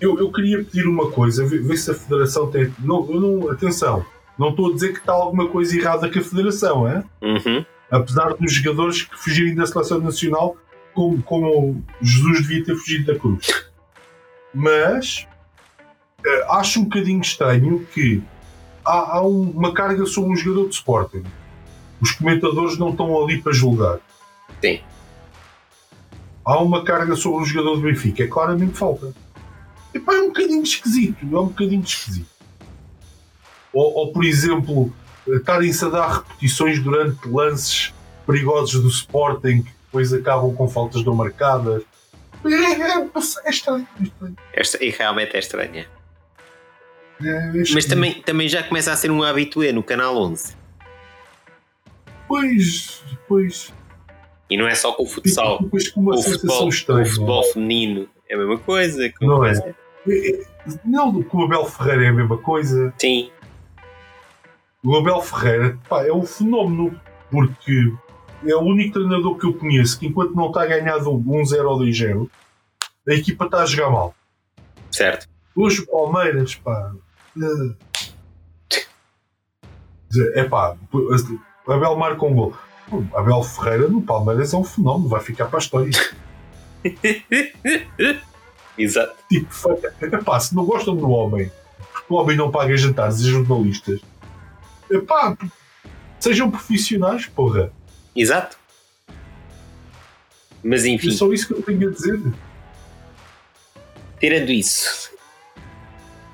eu, 0.00 0.18
eu 0.18 0.30
queria 0.32 0.58
pedir 0.64 0.86
uma 0.86 1.10
coisa, 1.10 1.46
ver, 1.46 1.62
ver 1.62 1.76
se 1.76 1.90
a 1.90 1.94
Federação 1.94 2.50
tem. 2.50 2.72
Não, 2.78 3.04
não, 3.06 3.50
atenção, 3.50 4.04
não 4.38 4.50
estou 4.50 4.70
a 4.70 4.74
dizer 4.74 4.92
que 4.92 4.98
está 4.98 5.12
alguma 5.12 5.48
coisa 5.48 5.76
errada 5.76 6.10
com 6.10 6.18
a 6.18 6.22
Federação, 6.22 6.88
é? 6.88 7.04
Uhum. 7.22 7.64
apesar 7.90 8.34
dos 8.34 8.52
jogadores 8.52 9.02
que 9.02 9.16
fugirem 9.18 9.54
da 9.54 9.66
seleção 9.66 10.00
nacional, 10.00 10.56
como, 10.94 11.22
como 11.22 11.84
Jesus 12.02 12.42
devia 12.42 12.64
ter 12.64 12.74
fugido 12.76 13.12
da 13.12 13.18
cruz. 13.18 13.46
Mas 14.52 15.26
eh, 16.24 16.46
acho 16.50 16.80
um 16.80 16.84
bocadinho 16.84 17.20
estranho 17.20 17.86
que 17.92 18.22
há, 18.84 19.16
há 19.16 19.26
um- 19.26 19.50
uma 19.50 19.72
carga 19.72 20.04
sobre 20.06 20.32
um 20.32 20.36
jogador 20.36 20.68
de 20.68 20.74
Sporting. 20.74 21.24
Os 22.00 22.12
comentadores 22.12 22.78
não 22.78 22.90
estão 22.90 23.22
ali 23.22 23.40
para 23.40 23.52
julgar. 23.52 23.98
Sim. 24.62 24.80
Há 26.44 26.58
uma 26.62 26.84
carga 26.84 27.16
sobre 27.16 27.42
um 27.42 27.44
jogador 27.44 27.76
do 27.76 27.82
Benfica. 27.82 28.24
É 28.24 28.26
claramente 28.26 28.76
falta. 28.76 29.14
Epá, 29.94 30.14
é 30.14 30.20
um 30.20 30.26
bocadinho 30.28 30.62
esquisito. 30.62 31.22
É 31.22 31.38
um 31.38 31.46
bocadinho 31.46 31.82
esquisito. 31.82 32.28
Ou, 33.72 33.92
ou, 33.94 34.12
por 34.12 34.24
exemplo, 34.24 34.92
estarem-se 35.26 35.84
a 35.84 35.88
dar 35.88 36.08
repetições 36.18 36.78
durante 36.80 37.26
lances 37.28 37.94
perigosos 38.26 38.80
do 38.82 38.88
Sporting 38.88 39.62
que 39.62 39.70
depois 39.86 40.12
acabam 40.12 40.54
com 40.54 40.68
faltas 40.68 41.04
não 41.04 41.14
marcadas. 41.14 41.82
É, 42.44 42.48
é, 42.50 43.08
é 43.46 43.50
estranho. 43.50 43.88
é 43.98 44.02
estranho. 44.02 44.36
Esta, 44.52 44.84
e 44.84 44.90
realmente 44.90 45.34
é 45.34 45.38
estranha. 45.38 45.86
É, 47.22 47.28
é 47.28 47.52
Mas 47.72 47.84
também, 47.84 48.14
também 48.22 48.48
já 48.48 48.62
começa 48.62 48.92
a 48.92 48.96
ser 48.96 49.10
um 49.10 49.22
habitué 49.22 49.72
no 49.72 49.82
canal 49.82 50.16
11. 50.16 50.56
Pois, 52.26 53.02
depois, 53.10 53.72
E 54.50 54.56
não 54.56 54.66
é 54.66 54.74
só 54.74 54.92
com 54.92 55.02
o 55.04 55.06
futsal. 55.06 55.58
depois 55.62 55.88
com 55.90 56.00
uma 56.00 56.14
o 56.16 56.22
futebol, 56.22 56.68
estranha. 56.68 57.02
o 57.02 57.06
futebol 57.06 57.42
feminino 57.52 58.08
é 58.28 58.34
a 58.34 58.38
mesma 58.38 58.58
coisa. 58.58 59.12
Não 59.20 59.36
coisa- 59.38 59.74
É, 60.08 60.30
é, 60.30 60.44
Não, 60.84 61.22
com 61.22 61.38
o 61.38 61.44
Abel 61.44 61.66
Ferreira 61.66 62.04
é 62.06 62.08
a 62.08 62.12
mesma 62.12 62.38
coisa. 62.38 62.92
Sim, 62.98 63.30
O 64.82 64.96
Abel 64.96 65.20
Ferreira 65.22 65.78
pá, 65.88 66.06
é 66.06 66.12
um 66.12 66.24
fenómeno, 66.26 66.98
porque 67.30 67.92
é 68.46 68.54
o 68.54 68.60
único 68.60 68.94
treinador 68.94 69.38
que 69.38 69.46
eu 69.46 69.54
conheço 69.54 69.98
que, 69.98 70.06
enquanto 70.06 70.34
não 70.34 70.48
está 70.48 70.66
ganhado 70.66 71.10
um 71.10 71.22
1-0 71.22 71.64
ou 71.68 71.78
2-0, 71.78 72.30
a 73.08 73.12
equipa 73.14 73.44
está 73.46 73.62
a 73.62 73.66
jogar 73.66 73.90
mal. 73.90 74.14
certo. 74.90 75.26
Hoje 75.56 75.82
o 75.82 75.86
Palmeiras, 75.86 76.54
pá. 76.56 76.92
É 80.34 80.44
pá, 80.44 80.76
Abel 81.66 81.96
marca 81.96 82.24
um 82.24 82.34
gol. 82.34 82.54
Abel 83.14 83.42
Ferreira 83.42 83.88
no 83.88 84.02
Palmeiras 84.02 84.52
é 84.52 84.56
um 84.56 84.64
fenómeno, 84.64 85.08
vai 85.08 85.20
ficar 85.20 85.46
para 85.46 85.58
a 85.58 85.62
história. 85.62 85.90
Exato. 88.76 89.14
Tipo, 89.28 89.50
é 90.00 90.08
pá, 90.18 90.38
se 90.38 90.54
não 90.54 90.64
gostam 90.64 90.96
do 90.96 91.08
homem, 91.10 91.50
porque 91.92 92.12
o 92.12 92.16
homem 92.16 92.36
não 92.36 92.50
paga 92.50 92.76
jantares 92.76 93.20
e 93.20 93.30
jornalistas, 93.30 94.00
é 94.90 94.98
pá, 94.98 95.36
sejam 96.20 96.50
profissionais, 96.50 97.26
porra. 97.26 97.72
Exato. 98.14 98.58
Mas 100.62 100.84
É 100.84 100.88
enfim, 100.88 101.10
só 101.10 101.32
isso 101.32 101.46
que 101.48 101.54
eu 101.54 101.62
tenho 101.62 101.88
a 101.88 101.92
dizer. 101.92 102.20
tirando 104.20 104.50
isso, 104.50 105.10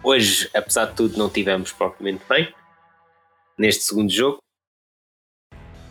hoje, 0.03 0.48
apesar 0.55 0.86
de 0.86 0.94
tudo, 0.96 1.16
não 1.18 1.28
tivemos 1.28 1.72
propriamente 1.72 2.22
bem 2.28 2.53
neste 3.59 3.84
segundo 3.84 4.11
jogo. 4.12 4.38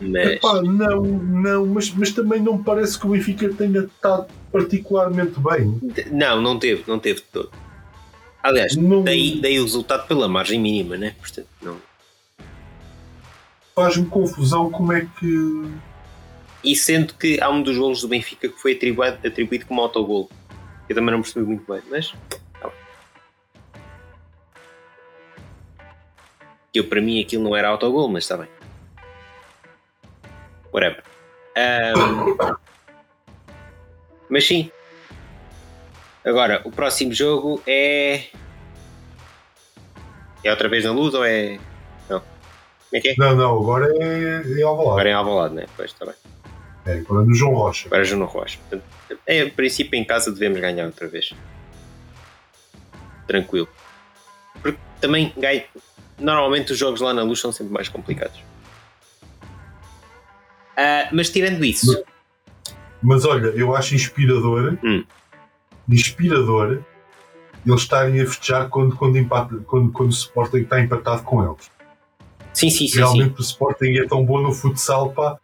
Mas 0.02 0.32
Epá, 0.32 0.62
não, 0.62 1.02
não, 1.04 1.66
mas, 1.66 1.90
mas 1.92 2.12
também 2.14 2.42
não 2.42 2.62
parece 2.64 2.98
que 2.98 3.06
o 3.06 3.10
Benfica 3.10 3.54
tenha 3.54 3.82
estado 3.82 4.28
particularmente 4.52 5.34
bem. 5.40 5.80
não, 6.12 6.42
não 6.42 6.58
teve, 6.58 6.84
não 6.88 6.98
teve 6.98 7.20
de 7.20 7.28
todo. 7.28 7.52
Aliás, 8.42 8.76
Não- 8.78 9.04
daí, 9.04 9.42
daí 9.42 9.60
o 9.60 9.64
resultado 9.64 10.08
pela 10.08 10.28
margem 10.30 10.58
mínima, 10.60 10.96
né? 10.96 11.14
Portanto, 11.20 11.48
não. 11.62 11.78
Faz-me 13.76 14.06
confusão 14.06 14.72
como 14.72 14.94
é 14.94 15.06
que. 15.20 15.72
E 16.64 16.76
sendo 16.76 17.14
que 17.14 17.40
há 17.42 17.50
um 17.50 17.62
dos 17.62 17.78
golos 17.78 18.02
do 18.02 18.08
Benfica 18.08 18.48
que 18.48 18.58
foi 18.60 18.74
atribuído, 18.74 19.18
atribuído 19.28 19.66
como 19.66 19.82
autogol. 19.82 20.30
Eu 20.88 20.96
também 20.96 21.12
não 21.14 21.22
percebi 21.22 21.46
muito 21.46 21.70
bem, 21.72 21.82
mas. 21.90 22.14
Eu, 26.74 26.88
para 26.88 27.02
mim, 27.02 27.22
aquilo 27.22 27.44
não 27.44 27.56
era 27.56 27.68
autogol, 27.68 28.08
mas 28.08 28.24
está 28.24 28.38
bem. 28.38 28.48
Whatever. 30.72 31.04
Ahm, 31.58 32.58
mas 34.30 34.46
sim. 34.46 34.72
Agora, 36.24 36.62
o 36.64 36.72
próximo 36.72 37.14
jogo 37.14 37.62
é. 37.66 38.26
É 40.44 40.52
outra 40.52 40.70
vez 40.70 40.86
na 40.86 40.92
luz 40.92 41.14
ou 41.14 41.26
é. 41.26 41.60
é 42.94 43.00
que 43.02 43.10
é? 43.10 43.16
Não, 43.18 43.36
não, 43.36 43.60
agora 43.60 43.92
é, 43.98 44.60
é 44.60 44.64
Alvalade. 44.64 44.90
Agora 44.92 45.10
é 45.10 45.12
em 45.12 45.16
Alvalade, 45.16 45.56
né? 45.56 45.66
Pois, 45.76 45.92
está 45.92 46.06
bem. 46.06 46.16
É, 46.86 47.00
agora 47.00 47.24
é 47.24 47.28
no 47.28 47.34
João 47.34 47.54
Rocha. 47.54 47.88
Agora 47.88 48.02
é 48.02 48.06
Juno 48.06 48.26
Rocha. 48.26 48.60
Portanto, 48.60 48.84
é, 49.26 49.44
em 49.44 49.50
princípio, 49.50 50.00
em 50.00 50.06
casa 50.06 50.32
devemos 50.32 50.60
ganhar 50.60 50.86
outra 50.86 51.08
vez. 51.08 51.34
Tranquilo. 53.28 53.68
Porque 54.62 54.80
também 55.02 55.34
ganho. 55.38 55.64
Normalmente 56.20 56.72
os 56.74 56.78
jogos 56.78 57.02
lá 57.02 57.14
na 57.14 57.24
luz 57.24 57.40
são 57.40 57.52
sempre 57.52 57.74
mais 57.74 57.88
complicados. 57.90 58.40
Ah, 60.78 61.10
mas 61.12 61.30
tirando 61.30 61.64
isso, 61.64 62.04
Mas 63.02 63.24
olha, 63.26 63.48
eu 63.48 63.76
acho 63.76 63.96
inspirador, 63.96 64.78
Hum. 64.84 65.04
inspirador, 65.88 66.84
eles 67.66 67.82
estarem 67.82 68.20
a 68.22 68.26
festejar 68.26 68.68
quando, 68.70 68.96
quando, 68.96 69.18
empata, 69.18 69.56
quando, 69.66 69.92
quando 69.92 70.10
o 70.10 70.14
Sporting 70.14 70.58
está 70.60 70.80
empatado 70.82 71.24
com 71.24 71.44
eles. 71.44 71.72
sim, 72.54 72.70
sim, 72.70 72.80
sim, 72.80 72.88
sim. 72.90 72.98
Realmente 72.98 73.40
o 73.40 73.42
Sporting 73.42 73.98
é 73.98 74.06
tão 74.08 74.26
bom 74.26 74.42
no 74.42 74.54
futsal, 74.54 75.12
pá, 75.14 75.38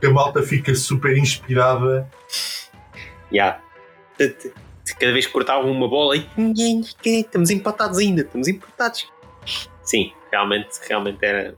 que 0.00 0.06
a 0.06 0.10
malta 0.10 0.42
fica 0.42 0.74
super 0.74 1.16
inspirada. 1.16 2.08
T- 4.16 4.28
t- 4.28 4.52
Cada 5.00 5.12
vez 5.12 5.26
que 5.26 5.32
cortavam 5.32 5.70
uma 5.70 5.88
bola, 5.88 6.16
e 6.16 6.26
estamos 7.04 7.50
empatados 7.50 7.98
ainda, 7.98 8.22
estamos 8.22 8.46
empatados. 8.48 9.06
Sim, 9.84 10.12
realmente, 10.32 10.70
realmente 10.88 11.18
era, 11.24 11.54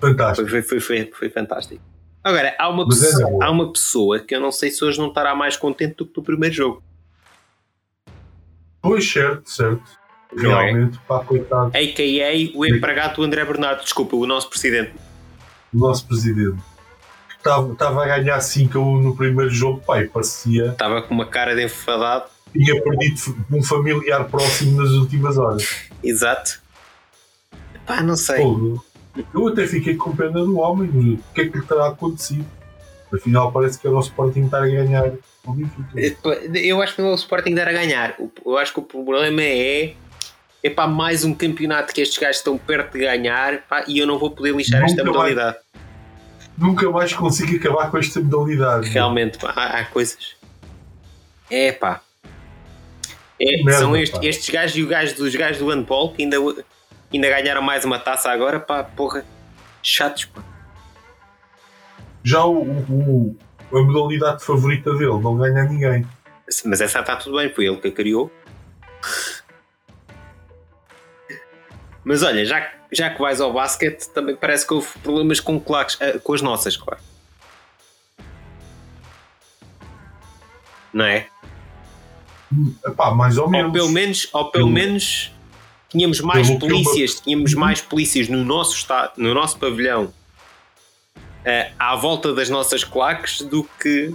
Fantástico. 0.00 0.48
Foi, 0.48 0.62
foi, 0.62 0.80
foi, 0.80 1.10
foi, 1.16 1.30
fantástico. 1.30 1.82
Agora, 2.22 2.54
há 2.58 2.68
uma, 2.68 2.84
Mas 2.86 3.02
é 3.02 3.06
pessoa, 3.06 3.30
boa. 3.30 3.44
há 3.44 3.50
uma 3.50 3.72
pessoa 3.72 4.20
que 4.20 4.34
eu 4.34 4.40
não 4.40 4.50
sei 4.50 4.70
se 4.70 4.84
hoje 4.84 4.98
não 4.98 5.08
estará 5.08 5.34
mais 5.34 5.56
contente 5.56 5.94
do 5.96 6.06
que 6.06 6.12
do 6.14 6.22
primeiro 6.22 6.54
jogo. 6.54 6.82
Pois, 8.82 9.10
certo, 9.10 9.48
certo. 9.48 9.82
É? 10.36 10.40
Realmente, 10.40 10.98
pá, 11.06 11.20
coitado 11.20 11.70
A.K.A. 11.74 12.58
o 12.58 12.66
empregado 12.66 13.16
do 13.16 13.22
André 13.22 13.44
Bernardo, 13.44 13.82
desculpa, 13.82 14.16
o 14.16 14.26
nosso 14.26 14.50
presidente. 14.50 14.92
do 15.72 15.78
nosso 15.78 16.06
presidente. 16.06 16.60
Estava, 17.38 18.02
a 18.02 18.06
ganhar 18.06 18.40
5 18.40 18.78
a 18.78 18.80
1 18.80 19.00
no 19.02 19.16
primeiro 19.16 19.50
jogo, 19.50 19.80
pá, 19.86 20.00
e 20.00 20.08
parecia 20.08 20.70
Estava 20.72 21.02
com 21.02 21.14
uma 21.14 21.26
cara 21.26 21.54
de 21.54 21.62
enfadado. 21.64 22.24
tinha 22.52 22.82
perdido 22.82 23.36
um 23.52 23.62
familiar 23.62 24.24
próximo 24.28 24.80
nas 24.82 24.90
últimas 24.92 25.36
horas. 25.38 25.88
Exato. 26.02 26.63
Pá, 27.86 28.02
não 28.02 28.16
sei. 28.16 28.38
Pô, 28.42 28.82
eu 29.34 29.48
até 29.48 29.66
fiquei 29.66 29.94
com 29.94 30.14
pena 30.14 30.32
do 30.44 30.58
homem, 30.58 30.88
o 30.90 31.34
que 31.34 31.42
é 31.42 31.48
que 31.48 31.58
lhe 31.58 31.64
terá 31.66 31.88
acontecido? 31.88 32.44
Afinal, 33.12 33.52
parece 33.52 33.78
que 33.78 33.86
era 33.86 33.94
o 33.96 34.00
Sporting 34.00 34.44
estar 34.46 34.62
a 34.62 34.66
ganhar 34.66 35.12
Benfica. 35.46 35.98
Eu 36.58 36.80
acho 36.82 36.96
que 36.96 37.02
não 37.02 37.10
é 37.10 37.12
o 37.12 37.14
Sporting 37.14 37.54
dar 37.54 37.68
a 37.68 37.72
ganhar. 37.72 38.16
Eu 38.44 38.56
acho 38.58 38.72
que 38.72 38.80
o 38.80 38.82
problema 38.82 39.42
é. 39.42 39.94
É 40.62 40.70
pá, 40.70 40.86
mais 40.86 41.24
um 41.26 41.34
campeonato 41.34 41.92
que 41.92 42.00
estes 42.00 42.16
gajos 42.18 42.38
estão 42.38 42.56
perto 42.56 42.94
de 42.94 43.00
ganhar 43.00 43.58
pá, 43.68 43.84
e 43.86 43.98
eu 43.98 44.06
não 44.06 44.18
vou 44.18 44.30
poder 44.30 44.54
lixar 44.56 44.82
esta 44.82 45.04
Nunca 45.04 45.18
vai. 45.18 45.30
modalidade. 45.34 45.58
Nunca 46.56 46.90
mais 46.90 47.12
consigo 47.12 47.54
acabar 47.56 47.90
com 47.90 47.98
esta 47.98 48.18
modalidade. 48.20 48.88
Realmente, 48.88 49.36
pá, 49.38 49.52
há, 49.54 49.80
há 49.80 49.84
coisas. 49.84 50.34
É 51.50 51.70
pá. 51.70 52.00
É, 53.38 53.62
Merda, 53.62 53.78
são 53.80 53.94
este- 53.94 54.16
pá. 54.18 54.24
estes 54.24 54.48
gajos 54.48 54.76
e 54.78 54.82
o 54.82 54.86
gajo 54.88 55.14
dos 55.16 55.34
gajos 55.36 55.58
do 55.58 55.68
handball 55.68 56.14
que 56.14 56.22
ainda, 56.22 56.36
ainda 57.14 57.28
ganharam 57.28 57.62
mais 57.62 57.84
uma 57.84 57.98
taça 57.98 58.30
agora, 58.30 58.58
pá, 58.60 58.82
porra. 58.84 59.24
Chatos, 59.82 60.24
pá. 60.26 60.42
Já 62.22 62.44
o, 62.44 62.62
o- 62.62 63.36
a 63.72 63.82
modalidade 63.82 64.44
favorita 64.44 64.92
dele 64.94 65.18
não 65.20 65.36
ganha 65.36 65.64
ninguém. 65.64 66.06
Mas 66.64 66.80
essa 66.80 67.00
está 67.00 67.16
tudo 67.16 67.36
bem, 67.36 67.52
foi 67.52 67.66
ele 67.66 67.76
que 67.76 67.88
a 67.88 67.92
criou. 67.92 68.30
Mas 72.04 72.22
olha, 72.22 72.44
já, 72.44 72.60
que- 72.60 72.76
já 72.92 73.10
que 73.10 73.20
vais 73.20 73.40
ao 73.40 73.52
basquete, 73.52 74.08
também 74.10 74.36
parece 74.36 74.66
que 74.66 74.74
houve 74.74 74.88
problemas 75.02 75.40
com 75.40 75.58
claques, 75.58 75.96
ah, 76.00 76.18
com 76.18 76.34
as 76.34 76.42
nossas, 76.42 76.76
claro. 76.76 77.00
Não 80.92 81.04
é? 81.04 81.26
Epá, 82.86 83.10
mais 83.10 83.36
ou 83.38 83.48
menos. 83.50 83.66
Ou 83.66 83.72
pelo 83.72 83.88
menos, 83.88 84.28
ou 84.32 84.50
pelo 84.50 84.64
Pelo- 84.66 84.70
menos 84.70 85.33
tínhamos 85.88 86.20
mais 86.20 86.48
pelo 86.48 86.62
eu 86.62 86.68
polícias, 86.68 87.20
tínhamos 87.20 87.54
mais 87.54 87.80
polícias 87.80 88.28
no 88.28 88.44
nosso 88.44 88.76
estado, 88.76 89.12
no 89.16 89.32
nosso 89.34 89.58
pavilhão 89.58 90.12
eh, 91.44 91.72
à 91.78 91.94
volta 91.94 92.32
das 92.32 92.48
nossas 92.48 92.82
claques 92.82 93.42
do 93.42 93.64
que 93.80 94.14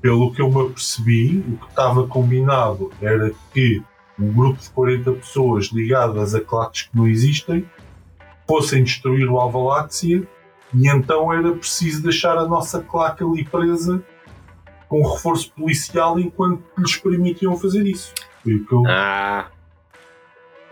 Pelo 0.00 0.32
que 0.32 0.40
eu 0.40 0.48
me 0.48 0.62
apercebi, 0.62 1.38
o 1.38 1.56
que 1.56 1.70
estava 1.70 2.06
combinado 2.06 2.92
era 3.02 3.32
que 3.52 3.82
um 4.18 4.32
grupo 4.32 4.60
de 4.60 4.70
40 4.70 5.12
pessoas 5.12 5.66
ligadas 5.66 6.34
a 6.34 6.40
claques 6.40 6.82
que 6.82 6.96
não 6.96 7.08
existem 7.08 7.68
fossem 8.46 8.84
destruir 8.84 9.28
o 9.28 9.38
Alvaláxia 9.38 10.26
e 10.74 10.88
então 10.88 11.32
era 11.32 11.52
preciso 11.52 12.02
deixar 12.02 12.38
a 12.38 12.46
nossa 12.46 12.80
claque 12.80 13.24
ali 13.24 13.44
presa 13.44 14.02
com 14.88 15.02
reforço 15.02 15.52
policial 15.52 16.18
enquanto 16.18 16.62
lhes 16.78 16.96
permitiam 16.96 17.56
fazer 17.56 17.84
isso. 17.84 18.14
Que 18.42 18.72
eu, 18.72 18.82
ah, 18.86 19.50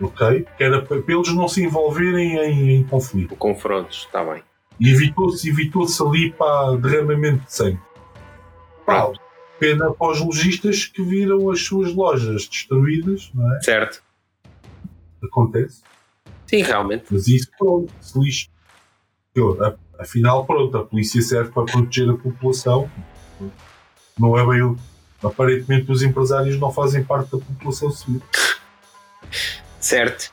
ok? 0.01 0.45
Que 0.57 0.63
era 0.63 0.81
para, 0.81 0.97
eles 1.07 1.33
não 1.33 1.47
se 1.47 1.63
envolverem 1.63 2.35
em, 2.37 2.69
em 2.77 2.83
conflito. 2.83 3.35
confrontos, 3.35 4.05
está 4.05 4.23
bem. 4.23 4.43
E 4.79 4.91
evitou-se 4.91 5.49
evitou 5.49 5.85
ali 6.07 6.31
para 6.31 6.75
derramamento 6.77 7.45
de 7.45 7.53
sangue. 7.53 7.79
Pá, 8.85 9.01
Pronto. 9.01 9.19
pena 9.59 9.91
para 9.91 10.11
os 10.11 10.19
lojistas 10.21 10.85
que 10.85 11.01
viram 11.03 11.49
as 11.49 11.61
suas 11.63 11.93
lojas 11.93 12.47
destruídas, 12.47 13.31
não 13.33 13.55
é? 13.55 13.61
Certo. 13.61 14.03
Acontece. 15.23 15.81
Sim, 16.45 16.61
realmente. 16.61 17.05
Mas 17.11 17.27
isso, 17.27 17.49
pronto, 17.57 17.91
se 17.99 18.17
lixa. 18.19 18.47
Afinal, 19.99 20.45
pronto, 20.45 20.77
a 20.77 20.85
polícia 20.85 21.21
serve 21.21 21.51
para 21.51 21.65
proteger 21.65 22.09
a 22.09 22.15
população. 22.17 22.89
Não 24.17 24.37
é 24.37 24.45
bem. 24.47 24.61
o- 24.63 24.77
Aparentemente, 25.23 25.91
os 25.91 26.01
empresários 26.01 26.59
não 26.59 26.71
fazem 26.71 27.03
parte 27.03 27.31
da 27.31 27.37
população 27.39 27.89
civil. 27.91 28.21
Certo. 29.79 30.31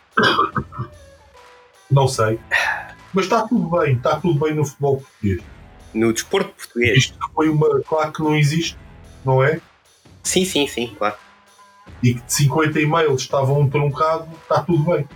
Não 1.90 2.06
sei. 2.08 2.38
Mas 3.12 3.26
está 3.26 3.46
tudo 3.46 3.78
bem, 3.78 3.94
está 3.96 4.16
tudo 4.20 4.38
bem 4.44 4.54
no 4.54 4.64
futebol 4.64 4.98
português. 5.00 5.42
No 5.94 6.12
desporto 6.12 6.50
português. 6.50 6.98
Isto 6.98 7.18
foi 7.34 7.48
uma. 7.48 7.80
Claro 7.82 8.12
que 8.12 8.22
não 8.22 8.34
existe, 8.34 8.76
não 9.24 9.42
é? 9.42 9.60
Sim, 10.22 10.44
sim, 10.44 10.66
sim, 10.66 10.94
claro. 10.98 11.16
e 12.02 12.14
que 12.14 12.20
de 12.22 12.32
50 12.32 12.80
e-mails 12.80 13.20
estava 13.22 13.52
um 13.52 13.68
truncado, 13.68 14.26
está 14.42 14.62
tudo 14.62 14.82
bem, 14.90 15.06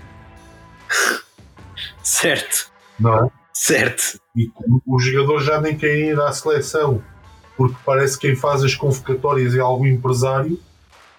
Certo. 2.03 2.71
não 3.01 3.25
é? 3.27 3.31
Certo. 3.53 4.21
E 4.37 4.51
os 4.87 5.05
jogadores 5.05 5.45
já 5.47 5.61
nem 5.61 5.77
querem 5.77 6.11
ir 6.11 6.21
à 6.21 6.31
seleção, 6.33 7.03
porque 7.59 7.77
parece 7.85 8.17
que 8.17 8.29
quem 8.29 8.37
faz 8.37 8.63
as 8.63 8.77
convocatórias 8.77 9.53
é 9.57 9.59
algum 9.59 9.85
empresário, 9.85 10.63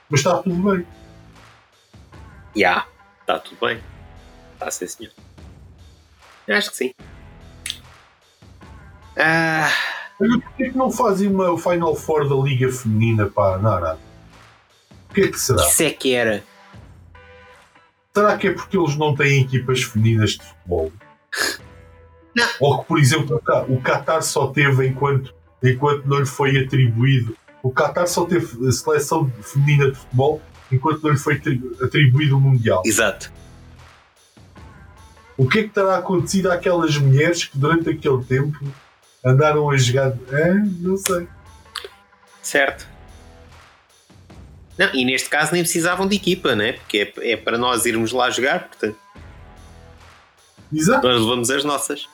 mas 0.09 0.21
está 0.21 0.37
tudo 0.41 0.71
bem. 0.71 0.87
Já. 2.55 2.85
Está 3.19 3.37
tudo 3.37 3.57
bem. 3.59 3.79
Está 4.53 4.71
sim, 4.71 4.87
senhor. 4.87 5.11
Eu 6.47 6.55
Acho 6.55 6.71
que 6.71 6.77
sim. 6.77 6.93
Ah, 9.17 9.69
porquê 10.17 10.63
é 10.63 10.69
que 10.69 10.77
não 10.77 10.89
fazem 10.89 11.27
uma 11.27 11.57
Final 11.59 11.93
Four 11.93 12.29
da 12.29 12.35
Liga 12.35 12.71
Feminina 12.71 13.25
para 13.25 13.57
na 13.57 13.75
Arábia? 13.75 14.05
O 15.09 15.13
que 15.13 15.21
é 15.21 15.27
que 15.27 15.39
será? 15.39 15.61
isso 15.67 15.83
é 15.83 15.89
que 15.91 16.13
era. 16.13 16.41
Será 18.15 18.37
que 18.37 18.47
é 18.47 18.53
porque 18.53 18.77
eles 18.77 18.95
não 18.95 19.13
têm 19.13 19.41
equipas 19.41 19.83
femininas 19.83 20.31
de 20.31 20.45
futebol? 20.45 20.91
Não. 22.33 22.47
Ou 22.61 22.79
que, 22.79 22.87
por 22.87 22.97
exemplo, 22.97 23.41
o 23.67 23.81
Qatar 23.81 24.23
só 24.23 24.47
teve 24.47 24.87
enquanto, 24.87 25.35
enquanto 25.63 26.05
não 26.05 26.19
lhe 26.19 26.25
foi 26.25 26.57
atribuído. 26.57 27.35
O 27.61 27.71
Qatar 27.71 28.07
só 28.07 28.25
teve 28.25 28.67
a 28.67 28.71
seleção 28.71 29.29
feminina 29.41 29.91
de 29.91 29.97
futebol 29.97 30.41
enquanto 30.71 31.01
não 31.03 31.11
lhe 31.11 31.17
foi 31.17 31.39
tri- 31.39 31.61
atribuído 31.81 32.37
o 32.37 32.39
Mundial. 32.41 32.81
Exato. 32.85 33.31
O 35.37 35.47
que 35.47 35.59
é 35.59 35.63
que 35.63 35.69
terá 35.69 35.97
acontecido 35.97 36.51
àquelas 36.51 36.97
mulheres 36.97 37.45
que 37.45 37.57
durante 37.57 37.89
aquele 37.89 38.23
tempo 38.23 38.57
andaram 39.25 39.69
a 39.69 39.77
jogar? 39.77 40.13
É, 40.31 40.53
não 40.53 40.97
sei. 40.97 41.27
Certo. 42.41 42.87
Não, 44.77 44.93
e 44.93 45.03
neste 45.03 45.29
caso 45.29 45.51
nem 45.53 45.61
precisavam 45.61 46.07
de 46.07 46.15
equipa, 46.15 46.55
né? 46.55 46.73
Porque 46.73 47.13
é, 47.17 47.31
é 47.31 47.37
para 47.37 47.57
nós 47.57 47.85
irmos 47.85 48.11
lá 48.13 48.29
jogar, 48.29 48.67
portanto, 48.69 48.97
Exato. 50.71 51.05
nós 51.05 51.19
levamos 51.21 51.49
as 51.49 51.63
nossas. 51.65 52.07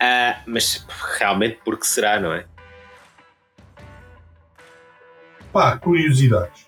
Ah, 0.00 0.40
mas 0.46 0.86
realmente 1.18 1.60
porque 1.64 1.84
será, 1.84 2.18
não 2.18 2.32
é? 2.32 2.46
Pá, 5.52 5.76
curiosidades. 5.78 6.66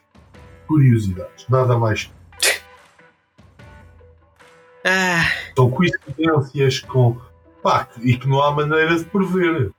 Curiosidades. 0.67 1.47
Nada 1.49 1.79
mais. 1.79 2.11
Ah, 4.85 5.25
São 5.57 5.71
coincidências 5.71 6.81
com. 6.81 7.17
Pá, 7.63 7.89
e 8.01 8.17
que 8.17 8.29
não 8.29 8.43
há 8.43 8.51
maneira 8.51 8.97
de 8.99 9.05
prever. 9.05 9.71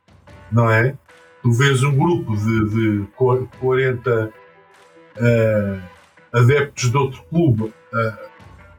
Não 0.51 0.69
é? 0.71 0.95
Tu 1.41 1.51
vês 1.51 1.83
um 1.83 1.95
grupo 1.97 2.35
de, 2.37 2.69
de 3.01 3.07
qu- 3.17 3.49
40 3.59 4.31
eh, 5.17 5.79
adeptos 6.31 6.89
de 6.89 6.95
outro 6.97 7.21
clube 7.23 7.73
eh, 7.93 8.29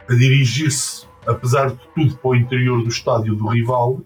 a 0.08 0.14
dirigir-se 0.14 1.06
apesar 1.26 1.70
de 1.70 1.88
tudo, 1.94 2.16
para 2.16 2.30
o 2.30 2.36
interior 2.36 2.82
do 2.82 2.88
estádio 2.88 3.34
do 3.34 3.46
rival, 3.48 4.00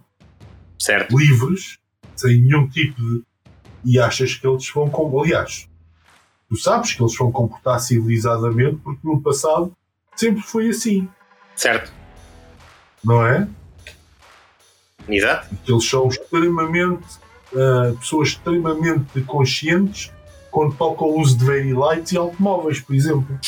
Certo. 0.79 1.17
livres, 1.17 1.79
sem 2.17 2.41
nenhum 2.43 2.69
tipo 2.69 3.01
de. 3.01 3.23
E 3.85 3.99
achas 3.99 4.35
que 4.35 4.47
eles 4.47 4.69
vão. 4.73 4.89
com- 4.91 5.21
Aliás, 5.21 5.69
tu 6.49 6.57
sabes 6.57 6.93
que 6.95 7.03
eles 7.03 7.17
vão 7.17 7.31
comportar 7.33 7.79
civilizadamente, 7.81 8.77
porque 8.83 9.01
no 9.07 9.21
passado 9.23 9.73
sempre 10.17 10.43
foi 10.43 10.69
assim, 10.71 11.09
Certo. 11.55 11.93
não 13.05 13.25
é? 13.27 13.49
Exato. 15.09 15.49
que 15.65 15.73
eles 15.73 15.89
são 15.89 16.07
extremamente 16.09 17.03
ah, 17.57 17.95
pessoas 17.99 18.29
extremamente 18.31 19.23
conscientes 19.23 20.13
quando 20.51 20.75
toca 20.77 21.03
o 21.05 21.19
uso 21.19 21.39
de 21.39 21.45
very 21.47 21.73
lights 21.73 22.13
e 22.13 22.19
automóveis, 22.19 22.81
por 22.81 22.95
exemplo. 22.95 23.39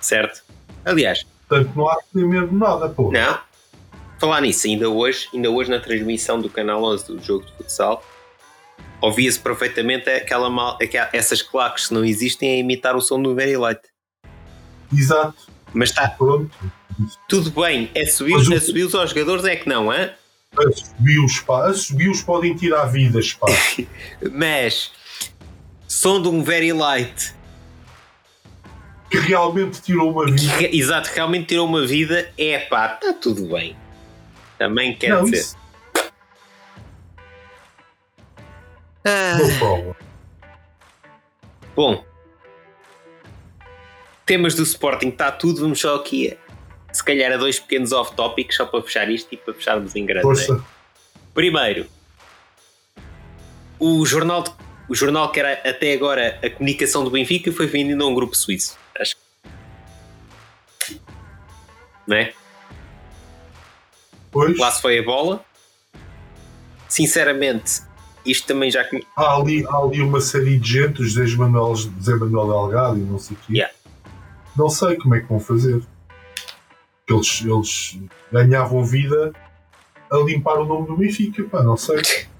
Certo. 0.00 0.42
Aliás, 0.84 1.24
Portanto, 1.48 1.72
não 1.76 1.88
há 1.88 1.96
que 2.02 2.04
ter 2.14 2.24
medo 2.26 2.48
de 2.48 2.54
nada, 2.54 2.88
pô. 2.88 3.10
não. 3.12 3.38
Falar 4.22 4.40
nisso, 4.40 4.68
ainda 4.68 4.88
hoje, 4.88 5.28
ainda 5.34 5.50
hoje 5.50 5.68
na 5.68 5.80
transmissão 5.80 6.40
do 6.40 6.48
canal 6.48 6.80
11 6.84 7.06
do 7.08 7.20
jogo 7.20 7.44
de 7.44 7.52
futsal, 7.54 8.06
ouvia-se 9.00 9.36
perfeitamente 9.40 10.08
aquela 10.08 10.48
mal, 10.48 10.78
aquela, 10.80 11.08
essas 11.12 11.42
claques 11.42 11.88
que 11.88 11.94
não 11.94 12.04
existem 12.04 12.52
a 12.52 12.56
imitar 12.58 12.94
o 12.94 13.00
som 13.00 13.20
do 13.20 13.34
Very 13.34 13.56
Light. 13.56 13.80
Exato. 14.96 15.50
Mas 15.74 15.88
está 15.90 16.06
Pronto. 16.10 16.48
tudo 17.28 17.50
bem, 17.50 17.90
é 17.96 18.06
subir, 18.06 18.36
o- 18.36 18.54
é 18.54 18.60
subir 18.60 18.82
aos 18.94 19.10
jogadores 19.10 19.44
é 19.44 19.56
que 19.56 19.68
não, 19.68 19.90
hã? 19.90 20.10
Assobios. 20.56 21.42
Assobios 21.48 22.22
podem 22.22 22.54
tirar 22.54 22.84
vidas, 22.86 23.32
pá. 23.32 23.48
Mas 24.32 24.92
som 25.88 26.22
de 26.22 26.28
um 26.28 26.44
Very 26.44 26.72
Light 26.72 27.34
que 29.10 29.18
realmente 29.18 29.82
tirou 29.82 30.12
uma 30.12 30.26
vida. 30.26 30.58
que, 30.58 30.76
exato, 30.78 31.10
realmente 31.12 31.46
tirou 31.46 31.66
uma 31.66 31.84
vida, 31.84 32.30
é 32.38 32.60
pá, 32.60 32.94
está 33.02 33.12
tudo 33.14 33.46
bem. 33.52 33.76
Também 34.62 34.94
quer 34.94 35.08
não, 35.10 35.24
dizer. 35.24 35.38
isso 35.38 35.56
Ah. 39.04 39.36
Bom, 41.74 42.04
temas 44.24 44.54
do 44.54 44.62
Sporting 44.62 45.08
está 45.08 45.32
tudo, 45.32 45.62
vamos 45.62 45.80
só 45.80 45.96
aqui 45.96 46.32
a, 46.32 46.94
se 46.94 47.02
calhar 47.02 47.32
a 47.32 47.36
dois 47.36 47.58
pequenos 47.58 47.90
off-topics 47.90 48.56
só 48.56 48.64
para 48.66 48.80
fechar 48.82 49.10
isto 49.10 49.32
e 49.32 49.36
para 49.36 49.52
fecharmos 49.54 49.96
em 49.96 50.06
grande. 50.06 50.28
né? 50.28 50.34
Força. 50.34 50.64
Primeiro, 51.34 51.88
o 53.80 54.06
jornal, 54.06 54.44
de- 54.44 54.52
o 54.88 54.94
jornal 54.94 55.32
que 55.32 55.40
era 55.40 55.54
até 55.68 55.92
agora 55.92 56.38
a 56.40 56.48
comunicação 56.50 57.02
do 57.02 57.10
Benfica 57.10 57.50
foi 57.50 57.66
vendido 57.66 58.04
a 58.04 58.06
um 58.06 58.14
grupo 58.14 58.36
suíço. 58.36 58.78
Acho 59.00 59.16
que. 59.16 61.00
Não 62.06 62.16
é? 62.16 62.32
Pois, 64.32 64.58
Lá 64.58 64.70
se 64.70 64.80
foi 64.80 64.98
a 64.98 65.02
bola. 65.02 65.44
Sinceramente, 66.88 67.82
isto 68.24 68.46
também 68.46 68.70
já. 68.70 68.84
há 69.16 69.36
ali, 69.36 69.64
há 69.66 69.76
ali 69.76 70.00
uma 70.00 70.20
série 70.20 70.58
de 70.58 70.72
gente, 70.72 71.02
o 71.02 71.04
José 71.04 71.36
Manuel, 71.36 71.76
José 71.76 72.16
Manuel 72.16 72.46
Delgado 72.46 72.98
e 72.98 73.02
não 73.02 73.18
sei 73.18 73.36
o 73.36 73.40
quê. 73.40 73.52
Yeah. 73.52 73.74
Não 74.56 74.68
sei 74.68 74.96
como 74.96 75.14
é 75.14 75.20
que 75.20 75.28
vão 75.28 75.38
fazer. 75.38 75.82
Eles, 77.08 77.42
eles 77.44 77.98
ganhavam 78.32 78.84
vida 78.84 79.32
a 80.10 80.16
limpar 80.18 80.58
o 80.58 80.64
nome 80.64 80.86
do 80.86 80.96
Benfica, 80.96 81.44
pá, 81.44 81.62
não 81.62 81.76
sei. 81.76 82.00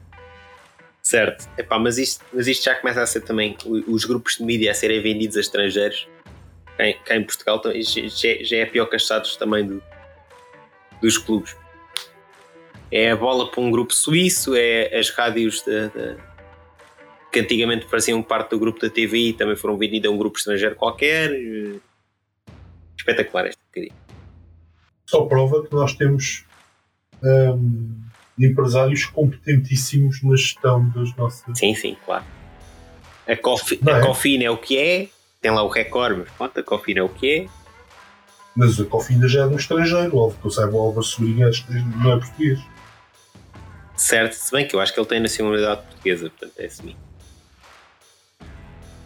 Certo. 1.03 1.49
Epá, 1.59 1.79
mas, 1.79 1.99
isto, 1.99 2.25
mas 2.33 2.47
isto 2.47 2.65
já 2.65 2.77
começa 2.77 3.03
a 3.03 3.07
ser 3.07 3.23
também 3.23 3.57
os 3.89 4.05
grupos 4.05 4.37
de 4.37 4.45
mídia 4.45 4.71
a 4.71 4.75
serem 4.75 5.03
vendidos 5.03 5.37
a 5.37 5.41
estrangeiros. 5.41 6.09
Cá 6.77 6.87
em, 6.87 6.99
cá 7.05 7.17
em 7.17 7.25
Portugal 7.25 7.61
já, 7.65 8.57
é 8.57 8.67
pior 8.67 8.87
que 8.87 8.97
as 8.97 9.37
também 9.37 9.67
do, 9.67 9.83
dos 11.03 11.19
clubes. 11.19 11.57
É 12.93 13.11
a 13.11 13.17
bola 13.17 13.51
para 13.51 13.61
um 13.63 13.71
grupo 13.71 13.93
suíço, 13.95 14.55
é 14.55 14.95
as 14.99 15.09
rádios 15.09 15.63
da- 15.63 15.89
da- 15.89 16.17
que 17.33 17.41
antigamente 17.41 17.87
faziam 17.87 18.23
parte 18.23 18.51
do 18.51 18.59
grupo 18.59 18.79
da 18.79 18.91
TV 18.91 19.29
e 19.29 19.33
também 19.33 19.57
foram 19.57 19.79
vendidas 19.79 20.11
a 20.11 20.15
um 20.15 20.19
grupo 20.19 20.37
estrangeiro 20.37 20.77
qualquer. 20.77 21.31
Espetacular 22.99 23.47
esta 23.47 23.61
porcaria. 23.65 23.93
Só 25.07 25.25
prova 25.25 25.67
que 25.67 25.73
nós 25.75 25.95
temos 25.95 26.45
hum, 27.23 28.03
empresários 28.39 29.07
competentíssimos 29.07 30.23
na 30.23 30.37
gestão 30.37 30.89
das 30.91 31.15
nossas. 31.17 31.59
Sim, 31.59 31.75
sim, 31.75 31.97
claro. 32.05 32.25
A, 33.27 33.37
Cofi, 33.37 33.81
a 33.87 33.91
é? 33.91 34.01
Cofina 34.03 34.45
é 34.45 34.51
o 34.51 34.59
que 34.59 34.77
é, 34.77 35.09
tem 35.41 35.51
lá 35.51 35.63
o 35.63 35.69
recorde, 35.69 36.21
mas 36.21 36.31
pronto, 36.31 36.61
a 36.61 36.63
Cofina 36.63 37.01
é 37.01 37.03
o 37.03 37.09
que 37.09 37.31
é. 37.31 37.47
Mas 38.55 38.79
a 38.79 38.85
Cofinda 38.85 39.27
já 39.29 39.45
é 39.45 39.49
de 39.49 39.55
um 39.55 39.57
estrangeiro, 39.57 40.17
óbvio 40.17 40.39
que 40.41 40.47
eu 40.47 40.51
saiba, 40.51 40.77
o 40.77 40.81
Álvaro 40.81 41.03
Sobrinha 41.03 41.49
não 42.03 42.13
é 42.13 42.19
português. 42.19 42.61
Certo, 44.03 44.33
se 44.33 44.51
bem 44.51 44.67
que 44.67 44.75
eu 44.75 44.81
acho 44.81 44.93
que 44.93 44.99
ele 44.99 45.07
tem 45.07 45.21
nacionalidade 45.21 45.83
portuguesa, 45.83 46.29
portanto 46.29 46.59
é 46.59 46.67
assim. 46.67 46.97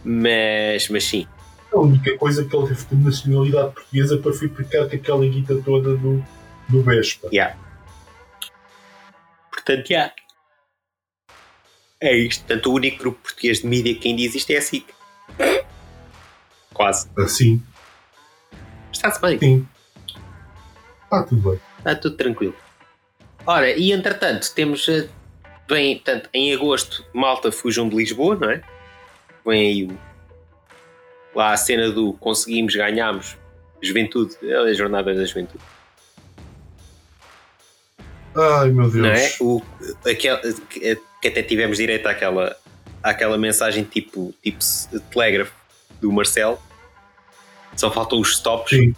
Mas, 0.03 0.89
mas 0.89 1.03
sim, 1.03 1.27
A 1.71 1.77
única 1.79 2.17
coisa 2.17 2.43
que 2.45 2.55
ele 2.55 2.67
teve 2.67 2.85
de 2.85 2.95
nacionalidade 2.95 3.73
portuguesa 3.73 4.17
para 4.17 4.33
ficar 4.33 4.89
com 4.89 4.95
aquela 4.95 5.25
guita 5.27 5.61
toda 5.63 5.95
do, 5.95 6.23
do 6.69 6.81
Vespa. 6.81 7.29
já. 7.31 7.55
Portanto, 9.51 9.87
já. 9.87 10.11
É 12.01 12.15
isto. 12.15 12.45
Portanto, 12.45 12.67
o 12.67 12.73
único 12.73 12.97
grupo 12.99 13.19
português 13.21 13.59
de 13.61 13.67
mídia 13.67 13.93
que 13.95 14.07
ainda 14.07 14.21
existe 14.23 14.53
é 14.55 14.57
a 14.57 14.61
SIC. 14.61 14.87
Quase. 16.73 17.07
Assim, 17.17 17.61
Está-se 18.91 19.21
bem. 19.21 19.37
sim. 19.39 19.67
Está 21.03 21.23
tudo 21.23 21.51
bem. 21.51 21.59
Está 21.77 21.95
tudo 21.95 22.15
tranquilo. 22.17 22.55
Ora, 23.47 23.71
e 23.71 23.91
entretanto, 23.91 24.53
temos. 24.53 24.87
eh, 24.89 25.07
Bem, 25.69 25.95
portanto, 25.97 26.29
em 26.33 26.53
agosto, 26.53 27.03
Malta 27.13 27.51
fujam 27.51 27.89
de 27.89 27.95
Lisboa, 27.97 28.37
não 28.37 28.49
é? 28.49 28.61
Vem 29.45 29.61
aí 29.69 29.83
o- 29.83 29.97
lá 31.37 31.51
a 31.51 31.57
cena 31.57 31.91
do 31.91 32.13
conseguimos, 32.13 32.73
ganhámos, 32.73 33.35
juventude, 33.81 34.37
é 34.43 34.55
a 34.55 34.73
jornada 34.73 35.13
da 35.13 35.25
juventude, 35.25 35.61
Ai 38.33 38.69
meu 38.69 38.89
Deus. 38.89 38.95
não 38.95 39.09
é? 39.09 39.35
O, 39.41 39.61
aquele, 40.09 40.53
que 40.69 40.95
que 41.21 41.27
até 41.27 41.43
tivemos 41.43 41.77
direito 41.77 42.05
àquela, 42.07 42.55
àquela 43.03 43.37
mensagem 43.37 43.83
tipo, 43.83 44.33
tipo 44.41 44.59
telégrafo 45.11 45.51
do 45.99 46.09
Marcelo, 46.13 46.57
só 47.75 47.91
faltam 47.91 48.21
os 48.21 48.29
stops. 48.31 48.69
Sim. 48.69 48.95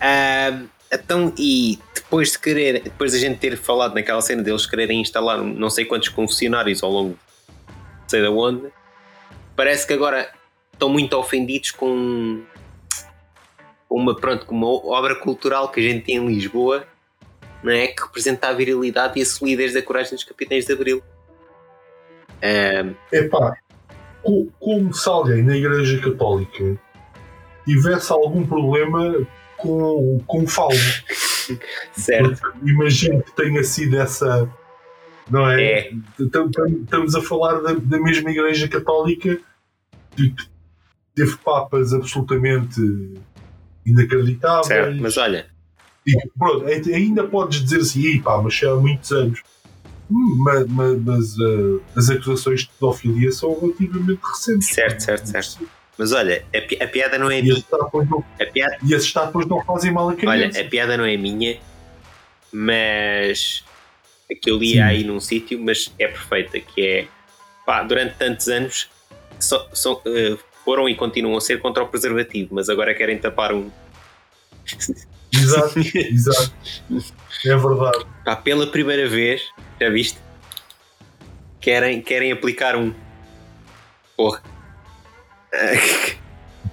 Ah, 0.00 0.64
então, 0.92 1.32
e 1.38 1.78
depois 1.94 2.32
de 2.32 2.38
querer, 2.38 2.82
depois 2.82 3.12
da 3.12 3.18
gente 3.18 3.38
ter 3.38 3.56
falado 3.56 3.94
naquela 3.94 4.20
cena 4.20 4.42
deles 4.42 4.66
quererem 4.66 5.00
instalar 5.00 5.42
não 5.42 5.68
sei 5.70 5.84
quantos 5.84 6.08
confessionários 6.08 6.82
ao 6.82 6.90
longo 6.90 7.10
de 8.06 8.10
sei 8.10 8.22
da 8.22 8.30
onde, 8.30 8.68
parece 9.54 9.86
que 9.86 9.92
agora 9.92 10.30
estão 10.72 10.88
muito 10.88 11.14
ofendidos 11.14 11.70
com 11.72 12.42
uma, 13.90 14.14
pronto, 14.16 14.46
com 14.46 14.54
uma 14.54 14.68
obra 14.68 15.14
cultural 15.16 15.68
que 15.70 15.80
a 15.80 15.82
gente 15.82 16.04
tem 16.04 16.16
em 16.16 16.26
Lisboa, 16.26 16.86
não 17.62 17.72
é? 17.72 17.88
Que 17.88 18.02
representa 18.02 18.48
a 18.48 18.52
virilidade 18.52 19.18
e 19.18 19.22
a 19.22 19.26
solidez 19.26 19.74
da 19.74 19.82
coragem 19.82 20.14
dos 20.14 20.24
capitães 20.24 20.64
de 20.66 20.72
Abril. 20.72 21.02
Epá, 23.12 23.56
co- 24.22 24.46
como 24.60 24.94
se 24.94 25.08
alguém 25.08 25.42
na 25.42 25.56
Igreja 25.56 26.00
Católica 26.00 26.78
tivesse 27.64 28.12
algum 28.12 28.46
problema 28.46 29.26
com, 29.58 30.20
com 30.26 30.42
o 30.42 30.46
falo. 30.46 30.70
certo, 31.96 32.40
Porque 32.40 32.70
imagino 32.70 33.22
que 33.22 33.32
tenha 33.36 33.62
sido 33.64 33.96
essa. 33.98 34.48
Não 35.30 35.48
é? 35.50 35.62
é, 35.80 35.92
tam- 36.32 36.50
Estamos 36.82 37.14
a 37.14 37.20
falar 37.22 37.60
da, 37.60 37.74
da 37.74 38.00
mesma 38.00 38.30
Igreja 38.30 38.66
Católica 38.68 39.38
que 40.16 40.34
teve 41.14 41.36
papas 41.38 41.92
absolutamente 41.92 42.80
inacreditáveis. 43.84 44.66
certo, 44.66 44.96
mas 45.00 45.16
olha, 45.16 45.46
E, 46.06 46.12
pronto, 46.38 46.64
ai- 46.66 46.94
ainda 46.94 47.24
podes 47.26 47.62
dizer 47.62 47.80
assim, 47.80 48.00
"Ih, 48.00 48.20
pá, 48.22 48.40
mas 48.40 48.54
já 48.54 48.70
há 48.72 48.76
muitos 48.76 49.12
anos. 49.12 49.42
Hum, 50.10 50.36
ma- 50.38 50.64
ma- 50.66 50.96
Mas, 51.04 51.34
ah, 51.38 51.80
as 51.96 52.08
acusações 52.08 52.60
de 52.60 52.68
pedofilia 52.70 53.30
são 53.30 53.58
relativamente 53.60 54.20
recentes. 54.22 54.68
Certo, 54.68 55.00
certo, 55.02 55.26
certo. 55.26 55.68
Mas 55.98 56.12
olha, 56.12 56.44
a, 56.54 56.60
pi- 56.60 56.78
a 56.80 56.86
piada 56.86 57.18
não 57.18 57.30
é 57.30 57.40
E 57.40 57.42
minha, 57.42 57.64
não, 57.70 58.24
a 58.40 58.46
piada, 58.46 58.78
e 58.82 58.94
as 58.94 59.02
estátuas 59.02 59.46
não 59.46 59.62
fazem 59.64 59.92
mal 59.92 60.08
a 60.08 60.12
Olha, 60.12 60.16
criança. 60.16 60.60
a 60.60 60.64
piada 60.64 60.96
não 60.96 61.04
é 61.04 61.16
minha, 61.16 61.58
mas 62.52 63.64
a 64.30 64.34
que 64.34 64.50
eu 64.50 64.56
li 64.58 64.72
Sim. 64.74 64.80
aí 64.80 65.04
num 65.04 65.20
sítio, 65.20 65.58
mas 65.60 65.92
é 65.98 66.06
perfeita, 66.06 66.60
que 66.60 66.86
é 66.86 67.08
pá, 67.66 67.82
durante 67.82 68.14
tantos 68.16 68.48
anos 68.48 68.88
eh, 70.06 70.36
foram 70.64 70.88
e 70.88 70.94
continuam 70.94 71.36
a 71.36 71.40
ser 71.40 71.60
contra 71.60 71.82
o 71.82 71.88
preservativo, 71.88 72.54
mas 72.54 72.68
agora 72.68 72.94
querem 72.94 73.18
tapar 73.18 73.52
um. 73.52 73.70
Exato, 75.32 75.78
exato. 75.94 76.52
É 77.44 77.56
verdade. 77.56 78.06
Pá, 78.24 78.36
pela 78.36 78.66
primeira 78.66 79.08
vez, 79.08 79.42
já 79.80 79.88
viste? 79.90 80.18
Querem, 81.60 82.00
querem 82.00 82.32
aplicar 82.32 82.76
um. 82.76 82.94
Porra. 84.16 84.42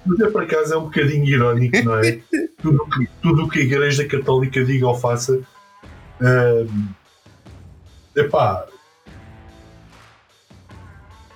Mas 0.06 0.20
é 0.20 0.30
por 0.30 0.44
acaso 0.44 0.74
é 0.74 0.78
um 0.78 0.84
bocadinho 0.84 1.24
irónico, 1.24 1.76
não 1.84 1.98
é? 1.98 2.20
tudo 2.62 2.82
o 2.82 2.90
que, 2.90 3.08
tudo 3.20 3.48
que 3.48 3.58
a 3.60 3.62
Igreja 3.62 4.06
Católica 4.06 4.64
diga 4.64 4.86
ou 4.86 4.94
faça. 4.94 5.40
hum, 6.20 6.88
epá. 8.14 8.66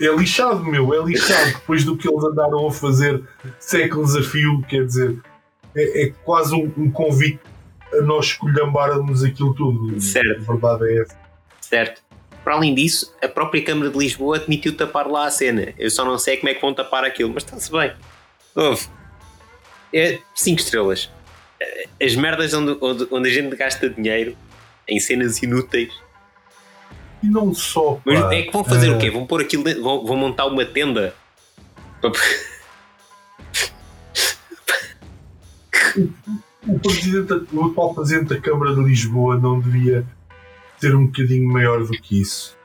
É 0.01 0.07
lixado, 0.17 0.65
meu, 0.65 0.95
é 0.95 1.05
lixado. 1.05 1.53
Depois 1.53 1.85
do 1.85 1.97
que 1.97 2.09
eles 2.09 2.25
andaram 2.25 2.67
a 2.67 2.73
fazer 2.73 3.23
séculos 3.59 4.17
a 4.17 4.23
fio, 4.23 4.63
quer 4.63 4.87
dizer, 4.87 5.19
é, 5.75 6.05
é 6.05 6.13
quase 6.25 6.55
um, 6.55 6.73
um 6.77 6.91
convite 6.91 7.41
a 7.93 8.01
nós 8.03 8.27
escolhambarmos 8.27 9.23
aquilo 9.23 9.53
tudo. 9.55 10.01
Certo. 10.01 10.51
A 10.51 10.53
verdade 10.53 10.85
é 10.89 11.03
essa. 11.03 11.19
Certo. 11.61 12.03
Para 12.43 12.55
além 12.55 12.75
disso, 12.75 13.15
a 13.23 13.29
própria 13.29 13.63
Câmara 13.63 13.91
de 13.91 13.99
Lisboa 13.99 14.37
admitiu 14.37 14.77
tapar 14.77 15.07
lá 15.07 15.27
a 15.27 15.31
cena. 15.31 15.75
Eu 15.79 15.91
só 15.91 16.05
não 16.05 16.19
sei 16.19 16.37
como 16.39 16.49
é 16.49 16.55
que 16.55 16.61
vão 16.61 16.73
tapar 16.73 17.05
aquilo, 17.05 17.31
mas 17.33 17.45
está-se 17.45 17.71
bem. 17.71 17.93
Houve. 18.55 18.87
É 19.93 20.19
5 20.35 20.61
estrelas. 20.61 21.11
As 22.03 22.15
merdas 22.17 22.55
onde, 22.55 22.77
onde, 22.81 23.07
onde 23.11 23.29
a 23.29 23.33
gente 23.33 23.55
gasta 23.55 23.91
dinheiro 23.91 24.37
em 24.89 24.99
cenas 24.99 25.43
inúteis. 25.43 25.93
E 27.23 27.27
não 27.29 27.53
só. 27.53 28.01
Mas 28.05 28.21
pá, 28.21 28.35
é 28.35 28.43
que 28.43 28.53
vão 28.53 28.65
fazer 28.65 28.89
eh, 28.89 28.91
o 28.93 28.99
quê? 28.99 29.11
Vão 29.11 29.27
pôr 29.27 29.43
aquilo 29.43 29.63
dentro, 29.63 29.83
vão, 29.83 30.07
vão 30.07 30.17
montar 30.17 30.47
uma 30.47 30.65
tenda. 30.65 31.15
O, 36.67 36.79
presidente, 36.79 37.33
o 37.53 37.67
atual 37.67 37.95
presidente 37.95 38.29
da 38.29 38.41
Câmara 38.41 38.75
de 38.75 38.83
Lisboa 38.83 39.37
não 39.39 39.61
devia 39.61 40.07
ser 40.81 40.97
um 40.97 41.07
bocadinho 41.07 41.47
maior 41.47 41.85
do 41.85 41.91
que 41.91 42.21
isso. 42.21 42.57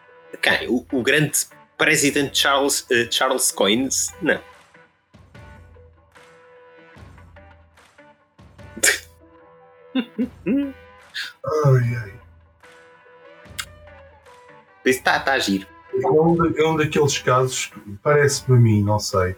Quem? 0.41 0.67
O, 0.69 0.85
o 0.91 1.03
grande 1.03 1.33
presidente 1.77 2.37
Charles, 2.37 2.85
eh, 2.89 3.07
Charles 3.11 3.51
Coins? 3.51 4.13
Não. 4.21 4.39
Ai, 11.65 11.95
ai. 11.95 12.13
Isso 14.85 14.99
está 14.99 15.19
tá 15.19 15.33
a 15.33 15.39
giro. 15.39 15.67
É 15.93 16.07
um, 16.07 16.45
é 16.45 16.67
um 16.67 16.77
daqueles 16.77 17.17
casos, 17.19 17.67
que 17.67 17.79
parece-me 18.03 18.57
a 18.57 18.59
mim, 18.59 18.83
não 18.83 18.99
sei. 18.99 19.35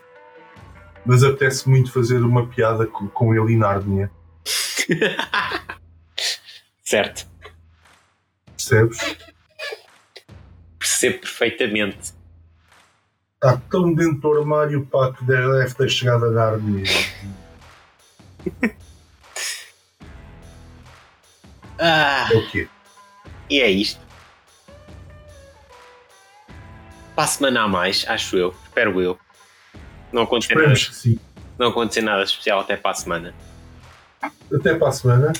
Mas 1.05 1.23
apetece 1.23 1.69
muito 1.69 1.91
fazer 1.91 2.17
uma 2.17 2.47
piada 2.47 2.85
com, 2.85 3.07
com 3.07 3.33
ele 3.33 3.53
e 3.53 3.55
Nárnia. 3.55 4.11
certo. 6.83 7.27
Percebes? 8.67 9.17
Percebo 10.77 11.19
perfeitamente. 11.19 12.13
Está 13.35 13.57
tão 13.69 13.93
dentro 13.93 14.19
do 14.19 14.33
armário 14.39 14.85
pá, 14.87 15.13
que 15.13 15.23
deve 15.23 15.73
ter 15.75 15.89
chegado 15.89 16.25
a 16.25 16.31
Nárnia. 16.31 16.83
Ah, 21.79 22.27
É 22.33 22.35
o 22.37 22.49
quê? 22.49 22.67
e 23.49 23.61
é 23.61 23.69
isto. 23.69 24.01
Para 27.15 27.23
a 27.23 27.27
semana 27.27 27.61
a 27.63 27.67
mais, 27.67 28.03
acho 28.07 28.35
eu. 28.35 28.55
Espero 28.65 28.99
eu. 28.99 29.19
Não 30.11 30.23
acontecer 30.23 30.55
nada, 30.55 30.73
Esperemos 30.73 30.87
que 30.89 30.95
sim. 30.95 31.19
não 31.59 31.67
acontecer 31.67 32.01
nada 32.01 32.23
especial 32.23 32.61
até 32.61 32.75
para 32.75 32.91
a 32.91 32.93
semana. 32.95 33.35
Até 34.51 34.73
para 34.75 34.87
a 34.87 34.91
semana. 34.91 35.33